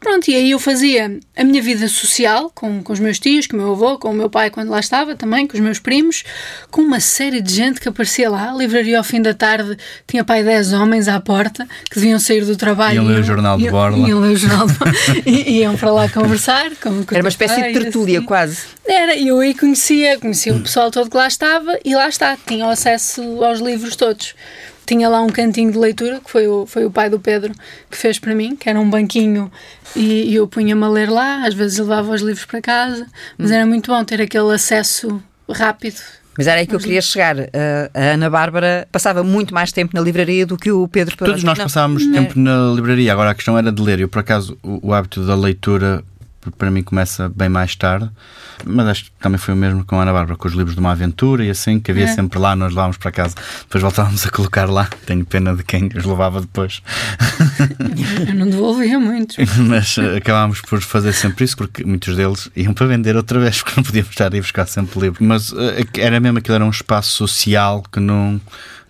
Pronto, 0.00 0.28
e 0.30 0.34
aí 0.34 0.50
eu 0.50 0.58
fazia 0.58 1.18
a 1.36 1.44
minha 1.44 1.60
vida 1.62 1.88
social 1.88 2.50
com, 2.54 2.82
com 2.82 2.92
os 2.92 3.00
meus 3.00 3.18
tios, 3.18 3.46
com 3.46 3.56
o 3.56 3.60
meu 3.60 3.72
avô, 3.72 3.98
com 3.98 4.10
o 4.10 4.14
meu 4.14 4.30
pai 4.30 4.50
quando 4.50 4.68
lá 4.70 4.78
estava 4.80 5.16
também, 5.16 5.46
com 5.46 5.54
os 5.54 5.60
meus 5.60 5.78
primos, 5.78 6.22
com 6.70 6.82
uma 6.82 7.00
série 7.00 7.40
de 7.40 7.52
gente 7.52 7.80
que 7.80 7.88
aparecia 7.88 8.30
lá. 8.30 8.50
A 8.50 8.54
livraria 8.54 8.98
ao 8.98 9.04
fim 9.04 9.20
da 9.20 9.34
tarde 9.34 9.76
tinha 10.06 10.24
pai 10.24 10.44
10 10.44 10.72
homens 10.74 11.08
à 11.08 11.20
porta 11.20 11.66
que 11.90 11.96
deviam 11.96 12.18
sair 12.18 12.44
do 12.44 12.56
trabalho. 12.56 12.96
Iam 13.02 13.04
e 13.10 13.14
ler 13.14 13.20
o 13.20 13.24
jornal 13.24 13.56
de 13.58 13.64
iam- 13.64 13.72
Iam 14.06 14.20
ler 14.20 14.32
o 14.32 14.36
jornal 14.36 14.66
e 15.24 15.58
iam 15.58 15.76
para 15.76 15.92
lá 15.92 16.08
conversar. 16.08 16.70
Com, 16.76 17.04
com 17.04 17.14
Era 17.14 17.24
uma 17.24 17.28
espécie 17.28 17.56
de 17.56 17.72
tertúlia, 17.72 18.18
assim. 18.18 18.26
quase. 18.26 18.58
Era, 18.86 19.14
e 19.14 19.28
eu 19.28 19.40
aí 19.40 19.54
conhecia, 19.54 20.18
conhecia 20.18 20.54
o 20.54 20.60
pessoal 20.60 20.90
todo 20.90 21.10
que 21.10 21.16
lá 21.16 21.26
estava 21.26 21.78
e 21.84 21.94
lá 21.94 22.08
está, 22.08 22.36
tinha 22.46 22.66
acesso 22.68 23.22
aos 23.44 23.60
livros 23.60 23.96
todos. 23.96 24.34
Tinha 24.86 25.08
lá 25.08 25.20
um 25.20 25.28
cantinho 25.28 25.72
de 25.72 25.78
leitura, 25.78 26.20
que 26.24 26.30
foi 26.30 26.46
o, 26.46 26.64
foi 26.64 26.84
o 26.84 26.90
pai 26.90 27.10
do 27.10 27.18
Pedro 27.18 27.52
que 27.90 27.96
fez 27.96 28.20
para 28.20 28.34
mim, 28.34 28.54
que 28.54 28.68
era 28.70 28.78
um 28.78 28.88
banquinho 28.88 29.50
e, 29.96 30.30
e 30.30 30.34
eu 30.34 30.46
punha-me 30.46 30.84
a 30.84 30.88
ler 30.88 31.10
lá, 31.10 31.44
às 31.44 31.54
vezes 31.54 31.78
levava 31.78 32.12
os 32.12 32.22
livros 32.22 32.44
para 32.44 32.60
casa, 32.62 33.06
mas 33.36 33.50
era 33.50 33.66
muito 33.66 33.90
bom 33.90 34.04
ter 34.04 34.22
aquele 34.22 34.54
acesso 34.54 35.20
rápido. 35.50 36.00
Mas 36.36 36.46
era 36.46 36.60
aí 36.60 36.66
que 36.66 36.74
eu 36.74 36.78
queria 36.80 37.00
chegar. 37.00 37.36
A 37.94 38.00
Ana 38.14 38.28
Bárbara 38.28 38.86
passava 38.92 39.22
muito 39.22 39.54
mais 39.54 39.72
tempo 39.72 39.94
na 39.94 40.00
livraria 40.00 40.46
do 40.46 40.56
que 40.56 40.70
o 40.70 40.86
Pedro. 40.88 41.16
Todos 41.16 41.42
nós 41.42 41.58
Não. 41.58 41.64
passávamos 41.64 42.06
tempo 42.06 42.38
na 42.38 42.72
livraria, 42.74 43.12
agora 43.12 43.30
a 43.30 43.34
questão 43.34 43.56
era 43.56 43.72
de 43.72 43.82
ler. 43.82 44.00
Eu, 44.00 44.08
por 44.08 44.18
acaso, 44.20 44.56
o, 44.62 44.88
o 44.88 44.94
hábito 44.94 45.24
da 45.26 45.34
leitura 45.34 46.02
para 46.52 46.70
mim 46.70 46.82
começa 46.82 47.28
bem 47.28 47.48
mais 47.48 47.74
tarde, 47.76 48.10
mas 48.64 48.86
acho 48.88 49.04
que 49.06 49.10
também 49.20 49.38
foi 49.38 49.54
o 49.54 49.56
mesmo 49.56 49.84
com 49.84 49.98
a 49.98 50.02
Ana 50.02 50.12
Bárbara, 50.12 50.36
com 50.36 50.48
os 50.48 50.54
livros 50.54 50.74
de 50.74 50.80
uma 50.80 50.92
aventura 50.92 51.44
e 51.44 51.50
assim, 51.50 51.78
que 51.80 51.90
havia 51.90 52.04
É. 52.04 52.14
sempre 52.14 52.38
lá, 52.38 52.54
nós 52.56 52.70
levávamos 52.70 52.96
para 52.96 53.10
casa, 53.12 53.34
depois 53.62 53.82
voltávamos 53.82 54.26
a 54.26 54.30
colocar 54.30 54.68
lá. 54.68 54.88
Tenho 55.06 55.24
pena 55.24 55.54
de 55.54 55.62
quem 55.62 55.88
os 55.94 56.04
levava 56.04 56.40
depois. 56.40 56.82
Eu 58.28 58.34
não 58.34 58.48
devolvia 58.48 58.98
muitos. 58.98 59.36
mas 59.68 59.96
eh, 59.98 60.16
acabámos 60.16 60.60
por 60.60 60.80
fazer 60.80 61.12
sempre 61.12 61.44
isso, 61.44 61.56
porque 61.56 61.84
muitos 61.84 62.16
deles 62.16 62.50
iam 62.56 62.72
para 62.72 62.86
vender 62.86 63.16
outra 63.16 63.38
vez, 63.40 63.60
porque 63.62 63.74
não 63.76 63.84
podíamos 63.84 64.10
estar 64.10 64.32
a 64.32 64.36
ir 64.36 64.40
buscar 64.40 64.66
sempre 64.66 65.00
livros. 65.00 65.26
Mas 65.26 65.52
eh, 65.52 65.84
era 65.98 66.18
mesmo 66.20 66.38
aquilo, 66.38 66.54
era 66.56 66.64
um 66.64 66.70
espaço 66.70 67.10
social 67.12 67.82
que 67.92 68.00
não. 68.00 68.40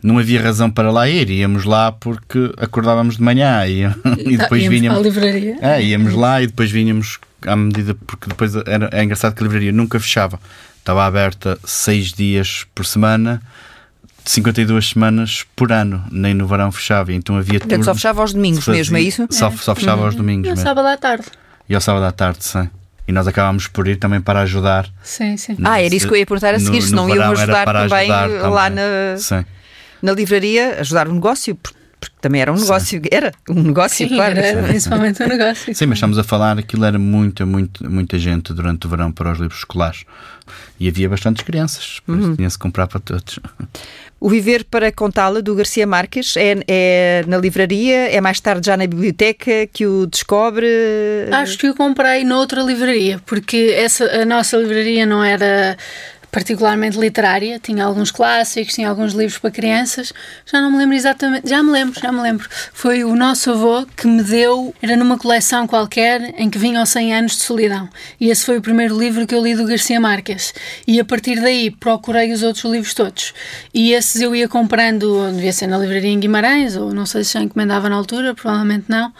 Não 0.02 0.18
havia 0.18 0.40
razão 0.40 0.70
para 0.70 0.90
lá 0.92 1.08
ir, 1.08 1.30
íamos 1.30 1.64
lá 1.64 1.90
porque 1.90 2.52
acordávamos 2.58 3.16
de 3.16 3.22
manhã 3.22 3.66
e, 3.66 3.82
e 4.24 4.36
depois 4.36 4.62
Íamos 4.62 4.78
vinhamos. 4.80 4.98
para 5.00 5.08
a 5.08 5.10
livraria. 5.10 5.56
É, 5.60 5.82
íamos 5.82 6.14
lá 6.14 6.40
e 6.42 6.46
depois 6.46 6.70
vinhamos 6.70 7.18
à 7.46 7.56
medida, 7.56 7.94
porque 8.06 8.28
depois 8.28 8.54
era, 8.54 8.88
é 8.92 9.02
engraçado 9.02 9.34
que 9.34 9.42
a 9.42 9.46
livraria 9.46 9.72
nunca 9.72 9.98
fechava. 9.98 10.38
Estava 10.78 11.04
aberta 11.04 11.58
seis 11.64 12.12
dias 12.12 12.64
por 12.74 12.86
semana, 12.86 13.42
52 14.24 14.90
semanas 14.90 15.44
por 15.54 15.72
ano, 15.72 16.04
nem 16.10 16.34
no 16.34 16.46
verão 16.46 16.70
fechava. 16.72 17.12
Então 17.12 17.36
havia 17.36 17.58
Portanto, 17.60 17.84
só 17.84 17.94
fechava 17.94 18.20
aos 18.20 18.32
domingos 18.32 18.64
se 18.64 18.70
mesmo, 18.70 18.96
é 18.96 19.00
fazia- 19.00 19.08
isso? 19.08 19.26
Só, 19.30 19.50
só 19.50 19.74
fechava 19.74 20.04
aos 20.04 20.14
domingos 20.14 20.48
No 20.48 20.54
mesmo. 20.54 20.64
sábado 20.68 20.86
à 20.86 20.96
tarde. 20.96 21.26
E 21.68 21.74
ao 21.74 21.80
sábado 21.80 22.04
à 22.04 22.12
tarde, 22.12 22.38
sim. 22.44 22.68
E 23.08 23.12
nós 23.12 23.26
acabámos 23.28 23.68
por 23.68 23.86
ir 23.86 23.96
também 23.96 24.20
para 24.20 24.40
ajudar. 24.40 24.88
Sim, 25.02 25.36
sim. 25.36 25.56
Ah, 25.62 25.80
era 25.80 25.94
isso 25.94 26.08
que 26.08 26.14
eu 26.14 26.18
ia 26.18 26.26
perguntar 26.26 26.54
a 26.54 26.58
seguir, 26.58 26.82
se 26.82 26.92
não 26.92 27.08
iam 27.08 27.30
ajudar 27.32 27.64
para 27.64 27.88
também 27.88 28.10
ajudar 28.10 28.48
lá 28.48 28.68
na. 28.70 29.16
Sim. 29.16 29.44
Na 30.02 30.12
livraria 30.12 30.80
ajudar 30.80 31.08
o 31.08 31.12
negócio, 31.12 31.54
porque 31.54 31.76
também 32.20 32.40
era 32.40 32.52
um 32.52 32.56
negócio, 32.56 33.00
Sim. 33.00 33.08
era 33.10 33.32
um 33.48 33.62
negócio, 33.62 34.08
Sim, 34.08 34.14
claro. 34.14 34.38
Era 34.38 34.62
principalmente 34.62 35.22
um 35.22 35.26
negócio. 35.26 35.74
Sim, 35.74 35.86
mas 35.86 35.98
estamos 35.98 36.18
a 36.18 36.24
falar, 36.24 36.58
aquilo 36.58 36.84
era 36.84 36.98
muita, 36.98 37.46
muita, 37.46 37.88
muita 37.88 38.18
gente 38.18 38.52
durante 38.52 38.86
o 38.86 38.90
verão 38.90 39.10
para 39.10 39.32
os 39.32 39.38
livros 39.38 39.58
escolares. 39.60 40.04
E 40.78 40.88
havia 40.88 41.08
bastantes 41.08 41.42
crianças, 41.42 42.00
por 42.04 42.18
isso 42.18 42.28
uhum. 42.28 42.36
tinha-se 42.36 42.58
comprar 42.58 42.86
para 42.86 43.00
todos. 43.00 43.40
O 44.18 44.30
Viver 44.30 44.64
para 44.64 44.90
Contá-la, 44.90 45.40
do 45.40 45.54
Garcia 45.54 45.86
Marques, 45.86 46.36
é, 46.36 46.56
é, 46.66 47.24
na 47.26 47.36
livraria? 47.36 48.10
É 48.10 48.20
mais 48.20 48.40
tarde 48.40 48.66
já 48.66 48.76
na 48.76 48.86
biblioteca 48.86 49.66
que 49.72 49.86
o 49.86 50.06
descobre? 50.06 50.66
Acho 51.32 51.58
que 51.58 51.68
o 51.68 51.74
comprei 51.74 52.24
noutra 52.24 52.62
livraria, 52.62 53.20
porque 53.26 53.74
essa, 53.76 54.04
a 54.22 54.24
nossa 54.24 54.56
livraria 54.56 55.04
não 55.04 55.22
era 55.22 55.76
particularmente 56.36 56.98
literária, 56.98 57.58
tinha 57.58 57.82
alguns 57.82 58.10
clássicos, 58.10 58.74
tinha 58.74 58.90
alguns 58.90 59.14
livros 59.14 59.38
para 59.38 59.50
crianças, 59.50 60.12
já 60.44 60.60
não 60.60 60.70
me 60.70 60.76
lembro 60.76 60.94
exatamente, 60.94 61.48
já 61.48 61.62
me 61.62 61.70
lembro, 61.70 61.98
já 61.98 62.12
me 62.12 62.20
lembro. 62.20 62.46
Foi 62.74 63.04
o 63.04 63.16
nosso 63.16 63.52
avô 63.52 63.86
que 63.96 64.06
me 64.06 64.22
deu, 64.22 64.74
era 64.82 64.98
numa 64.98 65.16
coleção 65.16 65.66
qualquer 65.66 66.34
em 66.36 66.50
que 66.50 66.58
vinham 66.58 66.84
100 66.84 67.14
anos 67.14 67.32
de 67.32 67.38
solidão. 67.38 67.88
E 68.20 68.28
esse 68.28 68.44
foi 68.44 68.58
o 68.58 68.60
primeiro 68.60 68.98
livro 68.98 69.26
que 69.26 69.34
eu 69.34 69.42
li 69.42 69.54
do 69.54 69.64
Garcia 69.64 69.98
Marques. 69.98 70.52
E 70.86 71.00
a 71.00 71.04
partir 71.06 71.40
daí 71.40 71.70
procurei 71.70 72.30
os 72.30 72.42
outros 72.42 72.70
livros 72.70 72.92
todos. 72.92 73.32
E 73.72 73.94
esses 73.94 74.20
eu 74.20 74.36
ia 74.36 74.46
comprando, 74.46 75.32
devia 75.32 75.54
ser 75.54 75.68
na 75.68 75.78
livraria 75.78 76.10
em 76.10 76.20
Guimarães, 76.20 76.76
ou 76.76 76.92
não 76.92 77.06
sei 77.06 77.24
se 77.24 77.32
já 77.32 77.40
encomendava 77.40 77.88
na 77.88 77.96
altura, 77.96 78.34
provavelmente 78.34 78.84
não. 78.88 79.10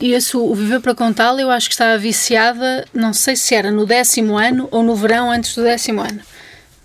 E 0.00 0.12
esse, 0.12 0.36
o 0.36 0.54
Viver 0.54 0.78
para 0.78 0.94
Contá-lo, 0.94 1.40
eu 1.40 1.50
acho 1.50 1.68
que 1.68 1.74
estava 1.74 1.98
viciada, 1.98 2.86
não 2.94 3.12
sei 3.12 3.34
se 3.34 3.56
era 3.56 3.72
no 3.72 3.84
décimo 3.84 4.38
ano 4.38 4.68
ou 4.70 4.84
no 4.84 4.94
verão 4.94 5.32
antes 5.32 5.52
do 5.56 5.64
décimo 5.64 6.00
ano. 6.00 6.20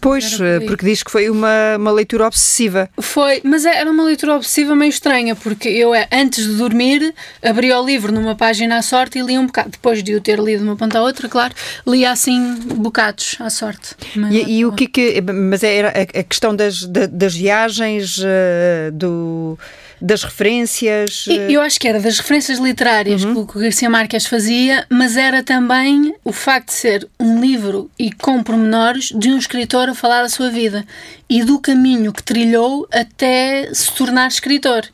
Pois, 0.06 0.38
porque 0.68 0.86
diz 0.86 1.02
que 1.02 1.10
foi 1.10 1.32
uma, 1.32 1.78
uma 1.78 1.92
leitura 1.92 2.28
obsessiva. 2.28 2.88
Foi, 3.00 3.42
mas 3.44 3.66
era 3.66 3.90
uma 3.90 4.04
leitura 4.04 4.36
obsessiva 4.36 4.76
meio 4.76 4.90
estranha, 4.90 5.36
porque 5.36 5.68
eu, 5.68 5.96
é, 5.96 6.08
antes 6.12 6.46
de 6.46 6.54
dormir, 6.54 7.12
abria 7.42 7.80
o 7.80 7.84
livro 7.84 8.12
numa 8.12 8.36
página 8.36 8.78
à 8.78 8.84
sorte 8.84 9.18
e 9.18 9.24
lia 9.24 9.42
um 9.42 9.48
bocado. 9.48 9.72
Depois 9.72 10.04
de 10.04 10.14
o 10.14 10.22
ter 10.22 10.38
lido 10.38 10.60
de 10.60 10.66
uma 10.66 10.76
ponta 10.76 11.00
à 11.00 11.02
outra, 11.02 11.28
claro, 11.28 11.56
lia 11.88 12.12
assim 12.12 12.54
bocados 12.76 13.36
à 13.40 13.50
sorte. 13.50 13.96
Mas, 14.16 14.32
e, 14.32 14.60
e 14.60 14.66
o 14.66 14.74
que 14.74 14.86
que. 14.86 15.22
Mas 15.22 15.64
era 15.64 15.90
a, 15.90 16.24
questão 16.24 16.56
das, 16.56 16.84
das 16.84 17.34
viagens, 17.34 18.20
uh, 18.20 18.92
do 18.94 19.58
das 20.02 20.24
referências. 20.24 21.26
Eh, 21.28 21.52
eu 21.52 21.62
acho 21.62 21.80
que 21.80 21.88
era 21.88 22.00
das 22.00 22.20
referências 22.20 22.60
literárias 22.60 23.24
uhum. 23.24 23.46
que 23.46 23.58
o 23.58 23.62
Garcia 23.62 23.90
Marques 23.90 24.26
fazia, 24.26 24.86
mas 24.90 25.18
era 25.18 25.44
também 25.44 26.14
o 26.24 26.32
facto 26.32 26.68
de 26.68 26.74
ser 26.74 27.08
um 27.20 27.40
livro 27.40 27.90
e 27.98 28.12
com 28.12 28.44
pormenores 28.44 29.12
de 29.16 29.30
um 29.30 29.38
escritor 29.38 29.90
a 29.90 29.96
falar 29.96 30.22
da 30.22 30.30
sua 30.30 30.50
vida 30.50 30.86
e 31.30 31.44
do 31.44 31.60
caminho 31.60 32.14
que 32.14 32.24
trilhou 32.24 32.88
até 32.92 33.70
se 33.74 33.92
tornar 33.94 34.28
escritor 34.28 34.86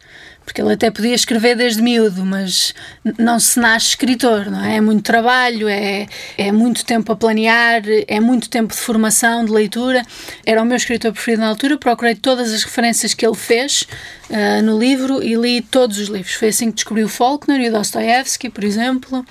porque 0.46 0.62
ele 0.62 0.74
até 0.74 0.90
podia 0.90 1.14
escrever 1.14 1.56
desde 1.56 1.82
miúdo, 1.82 2.26
mas 2.26 2.74
não 3.18 3.40
se 3.40 3.60
nasce 3.60 3.90
escritor, 3.90 4.50
não 4.50 4.64
é? 4.64 4.78
É 4.78 4.82
muito 4.82 5.04
trabalho, 5.04 5.68
é, 5.68 6.08
é 6.38 6.52
muito 6.52 6.84
tempo 6.84 7.12
a 7.12 7.16
planear, 7.16 7.84
é 8.08 8.20
muito 8.20 8.50
tempo 8.50 8.74
de 8.74 8.80
formação, 8.80 9.46
de 9.46 9.52
leitura. 9.52 10.04
Era 10.46 10.62
o 10.62 10.66
meu 10.66 10.76
escritor 10.78 11.14
preferido 11.14 11.42
na 11.42 11.50
altura, 11.50 11.78
procurei 11.78 12.16
todas 12.16 12.52
as 12.52 12.64
referências 12.64 13.14
que 13.14 13.26
ele 13.26 13.36
fez 13.36 13.88
uh, 14.30 14.62
no 14.64 14.78
livro 14.80 15.24
e 15.24 15.36
li 15.36 15.62
todos 15.62 15.98
os 15.98 16.08
livros. 16.08 16.34
Foi 16.34 16.50
assim 16.50 16.70
que 16.70 16.76
descobri 16.76 17.04
o 17.04 17.10
Faulkner 17.10 17.62
e 17.62 17.70
o 17.70 17.72
Dostoevsky, 17.72 18.50
por 18.50 18.64
exemplo. 18.64 19.26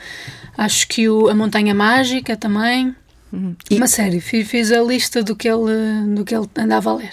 Acho 0.56 0.86
que 0.88 1.08
o 1.08 1.28
A 1.28 1.34
Montanha 1.34 1.74
Mágica 1.74 2.36
também. 2.36 2.94
Uhum. 3.32 3.56
E... 3.68 3.76
Uma 3.76 3.88
série, 3.88 4.20
fiz, 4.20 4.48
fiz 4.48 4.72
a 4.72 4.80
lista 4.80 5.22
do 5.22 5.34
que 5.34 5.48
ele, 5.48 6.14
do 6.14 6.24
que 6.24 6.34
ele 6.34 6.48
andava 6.56 6.90
a 6.90 6.94
ler. 6.94 7.12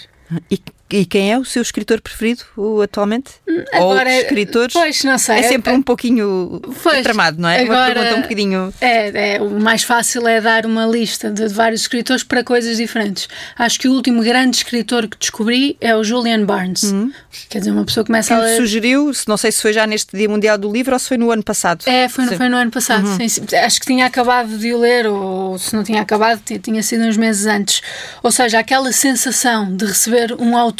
E 0.51 0.59
e 0.89 1.05
quem 1.05 1.33
é 1.33 1.37
o 1.37 1.43
seu 1.43 1.61
escritor 1.61 1.99
preferido 1.99 2.43
atualmente? 2.81 3.31
Hum, 3.47 3.63
agora, 3.73 4.09
Ou 4.09 4.15
escritores? 4.15 4.73
Pois, 4.73 5.03
não 5.03 5.17
sei. 5.17 5.39
É 5.39 5.43
sempre 5.43 5.73
um 5.73 5.81
pouquinho 5.81 6.61
pois, 6.81 7.03
tramado, 7.03 7.41
não 7.41 7.49
é? 7.49 7.61
Agora, 7.61 7.79
uma 7.79 7.93
pergunta 7.93 8.15
um 8.15 8.21
bocadinho. 8.21 8.73
É, 8.79 9.35
é, 9.35 9.41
o 9.41 9.59
mais 9.59 9.83
fácil 9.83 10.25
é 10.25 10.39
dar 10.39 10.65
uma 10.65 10.85
lista 10.85 11.29
de 11.29 11.49
vários 11.49 11.81
escritores 11.81 12.23
para 12.23 12.41
coisas 12.41 12.77
diferentes. 12.77 13.27
Acho 13.57 13.79
que 13.79 13.89
o 13.89 13.93
último 13.93 14.23
grande 14.23 14.57
escritor 14.57 15.07
que 15.07 15.17
descobri 15.17 15.75
é 15.81 15.93
o 15.93 16.03
Julian 16.03 16.45
Barnes. 16.45 16.83
Uhum. 16.83 17.11
Quer 17.49 17.59
dizer, 17.59 17.71
uma 17.71 17.83
pessoa 17.83 18.05
começa 18.05 18.33
que 18.33 18.41
a 18.41 18.43
ler. 18.43 18.55
sugeriu, 18.55 19.11
não 19.27 19.35
sei 19.35 19.51
se 19.51 19.61
foi 19.61 19.73
já 19.73 19.85
neste 19.85 20.15
Dia 20.15 20.29
Mundial 20.29 20.57
do 20.57 20.71
Livro 20.71 20.93
ou 20.93 20.99
se 20.99 21.09
foi 21.09 21.17
no 21.17 21.31
ano 21.31 21.43
passado. 21.43 21.83
É, 21.85 22.07
foi, 22.07 22.27
foi 22.27 22.47
no 22.47 22.55
ano 22.55 22.71
passado. 22.71 23.05
Uhum. 23.05 23.27
Sim. 23.27 23.45
Acho 23.61 23.79
que 23.81 23.87
tinha 23.87 24.05
acabado 24.05 24.57
de 24.57 24.73
o 24.73 24.79
ler, 24.79 25.05
ou 25.05 25.59
se 25.59 25.75
não 25.75 25.83
tinha 25.83 26.01
acabado, 26.01 26.41
tinha 26.61 26.81
sido 26.81 27.03
uns 27.03 27.17
meses 27.17 27.45
antes. 27.45 27.81
Ou 28.23 28.31
seja, 28.31 28.59
aquela 28.59 28.91
sensação 28.93 29.75
de 29.75 29.85
receber 29.85 30.33
um 30.39 30.55
autor 30.55 30.76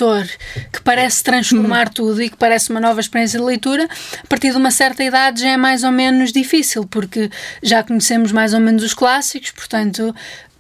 que 0.71 0.81
parece 0.81 1.23
transformar 1.23 1.87
hum. 1.87 1.91
tudo 1.93 2.21
e 2.21 2.29
que 2.29 2.37
parece 2.37 2.69
uma 2.69 2.79
nova 2.79 2.99
experiência 2.99 3.39
de 3.39 3.45
leitura, 3.45 3.87
a 4.23 4.27
partir 4.27 4.51
de 4.51 4.57
uma 4.57 4.71
certa 4.71 5.03
idade 5.03 5.41
já 5.41 5.49
é 5.49 5.57
mais 5.57 5.83
ou 5.83 5.91
menos 5.91 6.31
difícil, 6.31 6.85
porque 6.85 7.29
já 7.61 7.83
conhecemos 7.83 8.31
mais 8.31 8.53
ou 8.53 8.59
menos 8.59 8.83
os 8.83 8.93
clássicos, 8.93 9.51
portanto, 9.51 10.13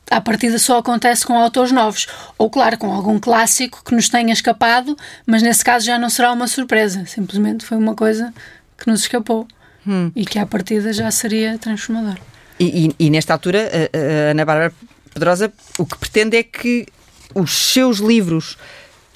a 0.09 0.21
partida 0.21 0.57
só 0.57 0.77
acontece 0.77 1.25
com 1.25 1.37
autores 1.37 1.71
novos. 1.71 2.07
Ou, 2.37 2.49
claro, 2.49 2.77
com 2.77 2.91
algum 2.91 3.19
clássico 3.19 3.83
que 3.83 3.93
nos 3.93 4.09
tenha 4.09 4.33
escapado, 4.33 4.95
mas 5.25 5.41
nesse 5.41 5.63
caso 5.63 5.85
já 5.85 5.99
não 5.99 6.09
será 6.09 6.31
uma 6.31 6.47
surpresa. 6.47 7.05
Simplesmente 7.05 7.65
foi 7.65 7.77
uma 7.77 7.93
coisa 7.93 8.33
que 8.77 8.89
nos 8.89 9.01
escapou 9.01 9.47
hum. 9.85 10.11
e 10.15 10.25
que 10.25 10.39
à 10.39 10.45
partida 10.45 10.93
já 10.93 11.11
seria 11.11 11.57
transformador. 11.57 12.17
E, 12.59 12.87
e, 12.99 13.07
e 13.07 13.09
nesta 13.09 13.33
altura, 13.33 13.69
a, 13.69 13.97
a 13.97 14.31
Ana 14.31 14.45
Bárbara 14.45 14.73
Pedrosa 15.13 15.51
o 15.79 15.85
que 15.85 15.97
pretende 15.97 16.37
é 16.37 16.43
que 16.43 16.85
os 17.33 17.51
seus 17.51 17.97
livros 17.97 18.57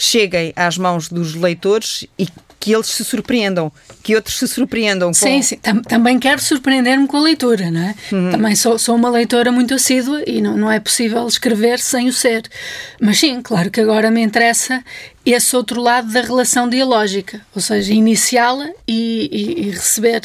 cheguem 0.01 0.51
às 0.55 0.77
mãos 0.77 1.07
dos 1.09 1.35
leitores 1.35 2.07
e 2.17 2.27
que 2.59 2.73
eles 2.73 2.87
se 2.87 3.03
surpreendam, 3.03 3.71
que 4.03 4.15
outros 4.15 4.37
se 4.37 4.47
surpreendam. 4.47 5.09
Com... 5.09 5.13
Sim, 5.13 5.41
sim. 5.41 5.57
também 5.87 6.19
quero 6.19 6.39
surpreender-me 6.39 7.07
com 7.07 7.17
a 7.17 7.21
leitura, 7.21 7.71
não 7.71 7.81
é? 7.81 7.95
Uhum. 8.11 8.31
Também 8.31 8.55
sou, 8.55 8.77
sou 8.77 8.95
uma 8.95 9.09
leitora 9.09 9.51
muito 9.51 9.73
assídua 9.73 10.23
e 10.27 10.41
não, 10.41 10.55
não 10.55 10.71
é 10.71 10.79
possível 10.79 11.27
escrever 11.27 11.79
sem 11.79 12.07
o 12.07 12.13
ser. 12.13 12.43
Mas 12.99 13.17
sim, 13.17 13.41
claro 13.41 13.71
que 13.71 13.81
agora 13.81 14.11
me 14.11 14.21
interessa 14.21 14.83
esse 15.25 15.55
outro 15.55 15.81
lado 15.81 16.11
da 16.11 16.21
relação 16.21 16.69
dialógica, 16.69 17.41
ou 17.55 17.61
seja, 17.61 17.93
iniciá-la 17.93 18.69
e, 18.87 19.29
e, 19.31 19.67
e, 19.67 19.69
receber 19.71 20.21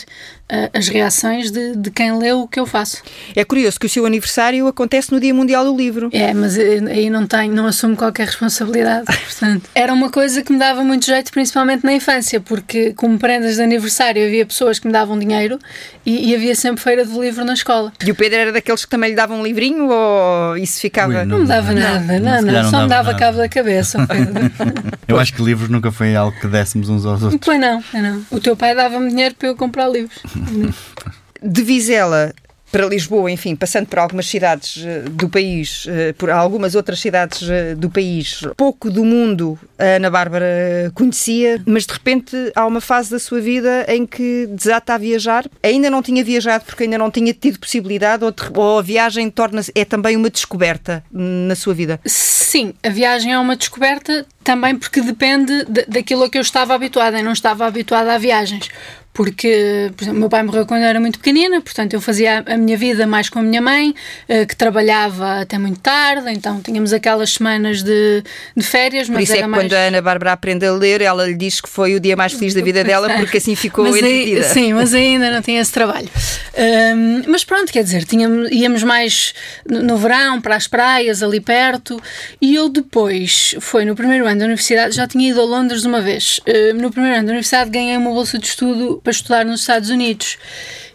as 0.72 0.88
reações 0.88 1.50
de, 1.50 1.74
de, 1.76 1.90
quem 1.90 2.16
leu 2.16 2.42
o 2.42 2.48
que 2.48 2.60
eu 2.60 2.66
faço. 2.66 3.02
É 3.34 3.44
curioso 3.44 3.80
que 3.80 3.86
o 3.86 3.88
seu 3.88 4.06
aniversário 4.06 4.66
acontece 4.68 5.10
no 5.12 5.18
Dia 5.18 5.34
Mundial 5.34 5.64
do 5.64 5.76
Livro. 5.76 6.08
É, 6.12 6.32
mas 6.32 6.56
aí 6.56 7.10
não 7.10 7.26
tenho, 7.26 7.52
não 7.52 7.66
assumo 7.66 7.96
qualquer 7.96 8.26
responsabilidade, 8.26 9.06
portanto. 9.26 9.68
Era 9.74 9.92
uma 9.92 10.08
coisa 10.08 10.42
que 10.42 10.52
me 10.52 10.58
dava 10.58 10.84
muito 10.84 11.06
jeito, 11.06 11.32
principalmente 11.32 11.84
na 11.84 11.92
infância, 11.92 12.40
porque 12.40 12.92
como 12.94 13.18
prendas 13.18 13.56
de 13.56 13.62
aniversário 13.62 14.24
havia 14.24 14.46
pessoas 14.46 14.78
que 14.78 14.86
me 14.86 14.92
davam 14.92 15.18
dinheiro 15.18 15.58
e, 16.04 16.30
e 16.30 16.34
havia 16.34 16.54
sempre 16.54 16.80
feira 16.80 17.04
do 17.04 17.20
livro 17.20 17.44
na 17.44 17.54
escola. 17.54 17.92
E 18.04 18.10
o 18.10 18.14
Pedro 18.14 18.38
era 18.38 18.52
daqueles 18.52 18.84
que 18.84 18.90
também 18.90 19.10
lhe 19.10 19.16
davam 19.16 19.40
um 19.40 19.42
livrinho 19.42 19.88
ou 19.88 20.56
isso 20.56 20.80
ficava... 20.80 21.08
Ui, 21.08 21.24
não, 21.24 21.24
não, 21.24 21.38
me 21.40 21.46
dava 21.46 21.72
não, 21.72 21.80
nada, 21.80 22.20
não, 22.20 22.42
não, 22.42 22.52
não, 22.62 22.70
só 22.70 22.82
me 22.82 22.88
dava 22.88 23.12
nada. 23.12 23.18
cabo 23.18 23.38
da 23.38 23.48
cabeça, 23.48 24.06
Pedro. 24.06 24.52
Eu 25.08 25.18
acho 25.18 25.32
que 25.34 25.42
livros 25.42 25.68
nunca 25.68 25.92
foi 25.92 26.16
algo 26.16 26.36
que 26.38 26.46
dessemos 26.46 26.88
uns 26.88 27.04
aos 27.04 27.22
outros. 27.22 27.40
Pois 27.44 27.60
não, 27.60 27.82
não. 27.92 28.26
O 28.30 28.40
teu 28.40 28.56
pai 28.56 28.74
dava-me 28.74 29.08
dinheiro 29.08 29.34
para 29.34 29.48
eu 29.48 29.56
comprar 29.56 29.88
livros. 29.88 30.18
De 31.42 31.62
Vizela 31.62 32.34
para 32.70 32.86
Lisboa, 32.86 33.30
enfim, 33.30 33.54
passando 33.54 33.86
por 33.86 33.98
algumas 33.98 34.26
cidades 34.26 34.84
eh, 34.84 35.02
do 35.08 35.28
país, 35.28 35.86
eh, 35.88 36.12
por 36.12 36.30
algumas 36.30 36.74
outras 36.74 37.00
cidades 37.00 37.48
eh, 37.48 37.74
do 37.74 37.88
país, 37.88 38.42
pouco 38.56 38.90
do 38.90 39.04
mundo 39.04 39.58
a 39.78 39.96
Ana 39.96 40.10
Bárbara 40.10 40.90
conhecia, 40.94 41.62
mas 41.64 41.86
de 41.86 41.92
repente 41.92 42.36
há 42.54 42.66
uma 42.66 42.80
fase 42.80 43.10
da 43.10 43.18
sua 43.18 43.40
vida 43.40 43.86
em 43.88 44.04
que 44.04 44.46
desata 44.50 44.94
a 44.94 44.98
viajar. 44.98 45.46
Ainda 45.62 45.88
não 45.88 46.02
tinha 46.02 46.24
viajado 46.24 46.64
porque 46.64 46.84
ainda 46.84 46.98
não 46.98 47.10
tinha 47.10 47.32
tido 47.32 47.58
possibilidade, 47.58 48.24
ou, 48.24 48.34
ou 48.54 48.78
a 48.78 48.82
viagem 48.82 49.30
torna-se 49.30 49.70
é 49.74 49.84
também 49.84 50.16
uma 50.16 50.28
descoberta 50.28 51.04
na 51.10 51.54
sua 51.54 51.72
vida? 51.72 52.00
Sim, 52.04 52.74
a 52.82 52.88
viagem 52.88 53.32
é 53.32 53.38
uma 53.38 53.56
descoberta 53.56 54.26
também 54.42 54.76
porque 54.76 55.00
depende 55.00 55.64
daquilo 55.88 56.24
a 56.24 56.30
que 56.30 56.38
eu 56.38 56.42
estava 56.42 56.74
habituada. 56.74 57.18
Eu 57.18 57.24
não 57.24 57.32
estava 57.32 57.66
habituada 57.66 58.14
a 58.14 58.18
viagens 58.18 58.68
porque, 59.16 59.90
por 59.96 60.04
exemplo, 60.04 60.20
meu 60.20 60.28
pai 60.28 60.42
morreu 60.42 60.66
quando 60.66 60.82
eu 60.82 60.88
era 60.88 61.00
muito 61.00 61.18
pequenina, 61.18 61.58
portanto 61.62 61.94
eu 61.94 62.02
fazia 62.02 62.44
a 62.46 62.56
minha 62.58 62.76
vida 62.76 63.06
mais 63.06 63.30
com 63.30 63.38
a 63.38 63.42
minha 63.42 63.62
mãe, 63.62 63.94
eh, 64.28 64.44
que 64.44 64.54
trabalhava 64.54 65.40
até 65.40 65.56
muito 65.56 65.80
tarde, 65.80 66.30
então 66.30 66.60
tínhamos 66.60 66.92
aquelas 66.92 67.30
semanas 67.30 67.82
de, 67.82 68.22
de 68.54 68.62
férias, 68.62 69.08
mas 69.08 69.16
Por 69.16 69.22
isso 69.22 69.32
é 69.32 69.36
que 69.38 69.46
mais... 69.46 69.62
quando 69.64 69.72
a 69.72 69.78
Ana 69.86 70.02
Bárbara 70.02 70.32
aprende 70.32 70.66
a 70.66 70.72
ler, 70.72 71.00
ela 71.00 71.26
lhe 71.26 71.34
diz 71.34 71.62
que 71.62 71.68
foi 71.68 71.94
o 71.94 72.00
dia 72.00 72.14
mais 72.14 72.34
feliz 72.34 72.52
da 72.52 72.60
vida 72.60 72.84
dela, 72.84 73.08
porque 73.16 73.38
assim 73.38 73.56
ficou 73.56 73.86
mas. 73.86 74.02
Aí, 74.02 74.42
sim, 74.42 74.74
mas 74.74 74.92
ainda 74.92 75.30
não 75.30 75.40
tinha 75.40 75.62
esse 75.62 75.72
trabalho. 75.72 76.10
Um, 76.54 77.22
mas 77.26 77.42
pronto, 77.42 77.72
quer 77.72 77.84
dizer, 77.84 78.04
tínhamos, 78.04 78.50
íamos 78.50 78.82
mais 78.82 79.32
no 79.66 79.96
verão 79.96 80.42
para 80.42 80.56
as 80.56 80.68
praias 80.68 81.22
ali 81.22 81.40
perto, 81.40 81.98
e 82.38 82.54
eu 82.54 82.68
depois, 82.68 83.54
foi 83.60 83.86
no 83.86 83.96
primeiro 83.96 84.26
ano 84.26 84.40
da 84.40 84.44
universidade, 84.44 84.94
já 84.94 85.08
tinha 85.08 85.30
ido 85.30 85.40
a 85.40 85.44
Londres 85.44 85.86
uma 85.86 86.02
vez. 86.02 86.38
no 86.74 86.90
primeiro 86.90 87.16
ano 87.16 87.28
da 87.28 87.32
universidade 87.32 87.70
ganhei 87.70 87.96
uma 87.96 88.10
bolsa 88.10 88.38
de 88.38 88.46
estudo 88.46 89.00
para 89.06 89.12
estudar 89.12 89.44
nos 89.44 89.60
Estados 89.60 89.88
Unidos. 89.88 90.36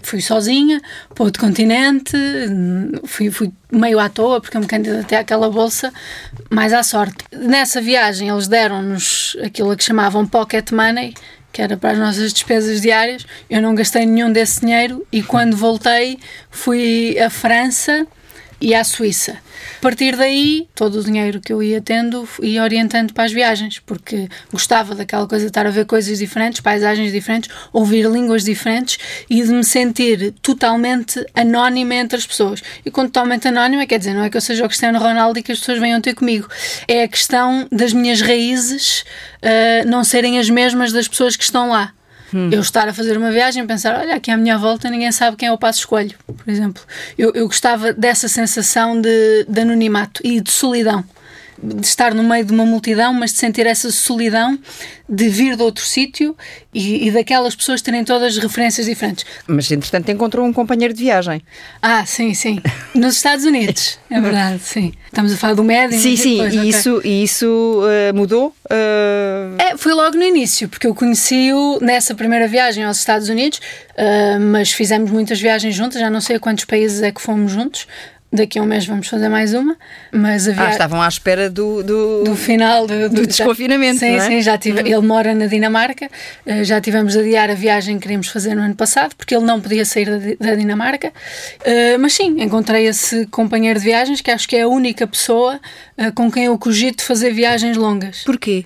Fui 0.04 0.20
sozinha 0.20 0.82
para 1.16 1.24
outro 1.24 1.42
continente, 1.42 2.12
fui, 3.06 3.32
fui 3.32 3.54
meio 3.72 4.00
à 4.00 4.10
toa, 4.10 4.42
porque 4.42 4.58
eu 4.58 4.62
me 4.62 4.68
candidatei 4.68 5.18
àquela 5.18 5.50
bolsa, 5.50 5.94
mais 6.50 6.74
à 6.74 6.84
sorte. 6.84 7.24
Nessa 7.32 7.80
viagem, 7.80 8.28
eles 8.28 8.50
deram-nos 8.50 9.38
aquilo 9.42 9.78
que 9.78 9.84
chamavam 9.84 10.28
pocket 10.28 10.72
money, 10.72 11.14
que 11.54 11.62
era 11.62 11.78
para 11.78 11.92
as 11.92 11.98
nossas 11.98 12.34
despesas 12.34 12.82
diárias. 12.82 13.26
Eu 13.50 13.62
não 13.62 13.74
gastei 13.74 14.06
nenhum 14.06 14.30
desse 14.30 14.60
dinheiro 14.60 15.08
e 15.10 15.24
quando 15.24 15.56
voltei 15.56 16.20
fui 16.50 17.18
à 17.18 17.30
França 17.30 18.06
e 18.60 18.76
à 18.76 18.84
Suíça. 18.84 19.38
A 19.82 19.90
partir 19.90 20.16
daí, 20.16 20.68
todo 20.76 21.00
o 21.00 21.04
dinheiro 21.04 21.42
que 21.42 21.52
eu 21.52 21.64
ia 21.64 21.82
tendo 21.82 22.30
ia 22.40 22.62
orientando 22.62 23.14
para 23.14 23.24
as 23.24 23.32
viagens, 23.32 23.80
porque 23.80 24.30
gostava 24.52 24.94
daquela 24.94 25.28
coisa 25.28 25.46
de 25.46 25.50
estar 25.50 25.66
a 25.66 25.72
ver 25.72 25.88
coisas 25.88 26.20
diferentes, 26.20 26.62
paisagens 26.62 27.12
diferentes, 27.12 27.50
ouvir 27.74 28.06
línguas 28.06 28.44
diferentes 28.44 29.00
e 29.28 29.42
de 29.42 29.52
me 29.52 29.64
sentir 29.64 30.36
totalmente 30.40 31.26
anónima 31.34 31.96
entre 31.96 32.16
as 32.16 32.28
pessoas. 32.28 32.62
E 32.86 32.92
quando 32.92 33.08
totalmente 33.08 33.48
anónima, 33.48 33.88
quer 33.88 33.98
dizer, 33.98 34.14
não 34.14 34.24
é 34.24 34.30
que 34.30 34.38
eu 34.38 34.42
seja 34.42 34.64
o 34.64 34.68
Cristiano 34.68 35.00
Ronaldo 35.00 35.40
e 35.40 35.42
que 35.42 35.52
as 35.52 35.58
pessoas 35.58 35.80
venham 35.80 36.00
ter 36.00 36.14
comigo. 36.14 36.48
É 36.88 37.02
a 37.02 37.08
questão 37.08 37.68
das 37.72 37.92
minhas 37.92 38.22
raízes 38.22 39.04
uh, 39.42 39.90
não 39.90 40.04
serem 40.04 40.38
as 40.38 40.48
mesmas 40.48 40.92
das 40.92 41.08
pessoas 41.08 41.36
que 41.36 41.44
estão 41.44 41.70
lá. 41.70 41.92
Hum. 42.34 42.50
Eu 42.52 42.62
estar 42.62 42.88
a 42.88 42.94
fazer 42.94 43.18
uma 43.18 43.32
viagem 43.32 43.64
e 43.64 43.68
pensar, 43.68 44.00
olha, 44.00 44.16
aqui 44.16 44.32
à 44.32 44.38
minha 44.38 44.58
volta 44.58 44.90
ninguém 44.90 45.12
sabe 45.12 45.38
quem 45.38 45.50
é 45.50 45.52
o 45.52 45.58
Passo 45.58 45.80
Escolho, 45.80 46.16
por 46.26 46.50
exemplo. 46.50 46.82
Eu, 47.18 47.32
eu 47.34 47.46
gostava 47.46 47.94
dessa 47.94 48.28
sensação 48.28 49.00
de, 49.00 49.46
de 49.48 49.62
anonimato 49.62 50.22
e 50.24 50.40
de 50.40 50.52
solidão 50.52 51.04
de 51.62 51.86
estar 51.86 52.14
no 52.14 52.24
meio 52.24 52.44
de 52.44 52.52
uma 52.52 52.66
multidão, 52.66 53.14
mas 53.14 53.32
de 53.32 53.38
sentir 53.38 53.66
essa 53.68 53.92
solidão 53.92 54.58
de 55.08 55.28
vir 55.28 55.58
de 55.58 55.62
outro 55.62 55.84
sítio 55.86 56.36
e, 56.74 57.08
e, 57.08 57.12
daquelas 57.12 57.54
pessoas 57.54 57.82
terem 57.82 58.04
todas 58.04 58.38
referências 58.38 58.88
diferentes. 58.88 59.26
Mas, 59.46 59.70
entretanto, 59.70 60.10
encontrou 60.10 60.46
um 60.46 60.54
companheiro 60.54 60.94
de 60.94 61.04
viagem. 61.04 61.42
Ah, 61.82 62.06
sim, 62.06 62.34
sim. 62.34 62.62
Nos 62.96 63.18
Estados 63.18 63.44
Unidos, 63.44 64.00
é 64.10 64.22
verdade, 64.22 64.60
sim. 64.64 64.94
Estamos 65.06 65.34
a 65.34 65.38
falar 65.38 65.54
do 65.54 65.66
médium. 65.66 66.00
Sim, 66.00 66.16
sim, 66.16 66.38
depois, 66.38 66.54
e, 66.54 66.58
okay. 66.60 66.70
isso, 66.70 67.02
e 67.04 67.24
isso 67.24 67.82
uh, 67.82 68.16
mudou? 68.16 68.56
Uh... 68.66 69.58
É, 69.60 69.78
foi 69.78 69.94
logo 69.94 70.16
no 70.16 70.24
início, 70.24 70.70
porque 70.70 70.88
eu 70.88 70.96
conheci-o 70.96 71.80
nessa 71.82 72.16
primeira 72.16 72.48
viagem 72.48 72.86
aos 72.86 72.98
Estados 72.98 73.28
Unidos, 73.28 73.60
uh, 73.60 74.40
mas 74.40 74.72
fizemos 74.72 75.12
muitas 75.12 75.42
viagens 75.42 75.76
juntas, 75.76 76.00
já 76.00 76.10
não 76.10 76.22
sei 76.22 76.38
a 76.38 76.40
quantos 76.40 76.64
países 76.64 77.02
é 77.02 77.12
que 77.12 77.22
fomos 77.22 77.52
juntos, 77.52 77.86
daqui 78.32 78.58
a 78.58 78.62
um 78.62 78.66
mês 78.66 78.86
vamos 78.86 79.08
fazer 79.08 79.28
mais 79.28 79.54
uma. 79.54 79.76
Mas 80.12 80.48
havia... 80.48 80.68
Ah, 80.68 80.70
estavam 80.72 81.02
à 81.02 81.08
espera 81.08 81.50
do, 81.50 81.84
do, 81.84 82.24
do 82.24 82.36
final 82.36 82.88
do, 82.88 83.10
do, 83.10 83.22
do 83.22 83.28
desconfinamento. 83.28 84.00
Sim, 84.00 84.16
é? 84.16 84.20
sim, 84.22 84.42
já 84.42 84.58
tive. 84.58 84.82
Uhum. 84.82 84.88
Ele 84.88 85.08
mora 85.08 85.36
na 85.36 85.48
Dinamarca, 85.48 86.10
eh, 86.46 86.64
já 86.64 86.80
tivemos 86.80 87.18
a 87.18 87.20
adiar 87.20 87.50
a 87.50 87.56
viagem 87.56 87.96
que 87.96 88.04
queríamos 88.04 88.28
fazer 88.28 88.56
no 88.56 88.62
ano 88.62 88.76
passado, 88.76 89.16
porque 89.16 89.36
ele 89.36 89.46
não 89.46 89.60
podia 89.60 89.84
sair 89.84 90.06
da, 90.06 90.48
da 90.48 90.56
Dinamarca. 90.56 91.12
Eh, 91.64 91.98
mas 91.98 92.14
sim, 92.14 92.42
encontrei 92.42 92.88
esse 92.88 93.26
companheiro 93.28 93.80
de 93.80 93.86
viagens 93.86 94.22
que 94.22 94.32
acho 94.32 94.48
que 94.48 94.56
é 94.56 94.62
a 94.62 94.68
única 94.68 95.06
pessoa 95.06 95.60
eh, 95.98 96.12
com 96.12 96.32
quem 96.32 96.46
eu 96.46 96.58
cogito 96.58 97.04
fazer 97.04 97.32
viagens 97.32 97.76
longas. 97.76 98.24
Porquê? 98.24 98.66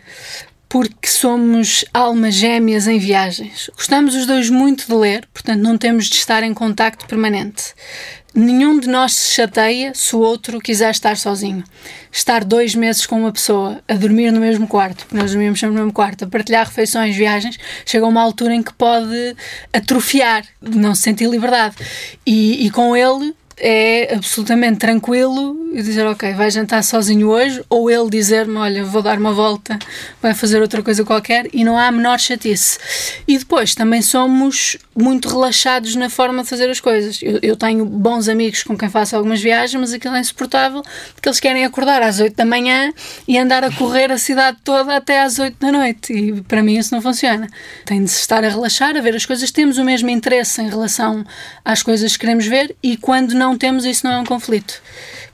porque 0.67 1.07
somos 1.07 1.85
almas 1.93 2.33
gêmeas 2.33 2.85
em 2.85 2.99
viagens. 2.99 3.69
Gostamos 3.77 4.13
os 4.13 4.25
dois 4.25 4.49
muito 4.49 4.85
de 4.87 4.93
ler, 4.93 5.25
portanto 5.33 5.61
não 5.61 5.77
temos 5.77 6.07
de 6.07 6.17
estar 6.17 6.43
em 6.43 6.53
contacto 6.53 7.05
permanente. 7.05 7.73
Nenhum 8.35 8.77
de 8.77 8.89
nós 8.89 9.13
se 9.13 9.33
chateia 9.33 9.93
se 9.95 10.13
o 10.13 10.19
outro 10.19 10.59
quiser 10.59 10.91
estar 10.91 11.15
sozinho. 11.15 11.63
Estar 12.11 12.43
dois 12.43 12.75
meses 12.75 13.05
com 13.05 13.17
uma 13.17 13.31
pessoa, 13.31 13.81
a 13.87 13.93
dormir 13.93 14.29
no 14.29 14.41
mesmo 14.41 14.67
quarto, 14.67 15.05
porque 15.05 15.15
nós 15.15 15.31
dormimos 15.31 15.57
sempre 15.57 15.75
no 15.75 15.81
mesmo 15.81 15.93
quarto, 15.93 16.25
a 16.25 16.27
partilhar 16.27 16.65
refeições, 16.65 17.15
viagens, 17.15 17.57
chega 17.85 18.05
uma 18.05 18.21
altura 18.21 18.53
em 18.53 18.61
que 18.61 18.73
pode 18.73 19.37
atrofiar, 19.71 20.43
não 20.61 20.93
se 20.93 21.03
sentir 21.03 21.29
liberdade. 21.29 21.77
E, 22.25 22.65
e 22.65 22.69
com 22.71 22.93
ele 22.93 23.33
é 23.57 24.13
absolutamente 24.13 24.79
tranquilo 24.79 25.53
e 25.75 25.83
dizer, 25.83 26.07
ok, 26.07 26.33
vai 26.33 26.49
jantar 26.49 26.81
sozinho 26.85 27.27
hoje, 27.27 27.61
ou 27.69 27.91
ele 27.91 28.09
dizer-me, 28.09 28.55
olha, 28.55 28.85
vou 28.85 29.01
dar 29.01 29.19
uma 29.19 29.33
volta, 29.33 29.77
vai 30.21 30.33
fazer 30.33 30.61
outra 30.61 30.81
coisa 30.81 31.03
qualquer, 31.03 31.49
e 31.51 31.65
não 31.65 31.77
há 31.77 31.87
a 31.87 31.91
menor 31.91 32.17
chatice. 32.17 32.79
E 33.27 33.37
depois, 33.37 33.75
também 33.75 34.01
somos 34.01 34.77
muito 34.95 35.27
relaxados 35.27 35.93
na 35.97 36.09
forma 36.09 36.43
de 36.43 36.49
fazer 36.49 36.69
as 36.69 36.79
coisas. 36.79 37.19
Eu, 37.21 37.39
eu 37.41 37.57
tenho 37.57 37.85
bons 37.85 38.29
amigos 38.29 38.63
com 38.63 38.77
quem 38.77 38.87
faço 38.87 39.17
algumas 39.17 39.41
viagens, 39.41 39.77
mas 39.77 39.91
aquilo 39.91 40.15
é 40.15 40.21
insuportável, 40.21 40.81
porque 41.13 41.27
eles 41.27 41.41
querem 41.41 41.65
acordar 41.65 42.01
às 42.01 42.21
8 42.21 42.33
da 42.33 42.45
manhã 42.45 42.93
e 43.27 43.37
andar 43.37 43.65
a 43.65 43.69
correr 43.69 44.13
a 44.13 44.17
cidade 44.17 44.59
toda 44.63 44.95
até 44.95 45.23
às 45.23 45.39
8 45.39 45.57
da 45.59 45.73
noite, 45.73 46.13
e 46.13 46.41
para 46.43 46.63
mim 46.63 46.77
isso 46.77 46.95
não 46.95 47.01
funciona. 47.01 47.49
Tem 47.83 48.01
de 48.01 48.09
se 48.09 48.21
estar 48.21 48.45
a 48.45 48.47
relaxar, 48.47 48.95
a 48.95 49.01
ver 49.01 49.13
as 49.13 49.25
coisas, 49.25 49.51
temos 49.51 49.77
o 49.77 49.83
mesmo 49.83 50.09
interesse 50.09 50.61
em 50.61 50.69
relação 50.69 51.25
às 51.65 51.83
coisas 51.83 52.13
que 52.13 52.19
queremos 52.19 52.47
ver, 52.47 52.73
e 52.81 52.95
quando 52.95 53.33
não 53.33 53.57
temos, 53.57 53.83
isso 53.83 54.07
não 54.07 54.13
é 54.13 54.19
um 54.19 54.25
conflito. 54.25 54.81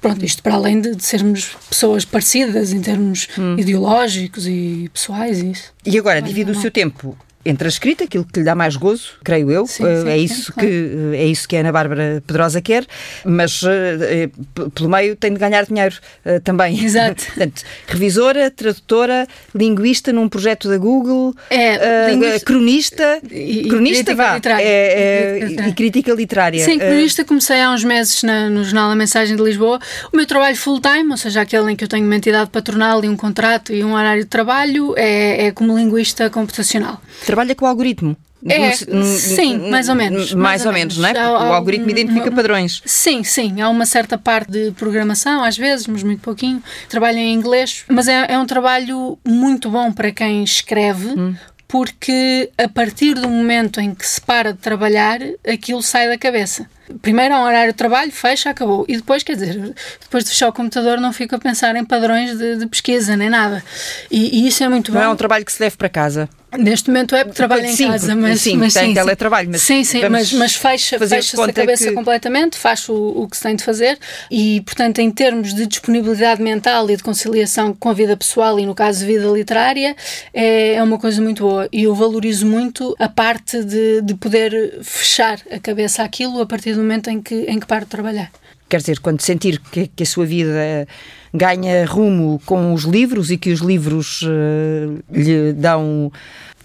Pronto, 0.02 0.26
isto 0.26 0.41
para 0.41 0.56
além 0.56 0.82
de, 0.82 0.95
de 0.95 1.04
sermos 1.04 1.56
pessoas 1.70 2.04
parecidas 2.04 2.74
em 2.74 2.82
termos 2.82 3.28
hum. 3.38 3.56
ideológicos 3.58 4.47
e 4.47 4.89
pessoais 4.91 5.39
e 5.39 5.52
isso. 5.52 5.74
E 5.86 5.97
agora, 5.97 6.22
divide 6.22 6.49
o 6.49 6.60
seu 6.60 6.72
tempo 6.72 7.16
entre 7.43 7.67
a 7.67 7.69
escrita, 7.69 8.03
aquilo 8.03 8.25
que 8.25 8.39
lhe 8.39 8.45
dá 8.45 8.53
mais 8.53 8.75
gozo, 8.75 9.13
creio 9.23 9.51
eu, 9.51 9.65
sim, 9.65 9.83
sim, 9.83 10.09
é, 10.09 10.17
isso 10.17 10.53
sim, 10.53 10.59
que, 10.59 11.15
é 11.15 11.25
isso 11.25 11.47
que 11.47 11.55
a 11.55 11.59
Ana 11.61 11.71
Bárbara 11.71 12.23
Pedrosa 12.25 12.61
quer, 12.61 12.85
mas 13.25 13.61
uh, 13.63 14.69
pelo 14.73 14.89
meio 14.89 15.15
tem 15.15 15.33
de 15.33 15.39
ganhar 15.39 15.65
dinheiro 15.65 15.95
também. 16.43 16.83
Exato. 16.83 17.25
Portanto, 17.31 17.63
revisora, 17.87 18.51
tradutora, 18.51 19.27
linguista 19.55 20.13
num 20.13 20.29
projeto 20.29 20.69
da 20.69 20.77
Google, 20.77 21.35
é, 21.49 22.07
uh, 22.07 22.09
linguista, 22.11 22.45
cronista, 22.45 23.21
e, 23.31 23.67
cronista, 23.67 24.15
vá, 24.15 24.39
é, 24.59 25.39
é, 25.41 25.67
e 25.67 25.73
crítica 25.73 26.13
literária. 26.13 26.63
Sim, 26.63 26.77
cronista 26.77 27.25
comecei 27.25 27.59
há 27.61 27.71
uns 27.71 27.83
meses 27.83 28.21
na, 28.23 28.49
no 28.49 28.63
Jornal 28.63 28.91
A 28.91 28.95
Mensagem 28.95 29.35
de 29.35 29.41
Lisboa. 29.41 29.79
O 30.13 30.17
meu 30.17 30.25
trabalho 30.25 30.55
full-time, 30.55 31.09
ou 31.09 31.17
seja, 31.17 31.41
aquele 31.41 31.71
em 31.71 31.75
que 31.75 31.83
eu 31.83 31.87
tenho 31.87 32.05
uma 32.05 32.15
entidade 32.15 32.49
patronal 32.49 33.03
e 33.03 33.09
um 33.09 33.15
contrato 33.15 33.73
e 33.73 33.83
um 33.83 33.93
horário 33.93 34.23
de 34.23 34.29
trabalho, 34.29 34.93
é, 34.97 35.47
é 35.47 35.51
como 35.51 35.75
linguista 35.77 36.29
computacional 36.29 37.01
trabalha 37.32 37.55
com 37.55 37.63
o 37.63 37.67
algoritmo. 37.67 38.17
É, 38.45 38.73
sim, 38.73 39.69
mais 39.69 39.88
ou 39.88 39.95
menos. 39.95 40.34
Mais, 40.34 40.63
mais 40.63 40.65
ou 40.65 40.73
menos, 40.73 40.97
menos, 40.97 41.15
não 41.15 41.21
é? 41.21 41.27
Porque 41.27 41.43
o 41.43 41.53
algoritmo 41.53 41.89
identifica 41.89 42.32
padrões. 42.32 42.82
Sim, 42.86 43.23
sim. 43.23 43.61
Há 43.61 43.69
uma 43.69 43.86
certa 43.86 44.17
parte 44.17 44.51
de 44.51 44.71
programação, 44.71 45.43
às 45.43 45.57
vezes, 45.57 45.88
mas 45.88 46.03
muito 46.03 46.21
pouquinho. 46.21 46.61
Trabalho 46.89 47.19
em 47.19 47.34
inglês, 47.34 47.86
mas 47.88 48.07
é, 48.07 48.34
é 48.34 48.38
um 48.38 48.45
trabalho 48.45 49.17
muito 49.25 49.69
bom 49.69 49.93
para 49.93 50.11
quem 50.11 50.43
escreve, 50.43 51.07
hum. 51.09 51.36
porque 51.67 52.49
a 52.57 52.67
partir 52.67 53.13
do 53.13 53.29
momento 53.29 53.79
em 53.79 53.93
que 53.93 54.05
se 54.05 54.19
para 54.19 54.51
de 54.51 54.59
trabalhar, 54.59 55.19
aquilo 55.47 55.82
sai 55.82 56.09
da 56.09 56.17
cabeça 56.17 56.67
primeiro 57.01 57.34
há 57.34 57.39
um 57.39 57.43
horário 57.43 57.71
de 57.71 57.77
trabalho, 57.77 58.11
fecha, 58.11 58.49
acabou. 58.49 58.84
E 58.86 58.97
depois, 58.97 59.23
quer 59.23 59.34
dizer, 59.34 59.73
depois 60.01 60.25
de 60.25 60.29
fechar 60.29 60.49
o 60.49 60.51
computador, 60.51 60.99
não 60.99 61.13
fico 61.13 61.34
a 61.36 61.39
pensar 61.39 61.73
em 61.77 61.86
padrões 61.86 62.38
de, 62.38 62.57
de 62.57 62.67
pesquisa 62.67 63.15
nem 63.15 63.29
nada. 63.29 63.63
E, 64.09 64.41
e, 64.41 64.47
isso 64.47 64.61
é 64.61 64.67
muito 64.67 64.91
não 64.91 64.99
bom. 64.99 65.03
Não 65.05 65.11
é 65.11 65.13
um 65.13 65.15
trabalho 65.15 65.45
que 65.45 65.53
se 65.53 65.63
leve 65.63 65.77
para 65.77 65.88
casa. 65.88 66.27
Neste 66.58 66.89
momento 66.89 67.16
é 67.16 67.24
porque 67.24 67.38
trabalho 67.38 67.66
em 67.66 67.76
sim, 67.76 67.88
casa, 67.88 68.14
mas 68.14 68.41
sim, 68.41 68.58
mas 68.58 68.74
tem 68.74 68.88
sim, 68.88 68.93
teletrabalho, 68.93 69.49
mas 69.49 69.62
sim, 69.62 69.86
sim, 69.86 70.02
mas, 70.10 70.34
mas 70.34 70.54
fecha, 70.54 70.99
fecha-se 70.99 71.41
a 71.41 71.54
cabeça 71.54 71.88
que... 71.88 71.93
completamente, 71.93 72.58
faz 72.58 72.89
o, 72.89 72.93
o 72.93 73.28
que 73.28 73.38
se 73.38 73.43
tem 73.43 73.56
de 73.56 73.64
fazer 73.64 73.97
e, 74.30 74.60
portanto, 74.62 74.99
em 74.99 75.10
termos 75.10 75.54
de 75.54 75.66
disponibilidade 75.66 76.41
mental 76.41 76.89
e 76.89 76.97
de 76.97 77.04
conciliação 77.04 77.74
com 77.74 77.88
a 77.88 77.93
vida 77.93 78.18
pessoal 78.18 78.60
e, 78.60 78.66
no 78.66 78.76
caso, 78.76 79.06
vida 79.06 79.28
literária, 79.28 79.95
é, 80.34 80.74
é 80.74 80.84
uma 80.84 80.99
coisa 80.99 81.22
muito 81.22 81.43
boa. 81.43 81.70
E 81.72 81.84
eu 81.84 81.95
valorizo 81.95 82.45
muito 82.45 82.95
a 82.99 83.08
parte 83.08 83.64
de, 83.64 84.02
de 84.02 84.14
poder 84.16 84.80
fechar 84.84 85.39
a 85.49 85.58
cabeça 85.58 86.04
àquilo 86.04 86.41
a 86.41 86.45
partir 86.45 86.74
do 86.74 86.80
momento 86.80 87.10
em 87.10 87.22
que, 87.22 87.45
em 87.47 87.60
que 87.60 87.66
paro 87.66 87.86
de 87.86 87.91
trabalhar. 87.91 88.30
Quer 88.68 88.78
dizer, 88.78 88.99
quando 88.99 89.22
sentir 89.22 89.60
que, 89.72 89.88
que 89.88 90.04
a 90.04 90.06
sua 90.06 90.26
vida 90.26 90.88
ganha 91.34 91.86
rumo 91.86 92.41
com 92.45 92.73
os 92.73 92.84
livros 92.84 93.32
e 93.32 93.38
que 93.38 93.51
os 93.51 93.59
livros 93.59 94.21
uh, 94.23 95.03
lhe 95.11 95.53
dão 95.53 96.11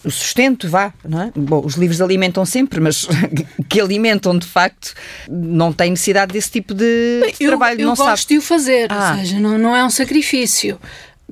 o 0.04 0.10
sustento, 0.10 0.68
vá, 0.68 0.92
não 1.04 1.22
é? 1.22 1.32
Bom, 1.34 1.62
os 1.64 1.74
livros 1.74 2.00
alimentam 2.00 2.44
sempre, 2.44 2.80
mas 2.80 3.08
que 3.68 3.80
alimentam 3.80 4.38
de 4.38 4.46
facto, 4.46 4.94
não 5.28 5.72
tem 5.72 5.90
necessidade 5.90 6.32
desse 6.32 6.50
tipo 6.50 6.74
de, 6.74 7.20
Bem, 7.22 7.34
eu, 7.40 7.50
trabalho. 7.50 7.80
Eu 7.80 7.88
não 7.88 7.96
gosto 7.96 8.22
sabe. 8.22 8.28
de 8.28 8.38
o 8.38 8.42
fazer, 8.42 8.86
ah. 8.90 9.12
ou 9.12 9.18
seja, 9.18 9.40
não, 9.40 9.58
não 9.58 9.74
é 9.74 9.84
um 9.84 9.90
sacrifício. 9.90 10.78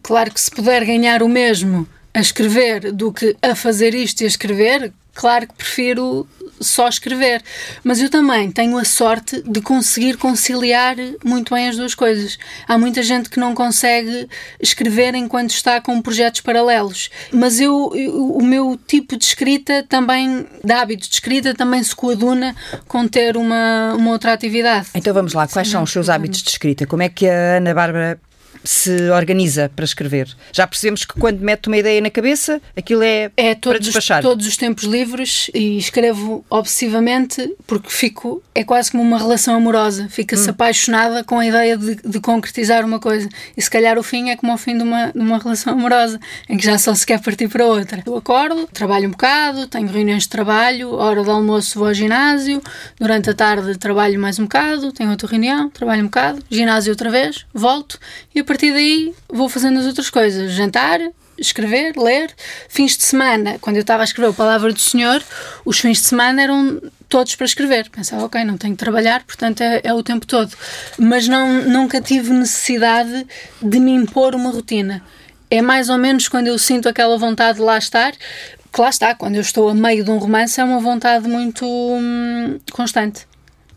Claro 0.03 0.33
que 0.33 0.41
se 0.41 0.51
puder 0.51 0.85
ganhar 0.85 1.23
o 1.23 1.29
mesmo 1.29 1.87
a 2.13 2.21
escrever 2.21 2.93
do 2.93 3.13
que 3.13 3.37
a 3.41 3.55
fazer 3.55 3.95
isto 3.95 4.23
e 4.23 4.25
a 4.25 4.29
escrever, 4.29 4.93
claro 5.15 5.47
que 5.47 5.55
prefiro 5.55 6.27
só 6.61 6.89
escrever. 6.89 7.43
Mas 7.83 8.01
eu 8.01 8.11
também 8.11 8.51
tenho 8.51 8.77
a 8.79 8.85
sorte 8.85 9.43
de 9.43 9.61
conseguir 9.61 10.17
conciliar 10.17 10.97
muito 11.25 11.55
bem 11.55 11.69
as 11.69 11.77
duas 11.77 11.95
coisas. 11.95 12.39
Há 12.67 12.79
muita 12.79 13.03
gente 13.03 13.29
que 13.29 13.39
não 13.39 13.55
consegue 13.55 14.29
escrever 14.61 15.15
enquanto 15.15 15.51
está 15.51 15.81
com 15.81 16.01
projetos 16.01 16.41
paralelos. 16.41 17.11
Mas 17.33 17.61
eu, 17.61 17.93
eu 17.95 18.15
o 18.35 18.43
meu 18.43 18.79
tipo 18.87 19.17
de 19.17 19.25
escrita 19.25 19.85
também, 19.89 20.47
de 20.63 20.73
hábito 20.73 21.09
de 21.09 21.15
escrita, 21.15 21.55
também 21.55 21.83
se 21.83 21.95
coaduna 21.95 22.55
com 22.87 23.07
ter 23.07 23.37
uma, 23.37 23.95
uma 23.95 24.11
outra 24.11 24.33
atividade. 24.33 24.89
Então 24.95 25.15
vamos 25.15 25.33
lá, 25.33 25.47
quais 25.47 25.69
Sim, 25.69 25.73
são 25.73 25.83
os 25.83 25.91
seus 25.91 26.09
hábitos 26.09 26.43
de 26.43 26.51
escrita? 26.51 26.87
Como 26.87 27.03
é 27.03 27.09
que 27.09 27.29
a 27.29 27.57
Ana 27.57 27.75
Bárbara 27.75 28.19
se 28.65 29.11
organiza 29.11 29.71
para 29.75 29.85
escrever? 29.85 30.35
Já 30.53 30.67
percebemos 30.67 31.05
que 31.05 31.15
quando 31.21 31.41
mete 31.41 31.67
uma 31.67 31.77
ideia 31.77 32.01
na 32.01 32.11
cabeça, 32.11 32.61
aquilo 32.77 33.03
é, 33.03 33.31
É 33.37 33.55
para 33.55 33.61
todos, 33.61 33.81
os, 33.81 33.85
despachar. 33.87 34.23
todos 34.23 34.47
os 34.47 34.57
tempos 34.57 34.85
livres 34.85 35.51
e 35.55 35.79
escrevo 35.79 36.45
obsessivamente 36.49 37.55
porque 37.67 37.91
fico, 37.91 38.43
é 38.55 38.65
quase 38.65 38.91
como 38.91 39.03
uma 39.03 39.19
relação 39.19 39.55
amorosa, 39.55 40.09
fica-se 40.09 40.49
apaixonada 40.49 41.23
com 41.23 41.39
a 41.39 41.47
ideia 41.47 41.77
de, 41.77 41.97
de 41.97 42.21
concretizar 42.21 42.85
uma 42.85 42.99
coisa. 42.99 43.29
E 43.57 43.63
se 43.63 43.71
calhar 43.71 43.99
o 43.99 44.03
fim 44.03 44.31
é 44.31 44.37
como 44.37 44.53
o 44.53 44.59
fim 44.59 44.77
de 44.77 44.83
uma, 44.83 45.13
de 45.13 45.19
uma 45.19 45.39
relação 45.39 45.73
amorosa, 45.73 46.19
em 46.49 46.57
que 46.57 46.65
já 46.65 46.79
só 46.79 46.95
se 46.95 47.07
quer 47.07 47.21
partir 47.21 47.49
para 47.49 47.67
outra. 47.67 48.03
Eu 48.07 48.17
acordo, 48.17 48.67
trabalho 48.73 49.09
um 49.09 49.11
bocado, 49.11 49.67
tenho 49.67 49.89
reuniões 49.89 50.25
de 50.25 50.29
trabalho, 50.31 50.95
hora 50.95 51.23
de 51.23 51.31
almoço 51.31 51.79
vou 51.79 51.89
ao 51.89 51.95
ginásio, 51.95 52.63
durante 52.99 53.31
a 53.31 53.35
tarde 53.35 53.77
trabalho 53.79 54.19
mais 54.19 54.39
um 54.39 54.45
bocado, 54.45 54.93
tenho 54.93 55.11
outra 55.11 55.29
reunião, 55.29 55.69
trabalho 55.71 56.03
um 56.03 56.07
bocado, 56.07 56.43
ginásio 56.51 56.93
outra 56.93 57.11
vez, 57.11 57.45
volto 57.53 57.99
e 58.35 58.41
a 58.41 58.45
partir 58.55 58.73
daí 58.73 59.13
vou 59.29 59.49
fazendo 59.49 59.81
as 59.81 59.87
outras 59.87 60.09
coisas. 60.09 60.53
Jantar, 60.53 61.01
escrever, 61.37 61.97
ler. 61.97 62.31
Fins 62.69 62.97
de 62.97 63.03
semana, 63.03 63.59
quando 63.61 63.75
eu 63.75 63.81
estava 63.81 64.05
a 64.05 64.05
escrever 64.05 64.31
a 64.31 64.33
Palavra 64.33 64.73
do 64.73 64.79
Senhor, 64.79 65.21
os 65.65 65.81
fins 65.81 65.99
de 65.99 66.05
semana 66.05 66.41
eram 66.41 66.81
todos 67.09 67.35
para 67.35 67.47
escrever. 67.47 67.91
Pensava, 67.91 68.25
ok, 68.25 68.45
não 68.45 68.57
tenho 68.57 68.75
que 68.75 68.79
trabalhar, 68.79 69.25
portanto 69.25 69.61
é, 69.61 69.81
é 69.83 69.93
o 69.93 70.05
tempo 70.05 70.25
todo. 70.25 70.53
Mas 70.97 71.27
não, 71.27 71.65
nunca 71.65 72.01
tive 72.01 72.33
necessidade 72.33 73.27
de 73.61 73.81
me 73.81 73.91
impor 73.91 74.37
uma 74.37 74.53
rotina. 74.53 75.03
É 75.51 75.61
mais 75.61 75.89
ou 75.91 75.99
menos 75.99 76.29
quando 76.29 76.47
eu 76.47 76.57
sinto 76.57 76.89
aquela 76.89 77.19
vontade 77.19 77.59
de 77.59 77.65
lá 77.65 77.77
estar, 77.77 78.13
que 78.13 78.81
lá 78.81 78.89
está, 78.89 79.17
quando 79.17 79.35
eu 79.35 79.41
estou 79.41 79.69
a 79.69 79.75
meio 79.75 80.05
de 80.05 80.11
um 80.13 80.19
romance, 80.19 80.61
é 80.61 80.65
uma 80.65 80.79
vontade 80.79 81.29
muito 81.29 81.67
hum, 81.67 82.61
constante. 82.71 83.27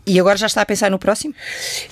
E 0.08 0.18
agora 0.18 0.36
já 0.38 0.46
está 0.46 0.62
a 0.62 0.66
pensar 0.66 0.90
no 0.90 0.98
próximo? 0.98 1.34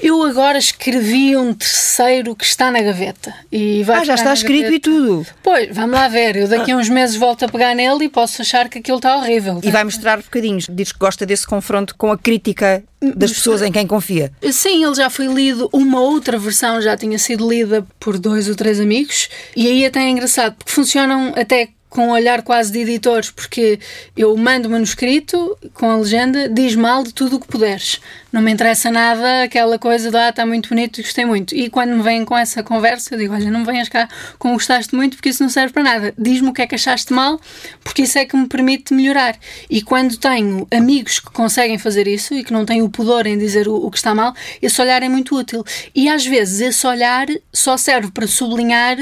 Eu 0.02 0.22
agora 0.22 0.58
escrevi 0.58 1.36
um 1.36 1.52
terceiro 1.52 2.34
que 2.34 2.44
está 2.44 2.70
na 2.70 2.80
gaveta. 2.80 3.34
E 3.52 3.82
vai 3.84 4.00
Ah, 4.00 4.04
já 4.04 4.14
está 4.14 4.32
escrito 4.32 4.64
gaveta. 4.64 4.74
e 4.76 4.80
tudo. 4.80 5.26
Pois, 5.42 5.68
vamos 5.74 5.92
lá 5.92 6.08
ver. 6.08 6.36
Eu 6.36 6.48
daqui 6.48 6.72
a 6.72 6.76
uns 6.76 6.88
meses 6.88 7.16
volto 7.16 7.44
a 7.44 7.48
pegar 7.48 7.74
nele 7.74 8.06
e 8.06 8.08
posso 8.08 8.40
achar 8.42 8.68
que 8.68 8.78
aquilo 8.78 8.96
está 8.96 9.16
horrível. 9.16 9.60
E 9.62 9.70
vai 9.70 9.84
mostrar 9.84 10.16
bocadinhos. 10.22 10.66
Diz 10.70 10.92
que 10.92 10.98
gosta 10.98 11.26
desse 11.26 11.46
confronto 11.46 11.94
com 11.96 12.10
a 12.10 12.16
crítica 12.18 12.82
das 13.14 13.32
pessoas 13.32 13.60
em 13.62 13.70
quem 13.70 13.86
confia. 13.86 14.32
Sim, 14.50 14.84
ele 14.84 14.94
já 14.94 15.10
foi 15.10 15.26
lido, 15.26 15.68
uma 15.72 16.00
outra 16.00 16.38
versão 16.38 16.80
já 16.80 16.96
tinha 16.96 17.18
sido 17.18 17.48
lida 17.48 17.86
por 18.00 18.18
dois 18.18 18.48
ou 18.48 18.54
três 18.56 18.80
amigos, 18.80 19.28
e 19.54 19.68
aí 19.68 19.84
até 19.86 20.00
é 20.00 20.08
engraçado, 20.08 20.54
porque 20.56 20.72
funcionam 20.72 21.32
até 21.36 21.68
com 21.96 22.08
um 22.08 22.10
olhar 22.10 22.42
quase 22.42 22.70
de 22.70 22.80
editores, 22.80 23.30
porque 23.30 23.80
eu 24.14 24.36
mando 24.36 24.68
o 24.68 24.70
manuscrito 24.70 25.56
com 25.72 25.88
a 25.88 25.96
legenda, 25.96 26.46
diz 26.46 26.76
mal 26.76 27.02
de 27.02 27.14
tudo 27.14 27.36
o 27.36 27.40
que 27.40 27.48
puderes. 27.48 28.02
Não 28.30 28.42
me 28.42 28.52
interessa 28.52 28.90
nada 28.90 29.44
aquela 29.44 29.78
coisa 29.78 30.10
de 30.10 30.16
ah, 30.18 30.28
está 30.28 30.44
muito 30.44 30.68
bonito 30.68 31.00
e 31.00 31.02
gostei 31.02 31.24
muito. 31.24 31.54
E 31.54 31.70
quando 31.70 31.96
me 31.96 32.02
vêm 32.02 32.22
com 32.22 32.36
essa 32.36 32.62
conversa, 32.62 33.14
eu 33.14 33.18
digo: 33.18 33.32
olha, 33.32 33.50
não 33.50 33.60
me 33.60 33.64
venhas 33.64 33.88
cá 33.88 34.06
com 34.38 34.52
gostaste 34.52 34.94
muito, 34.94 35.16
porque 35.16 35.30
isso 35.30 35.42
não 35.42 35.48
serve 35.48 35.72
para 35.72 35.82
nada. 35.82 36.14
Diz-me 36.18 36.50
o 36.50 36.52
que 36.52 36.60
é 36.60 36.66
que 36.66 36.74
achaste 36.74 37.14
mal, 37.14 37.40
porque 37.82 38.02
isso 38.02 38.18
é 38.18 38.26
que 38.26 38.36
me 38.36 38.46
permite 38.46 38.92
melhorar. 38.92 39.34
E 39.70 39.80
quando 39.80 40.18
tenho 40.18 40.68
amigos 40.70 41.18
que 41.18 41.30
conseguem 41.30 41.78
fazer 41.78 42.06
isso 42.06 42.34
e 42.34 42.44
que 42.44 42.52
não 42.52 42.66
têm 42.66 42.82
o 42.82 42.90
pudor 42.90 43.26
em 43.26 43.38
dizer 43.38 43.68
o, 43.68 43.74
o 43.74 43.90
que 43.90 43.96
está 43.96 44.14
mal, 44.14 44.34
esse 44.60 44.78
olhar 44.82 45.02
é 45.02 45.08
muito 45.08 45.34
útil. 45.34 45.64
E 45.94 46.10
às 46.10 46.26
vezes 46.26 46.60
esse 46.60 46.86
olhar 46.86 47.26
só 47.54 47.78
serve 47.78 48.10
para 48.10 48.26
sublinhar 48.26 48.98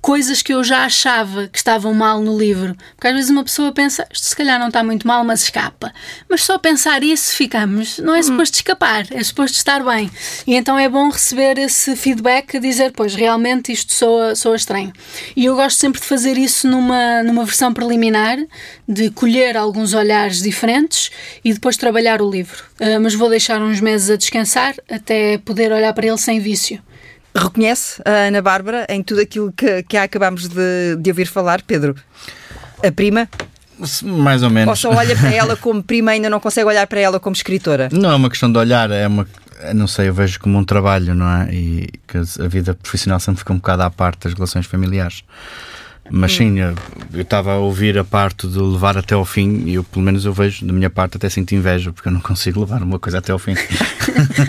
coisas 0.00 0.42
que 0.42 0.52
eu 0.52 0.62
já 0.62 0.84
achava 0.84 1.48
que 1.48 1.58
estavam 1.58 1.92
mal 1.92 2.20
no 2.20 2.38
livro. 2.38 2.76
Porque 2.94 3.08
às 3.08 3.14
vezes 3.14 3.30
uma 3.30 3.44
pessoa 3.44 3.72
pensa, 3.72 4.06
isto 4.12 4.28
se 4.28 4.36
calhar 4.36 4.58
não 4.58 4.68
está 4.68 4.82
muito 4.82 5.06
mal, 5.06 5.24
mas 5.24 5.42
escapa. 5.42 5.92
Mas 6.28 6.44
só 6.44 6.58
pensar 6.58 7.02
isso 7.02 7.34
ficamos, 7.34 7.98
não 7.98 8.14
é 8.14 8.22
suposto 8.22 8.56
escapar, 8.56 9.06
é 9.10 9.22
suposto 9.22 9.56
estar 9.56 9.84
bem. 9.84 10.10
E 10.46 10.54
então 10.54 10.78
é 10.78 10.88
bom 10.88 11.08
receber 11.10 11.58
esse 11.58 11.96
feedback 11.96 12.56
a 12.56 12.60
dizer, 12.60 12.92
pois 12.92 13.14
realmente 13.14 13.72
isto 13.72 13.92
soa, 13.92 14.34
soa 14.34 14.56
estranho. 14.56 14.92
E 15.36 15.44
eu 15.44 15.56
gosto 15.56 15.78
sempre 15.78 16.00
de 16.00 16.06
fazer 16.06 16.38
isso 16.38 16.68
numa, 16.68 17.22
numa 17.22 17.44
versão 17.44 17.72
preliminar, 17.72 18.38
de 18.88 19.10
colher 19.10 19.56
alguns 19.56 19.94
olhares 19.94 20.40
diferentes 20.40 21.10
e 21.44 21.52
depois 21.52 21.76
trabalhar 21.76 22.22
o 22.22 22.30
livro. 22.30 22.64
Ah, 22.80 22.98
mas 23.00 23.14
vou 23.14 23.28
deixar 23.28 23.60
uns 23.60 23.80
meses 23.80 24.10
a 24.10 24.16
descansar 24.16 24.74
até 24.90 25.38
poder 25.38 25.72
olhar 25.72 25.92
para 25.92 26.06
ele 26.06 26.18
sem 26.18 26.38
vício. 26.40 26.80
Reconhece 27.38 28.02
a 28.04 28.26
Ana 28.28 28.42
Bárbara 28.42 28.86
em 28.88 29.02
tudo 29.02 29.20
aquilo 29.20 29.52
que, 29.52 29.82
que 29.84 29.96
acabamos 29.96 30.48
de, 30.48 30.96
de 30.98 31.10
ouvir 31.10 31.26
falar, 31.26 31.62
Pedro? 31.62 31.94
A 32.84 32.90
prima? 32.92 33.28
Mais 34.02 34.42
ou 34.42 34.48
Ou 34.48 34.54
menos. 34.54 34.78
só 34.78 34.90
olha 34.90 35.16
para 35.16 35.32
ela 35.32 35.56
como 35.56 35.82
prima 35.82 36.12
e 36.12 36.14
ainda 36.14 36.28
não 36.28 36.40
consegue 36.40 36.66
olhar 36.66 36.86
para 36.86 37.00
ela 37.00 37.20
como 37.20 37.34
escritora? 37.34 37.88
Não 37.92 38.10
é 38.10 38.14
uma 38.16 38.28
questão 38.28 38.50
de 38.50 38.58
olhar, 38.58 38.90
é 38.90 39.06
uma. 39.06 39.26
eu 39.62 39.74
Não 39.74 39.86
sei, 39.86 40.08
eu 40.08 40.14
vejo 40.14 40.40
como 40.40 40.58
um 40.58 40.64
trabalho, 40.64 41.14
não 41.14 41.28
é? 41.28 41.54
E 41.54 41.88
que 42.06 42.18
a 42.18 42.48
vida 42.48 42.74
profissional 42.74 43.20
sempre 43.20 43.38
fica 43.38 43.52
um 43.52 43.56
bocado 43.56 43.82
à 43.82 43.90
parte 43.90 44.24
das 44.24 44.34
relações 44.34 44.66
familiares. 44.66 45.22
Mas 46.10 46.34
sim, 46.34 46.58
eu 46.58 46.74
estava 47.20 47.52
a 47.52 47.58
ouvir 47.58 47.98
a 47.98 48.04
parte 48.04 48.46
de 48.46 48.58
levar 48.58 48.96
até 48.96 49.14
ao 49.14 49.24
fim 49.24 49.64
e 49.66 49.74
eu, 49.74 49.84
pelo 49.84 50.04
menos, 50.04 50.24
eu 50.24 50.32
vejo, 50.32 50.64
da 50.64 50.72
minha 50.72 50.90
parte, 50.90 51.16
até 51.16 51.28
sinto 51.28 51.54
inveja 51.54 51.92
porque 51.92 52.08
eu 52.08 52.12
não 52.12 52.20
consigo 52.20 52.60
levar 52.60 52.82
uma 52.82 52.98
coisa 52.98 53.18
até 53.18 53.32
ao 53.32 53.38
fim. 53.38 53.54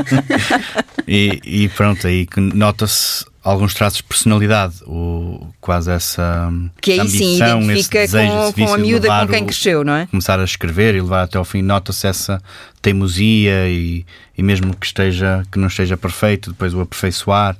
e, 1.07 1.39
e 1.43 1.69
pronto, 1.69 2.07
aí 2.07 2.27
nota-se 2.53 3.25
alguns 3.43 3.73
traços 3.73 3.97
de 3.97 4.03
personalidade, 4.03 4.75
o, 4.85 5.47
quase 5.59 5.91
essa 5.91 6.51
Que 6.81 6.91
aí 6.91 7.07
sim 7.07 7.41
ambição, 7.41 7.61
identifica 7.63 8.03
esse 8.03 8.13
desejo, 8.13 8.53
com, 8.53 8.65
com 8.65 8.73
a 8.73 8.77
miúda 8.77 9.07
com 9.07 9.27
quem 9.27 9.45
cresceu, 9.45 9.83
não 9.83 9.93
é? 9.93 10.07
começar 10.07 10.39
a 10.39 10.43
escrever 10.43 10.95
e 10.95 11.01
levar 11.01 11.23
até 11.23 11.37
ao 11.37 11.45
fim, 11.45 11.61
nota-se 11.61 12.07
essa 12.07 12.41
teimosia 12.81 13.67
e, 13.67 14.05
e 14.37 14.43
mesmo 14.43 14.75
que 14.75 14.85
esteja 14.85 15.43
que 15.51 15.57
não 15.57 15.67
esteja 15.67 15.97
perfeito, 15.97 16.51
depois 16.51 16.73
o 16.73 16.81
aperfeiçoar, 16.81 17.57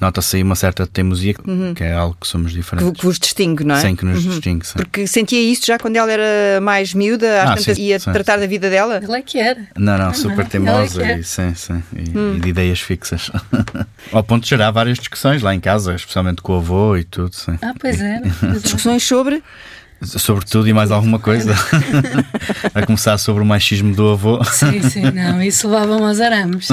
nota-se 0.00 0.36
aí 0.36 0.42
uma 0.42 0.54
certa 0.54 0.86
teimosia, 0.86 1.34
que 1.74 1.84
é 1.84 1.92
algo 1.92 2.16
que 2.20 2.26
somos 2.26 2.52
Uhum. 2.52 2.56
Que, 2.56 2.60
diferentes. 2.62 3.00
que 3.00 3.04
vos 3.06 3.18
distingue, 3.18 3.64
não 3.64 3.74
é? 3.74 3.80
Sem 3.80 3.94
que 3.94 4.04
nos 4.04 4.22
distingue. 4.22 4.66
sim. 4.66 4.74
Porque 4.76 5.06
sentia 5.06 5.40
isto 5.40 5.66
já 5.66 5.78
quando 5.78 5.96
ela 5.96 6.10
era 6.10 6.60
mais 6.60 6.94
miúda, 6.94 7.42
às 7.42 7.50
Ah, 7.50 7.54
tantas 7.56 7.76
sim, 7.76 7.82
ia 7.84 7.98
sim. 7.98 8.12
tratar 8.12 8.38
da 8.38 8.46
vida 8.46 8.70
dela? 8.70 9.00
Ele 9.02 9.16
é 9.16 9.22
que 9.22 9.38
era. 9.38 9.66
Não, 9.76 9.98
não, 9.98 10.14
super 10.14 10.32
Ela 10.32 10.42
é 10.42 10.46
teimosa 10.46 11.02
é. 11.04 11.18
e, 11.18 11.24
sim, 11.24 11.54
sim, 11.54 11.82
e, 11.94 12.36
e 12.36 12.40
de 12.40 12.48
ideias 12.48 12.80
fixas. 12.80 13.30
Ao 14.12 14.22
ponto 14.22 14.42
de 14.44 14.50
gerar 14.50 14.70
várias 14.70 14.98
discussões 14.98 15.42
lá 15.42 15.54
em 15.54 15.60
casa, 15.60 15.94
especialmente 15.94 16.40
com 16.42 16.54
o 16.54 16.56
avô 16.56 16.96
e 16.96 17.04
tudo, 17.04 17.34
sim. 17.34 17.58
Ah, 17.62 17.74
pois 17.78 18.00
era. 18.00 18.22
Discussões 18.62 19.02
sobre 19.02 19.42
Sobre 20.02 20.46
tudo 20.46 20.66
e 20.68 20.72
mais 20.72 20.90
alguma 20.90 21.18
coisa. 21.18 21.54
a 22.74 22.86
começar 22.86 23.18
sobre 23.18 23.42
o 23.42 23.46
machismo 23.46 23.94
do 23.94 24.08
avô. 24.08 24.42
Sim, 24.44 24.80
sim, 24.82 25.02
não, 25.10 25.42
isso 25.42 25.68
levava-me 25.68 26.04
aos 26.04 26.20
arames. 26.20 26.68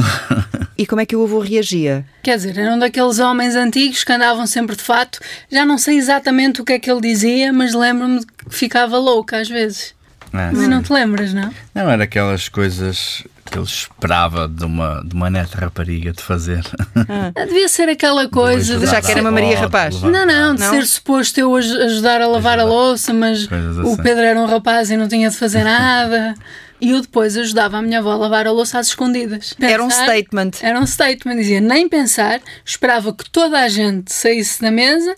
e 0.77 0.85
como 0.85 1.01
é 1.01 1.05
que 1.05 1.15
o 1.15 1.23
avô 1.23 1.39
reagia? 1.39 2.05
Quer 2.23 2.37
dizer, 2.37 2.57
eram 2.57 2.79
daqueles 2.79 3.19
homens 3.19 3.55
antigos 3.55 4.03
que 4.03 4.11
andavam 4.13 4.47
sempre 4.47 4.75
de 4.75 4.83
fato. 4.83 5.19
Já 5.51 5.65
não 5.65 5.77
sei 5.77 5.97
exatamente 5.97 6.61
o 6.61 6.65
que 6.65 6.73
é 6.73 6.79
que 6.79 6.89
ele 6.89 7.01
dizia, 7.01 7.51
mas 7.51 7.73
lembro-me 7.73 8.25
que 8.25 8.55
ficava 8.55 8.97
louca 8.97 9.39
às 9.39 9.49
vezes. 9.49 9.93
É, 10.33 10.51
Mas 10.51 10.57
sim. 10.59 10.67
não 10.67 10.83
te 10.83 10.91
lembras, 10.91 11.33
não? 11.33 11.53
Não, 11.73 11.89
era 11.89 12.03
aquelas 12.03 12.49
coisas 12.49 13.23
que 13.49 13.57
ele 13.57 13.65
esperava 13.65 14.47
de 14.47 14.63
uma, 14.65 15.03
de 15.05 15.13
uma 15.15 15.29
neta 15.29 15.57
rapariga 15.59 16.11
de 16.13 16.21
fazer. 16.21 16.63
Ah, 17.35 17.45
Devia 17.45 17.67
ser 17.67 17.89
aquela 17.89 18.27
coisa 18.29 18.73
de. 18.73 18.79
Deixar 18.79 19.01
que 19.01 19.11
era 19.11 19.21
uma 19.21 19.31
Maria 19.31 19.57
Rapaz. 19.59 20.01
Não, 20.01 20.25
não, 20.25 20.55
de 20.55 20.61
Não? 20.61 20.69
ser 20.71 20.85
suposto 20.85 21.39
eu 21.39 21.55
aj- 21.55 21.71
ajudar 21.85 22.21
a 22.21 22.27
lavar 22.27 22.59
a 22.59 22.63
louça, 22.63 23.13
mas 23.13 23.47
Coisas 23.47 23.77
o 23.77 23.81
assim. 23.93 24.03
Pedro 24.03 24.23
era 24.23 24.39
um 24.39 24.45
rapaz 24.45 24.91
e 24.91 24.97
não 24.97 25.07
tinha 25.07 25.29
de 25.29 25.35
fazer 25.37 25.63
nada. 25.63 26.35
E 26.79 26.91
eu 26.91 27.01
depois 27.01 27.35
ajudava 27.35 27.77
a 27.77 27.81
minha 27.81 27.97
avó 27.97 28.11
a 28.11 28.15
lavar 28.15 28.45
a 28.45 28.51
louça 28.51 28.77
às 28.77 28.85
escondidas. 28.89 29.55
Era 29.59 29.83
um 29.83 29.87
Pensar- 29.87 30.03
statement. 30.03 30.51
Era 30.61 30.79
um 30.79 30.85
statement, 30.85 31.35
dizia 31.37 31.59
nem 31.59 31.89
pensar, 31.89 32.39
esperava 32.63 33.11
que 33.15 33.27
toda 33.31 33.59
a 33.59 33.67
gente 33.67 34.13
saísse 34.13 34.61
da 34.61 34.69
mesa 34.69 35.15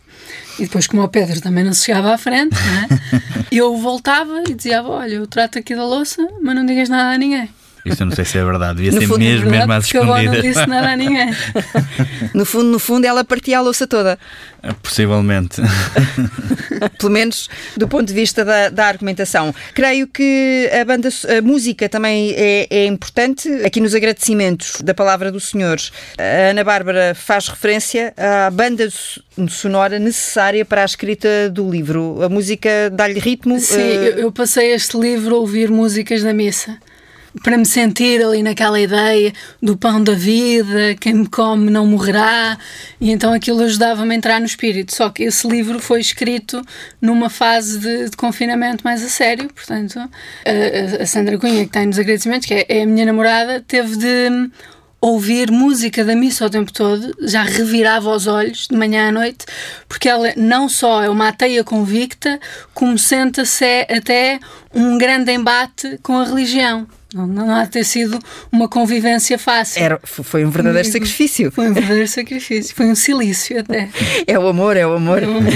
e 0.57 0.63
depois, 0.63 0.87
como 0.87 1.01
o 1.03 1.09
Pedro 1.09 1.41
também 1.41 1.65
não 1.65 1.73
se 1.73 1.83
chegava 1.83 2.13
à 2.13 2.17
frente, 2.17 2.55
é? 2.55 3.19
eu 3.51 3.75
voltava 3.75 4.41
e 4.47 4.53
dizia: 4.53 4.81
Olha, 4.81 5.15
eu 5.15 5.27
trato 5.27 5.59
aqui 5.59 5.75
da 5.75 5.83
louça, 5.83 6.25
mas 6.41 6.55
não 6.55 6.65
digas 6.65 6.87
nada 6.87 7.13
a 7.13 7.17
ninguém. 7.17 7.49
Isto 7.85 8.01
eu 8.01 8.07
não 8.07 8.15
sei 8.15 8.25
se 8.25 8.37
é 8.37 8.43
verdade, 8.43 8.75
devia 8.75 8.91
No 8.91 8.99
ser 9.01 9.07
fundo, 9.07 9.21
é 9.21 9.25
mesmo, 9.25 9.49
Verdade? 9.49 9.67
mesmo 9.67 9.73
às 9.73 9.95
avó 9.95 10.05
não 10.05 10.17
escondidas. 10.21 10.43
disse 10.43 10.67
nada 10.67 10.89
a 10.91 10.95
ninguém. 10.97 11.29
No 12.33 12.45
fundo, 12.45 12.65
no 12.65 12.79
fundo, 12.79 13.05
ela 13.05 13.23
partia 13.23 13.57
a 13.57 13.61
louça 13.61 13.87
toda. 13.87 14.17
Possivelmente. 14.83 15.61
Pelo 16.99 17.11
menos 17.11 17.49
do 17.75 17.87
ponto 17.87 18.05
de 18.05 18.13
vista 18.13 18.43
da, 18.45 18.69
da 18.69 18.85
argumentação. 18.87 19.53
Creio 19.73 20.07
que 20.07 20.69
a 20.79 20.83
banda, 20.85 21.09
a 21.37 21.41
música 21.41 21.87
também 21.89 22.33
é, 22.35 22.67
é 22.69 22.85
importante. 22.85 23.49
Aqui 23.65 23.79
nos 23.81 23.95
agradecimentos 23.95 24.81
da 24.81 24.93
palavra 24.93 25.31
do 25.31 25.39
Senhor, 25.39 25.77
a 26.17 26.49
Ana 26.51 26.63
Bárbara 26.63 27.15
faz 27.15 27.47
referência 27.47 28.13
à 28.17 28.49
banda 28.51 28.89
so- 28.89 29.21
sonora 29.47 29.97
necessária 29.99 30.63
para 30.65 30.81
a 30.81 30.85
escrita 30.85 31.49
do 31.49 31.69
livro. 31.69 32.21
A 32.21 32.29
música 32.29 32.69
dá-lhe 32.91 33.19
ritmo. 33.19 33.59
Sim, 33.59 33.79
eu, 33.79 34.17
eu 34.19 34.31
passei 34.31 34.71
este 34.73 34.97
livro 34.97 35.35
a 35.35 35.39
ouvir 35.39 35.69
músicas 35.69 36.21
da 36.23 36.33
missa. 36.33 36.77
Para 37.43 37.57
me 37.57 37.65
sentir 37.65 38.23
ali 38.23 38.41
naquela 38.41 38.79
ideia 38.79 39.31
do 39.61 39.77
pão 39.77 40.03
da 40.03 40.13
vida, 40.13 40.95
quem 40.99 41.13
me 41.13 41.27
come 41.27 41.69
não 41.69 41.85
morrerá, 41.85 42.57
e 42.99 43.11
então 43.11 43.31
aquilo 43.31 43.61
ajudava-me 43.63 44.13
a 44.13 44.17
entrar 44.17 44.39
no 44.39 44.47
espírito. 44.47 44.95
Só 44.95 45.09
que 45.09 45.23
esse 45.23 45.47
livro 45.47 45.79
foi 45.79 45.99
escrito 45.99 46.61
numa 46.99 47.29
fase 47.29 47.77
de, 47.79 48.09
de 48.09 48.17
confinamento 48.17 48.83
mais 48.83 49.03
a 49.03 49.09
sério, 49.09 49.47
portanto, 49.53 49.99
a, 49.99 50.09
a- 51.03 51.05
Sandra 51.05 51.37
Cunha, 51.37 51.61
que 51.61 51.69
está 51.69 51.85
nos 51.85 51.99
agradecimentos, 51.99 52.47
que 52.47 52.53
é, 52.55 52.65
é 52.67 52.81
a 52.81 52.85
minha 52.87 53.05
namorada, 53.05 53.63
teve 53.65 53.95
de 53.95 54.49
ouvir 55.01 55.49
música 55.51 56.03
da 56.03 56.15
missa 56.15 56.45
o 56.45 56.49
tempo 56.49 56.73
todo, 56.73 57.15
já 57.21 57.43
revirava 57.43 58.09
os 58.13 58.27
olhos 58.27 58.67
de 58.67 58.75
manhã 58.75 59.09
à 59.09 59.11
noite, 59.11 59.45
porque 59.87 60.09
ela 60.09 60.33
não 60.35 60.67
só 60.67 61.01
é 61.03 61.09
uma 61.09 61.29
ateia 61.29 61.63
convicta, 61.63 62.39
como 62.73 62.97
senta-se 62.97 63.85
até 63.89 64.39
um 64.73 64.97
grande 64.97 65.31
embate 65.31 65.97
com 66.03 66.17
a 66.17 66.25
religião. 66.25 66.87
Não, 67.13 67.25
não 67.25 67.55
há 67.55 67.63
de 67.63 67.71
ter 67.71 67.83
sido 67.83 68.19
uma 68.51 68.67
convivência 68.67 69.39
fácil. 69.39 69.81
Era, 69.81 69.99
foi 70.03 70.45
um 70.45 70.51
verdadeiro 70.51 70.87
sacrifício. 70.87 71.51
Foi 71.51 71.67
um 71.69 71.73
verdadeiro 71.73 72.07
sacrifício. 72.07 72.75
Foi 72.75 72.85
um 72.85 72.95
silício 72.95 73.59
até. 73.59 73.89
É 74.27 74.37
o 74.37 74.47
amor, 74.47 74.77
é 74.77 74.85
o 74.85 74.93
amor. 74.93 75.23
É 75.23 75.27
o 75.27 75.37
amor. 75.37 75.51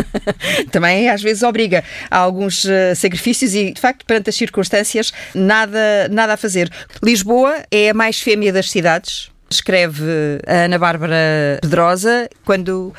Também 0.70 1.08
às 1.08 1.22
vezes 1.22 1.42
obriga 1.42 1.82
a 2.10 2.18
alguns 2.18 2.64
uh, 2.64 2.94
sacrifícios 2.94 3.54
e, 3.54 3.72
de 3.72 3.80
facto, 3.80 4.04
perante 4.04 4.28
as 4.28 4.36
circunstâncias, 4.36 5.12
nada, 5.34 6.08
nada 6.10 6.34
a 6.34 6.36
fazer. 6.36 6.70
Lisboa 7.02 7.64
é 7.70 7.90
a 7.90 7.94
mais 7.94 8.20
fêmea 8.20 8.52
das 8.52 8.70
cidades 8.70 9.31
escreve 9.52 10.02
a 10.46 10.64
Ana 10.64 10.78
Bárbara 10.78 11.58
Pedrosa, 11.60 12.28
quando 12.44 12.92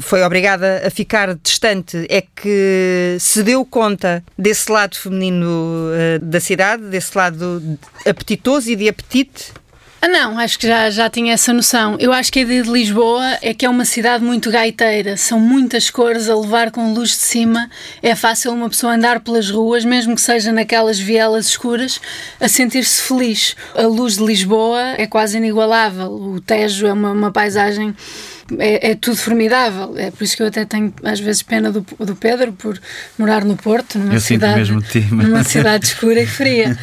foi 0.00 0.22
obrigada 0.22 0.82
a 0.86 0.90
ficar 0.90 1.34
distante, 1.34 2.06
é 2.08 2.22
que 2.22 3.16
se 3.20 3.42
deu 3.42 3.64
conta 3.64 4.22
desse 4.36 4.70
lado 4.70 4.96
feminino 4.96 5.46
uh, 5.46 6.24
da 6.24 6.40
cidade, 6.40 6.84
desse 6.84 7.16
lado 7.16 7.78
apetitoso 8.06 8.70
e 8.70 8.76
de 8.76 8.88
apetite 8.88 9.52
ah, 10.00 10.06
não, 10.06 10.38
acho 10.38 10.58
que 10.60 10.66
já, 10.68 10.88
já 10.90 11.10
tinha 11.10 11.34
essa 11.34 11.52
noção. 11.52 11.96
Eu 11.98 12.12
acho 12.12 12.32
que 12.32 12.38
a 12.38 12.42
ideia 12.42 12.62
de 12.62 12.70
Lisboa 12.70 13.36
é 13.42 13.52
que 13.52 13.66
é 13.66 13.68
uma 13.68 13.84
cidade 13.84 14.22
muito 14.22 14.48
gaiteira, 14.48 15.16
são 15.16 15.40
muitas 15.40 15.90
cores 15.90 16.28
a 16.28 16.36
levar 16.36 16.70
com 16.70 16.94
luz 16.94 17.10
de 17.10 17.16
cima. 17.16 17.68
É 18.00 18.14
fácil 18.14 18.52
uma 18.52 18.68
pessoa 18.68 18.94
andar 18.94 19.18
pelas 19.18 19.50
ruas, 19.50 19.84
mesmo 19.84 20.14
que 20.14 20.20
seja 20.20 20.52
naquelas 20.52 21.00
vielas 21.00 21.46
escuras, 21.46 22.00
a 22.40 22.46
sentir-se 22.46 23.02
feliz. 23.02 23.56
A 23.74 23.82
luz 23.82 24.16
de 24.16 24.24
Lisboa 24.24 24.94
é 24.96 25.06
quase 25.06 25.38
inigualável. 25.38 26.12
O 26.12 26.40
Tejo 26.40 26.86
é 26.86 26.92
uma, 26.92 27.10
uma 27.10 27.32
paisagem 27.32 27.92
é, 28.58 28.90
é, 28.90 28.94
tudo 28.94 29.16
formidável. 29.16 29.96
É 29.96 30.10
por 30.10 30.24
isso 30.24 30.36
que 30.36 30.42
eu 30.42 30.46
até 30.46 30.64
tenho 30.64 30.92
às 31.02 31.20
vezes 31.20 31.42
pena 31.42 31.70
do, 31.70 31.80
do 31.80 32.16
Pedro 32.16 32.52
por 32.52 32.80
morar 33.18 33.44
no 33.44 33.56
Porto, 33.56 33.98
numa, 33.98 34.14
eu 34.14 34.20
cidade, 34.20 34.70
numa 35.10 35.44
cidade 35.44 35.86
escura 35.86 36.20
e 36.20 36.26
fria. 36.26 36.76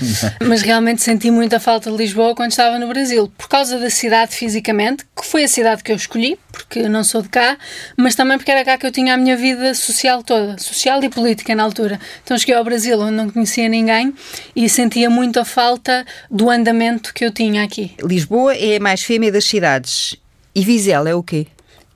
Mas 0.46 0.62
realmente 0.62 1.02
senti 1.02 1.32
muita 1.32 1.60
falta 1.60 1.90
de 1.90 1.98
Lisboa 1.98 2.36
quando 2.36 2.52
estava 2.52 2.78
no 2.78 2.88
Brasil, 2.88 3.32
por 3.38 3.48
causa 3.48 3.80
da 3.80 3.90
cidade 3.90 4.36
fisicamente, 4.36 5.06
que 5.16 5.26
foi 5.26 5.44
a 5.44 5.48
cidade 5.48 5.84
que 5.84 5.92
eu 5.92 5.96
escolhi, 5.96 6.38
porque 6.52 6.88
não 6.88 7.04
sou 7.04 7.22
de 7.22 7.30
cá, 7.30 7.58
mas 7.98 8.16
também 8.16 8.38
porque 8.38 8.52
era 8.52 8.64
cá 8.64 8.78
que 8.78 8.86
eu 8.86 8.92
tinha 8.92 9.14
a 9.14 9.18
minha 9.18 9.36
vida 9.36 9.74
social 9.74 10.22
toda, 10.24 10.58
social 10.58 11.04
e 11.04 11.10
política 11.10 11.56
na 11.56 11.64
altura. 11.64 12.00
Então 12.24 12.38
cheguei 12.38 12.56
ao 12.56 12.64
Brasil 12.64 13.00
onde 13.00 13.14
não 13.14 13.30
conhecia 13.30 13.68
ninguém 13.68 14.14
e 14.56 14.70
sentia 14.70 15.10
muito 15.10 15.40
a 15.40 15.46
falta 15.46 16.06
do 16.30 16.50
andamento 16.50 17.14
que 17.14 17.26
eu 17.26 17.32
tinha 17.32 17.64
aqui. 17.64 17.94
Lisboa 18.04 18.56
é 18.56 18.78
a 18.78 18.80
mais 18.80 19.02
fêmea 19.02 19.32
das 19.32 19.46
cidades. 19.46 20.16
E 20.54 20.64
Vizela 20.64 21.10
é 21.10 21.14
o 21.16 21.22
quê? 21.22 21.48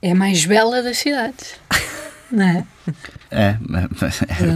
É 0.02 0.12
a 0.12 0.14
mais 0.14 0.44
bela 0.46 0.82
das 0.82 0.98
cidades. 0.98 1.54
Não 2.32 2.44
é? 2.44 2.64
É, 3.30 3.56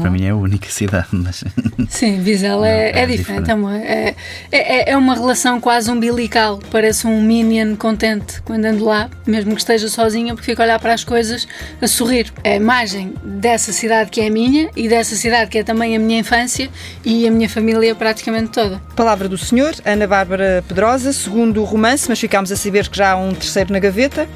para 0.01 0.11
mim 0.11 0.25
é 0.25 0.31
a 0.31 0.37
única 0.37 0.69
cidade. 0.69 1.09
Mas... 1.13 1.45
Sim, 1.89 2.21
Vizela 2.21 2.69
é, 2.69 2.91
é, 2.91 3.01
é, 3.01 3.07
diferente. 3.07 3.51
É, 3.51 4.15
é, 4.51 4.91
é, 4.91 4.97
uma 4.97 5.15
relação 5.15 5.61
quase 5.61 5.91
umbilical. 5.91 6.61
Parece 6.71 7.07
um 7.07 7.21
minion 7.21 7.77
contente 7.77 8.41
quando 8.43 8.65
ando 8.65 8.85
lá, 8.85 9.11
mesmo 9.27 9.55
que 9.55 9.61
esteja 9.61 9.89
sozinha, 9.89 10.35
porque 10.35 10.53
fico 10.53 10.63
a 10.63 10.65
olhar 10.65 10.79
para 10.79 10.95
as 10.95 11.05
coisas 11.05 11.47
a 11.83 11.87
sorrir. 11.87 12.33
É 12.43 12.53
a 12.53 12.57
imagem 12.57 13.15
dessa 13.25 13.73
cidade 13.73 14.11
que 14.11 14.21
é 14.21 14.29
a 14.29 14.31
minha 14.31 14.71
e 14.77 14.89
dessa 14.89 15.17
cidade 15.17 15.51
que 15.51 15.59
é 15.59 15.65
também 15.65 15.97
a 15.97 15.99
minha 15.99 16.21
infância 16.21 16.71
e 17.05 17.27
a 17.27 17.31
minha 17.31 17.49
família 17.49 17.95
praticamente 17.95 18.51
toda. 18.51 18.81
Palavra 18.97 19.29
do 19.29 19.37
Senhor, 19.37 19.75
Ana 19.85 20.07
Bárbara 20.07 20.65
Pedrosa, 20.67 21.13
segundo 21.13 21.61
o 21.61 21.65
romance, 21.65 22.09
mas 22.09 22.21
ficámos 22.21 22.51
a 22.51 22.57
saber 22.57 22.89
que 22.89 22.97
já 22.97 23.13
há 23.13 23.17
um 23.17 23.35
terceiro 23.35 23.73
na 23.73 23.79
gaveta 23.79 24.29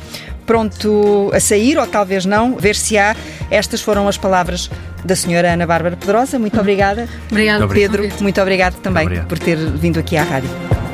pronto 0.49 1.31
a 1.35 1.39
sair, 1.39 1.79
ou 1.79 1.87
talvez 1.87 2.25
não, 2.25 2.57
ver 2.57 2.75
se 2.75 2.97
há. 2.97 3.15
Estas 3.51 3.83
foram 3.83 4.09
as 4.09 4.17
palavras 4.17 4.71
da 5.05 5.15
senhora 5.15 5.53
Ana 5.53 5.67
Bárbara 5.67 5.97
Pedrosa. 5.97 6.39
Muito 6.39 6.59
obrigada. 6.59 7.07
Obrigada, 7.31 7.69
Pedro. 7.69 8.09
Muito 8.21 8.41
obrigado 8.41 8.81
também 8.81 9.05
obrigado. 9.05 9.29
por 9.29 9.39
ter 9.39 9.57
vindo 9.57 10.01
aqui 10.01 10.17
à 10.17 10.25
rádio. 10.25 10.88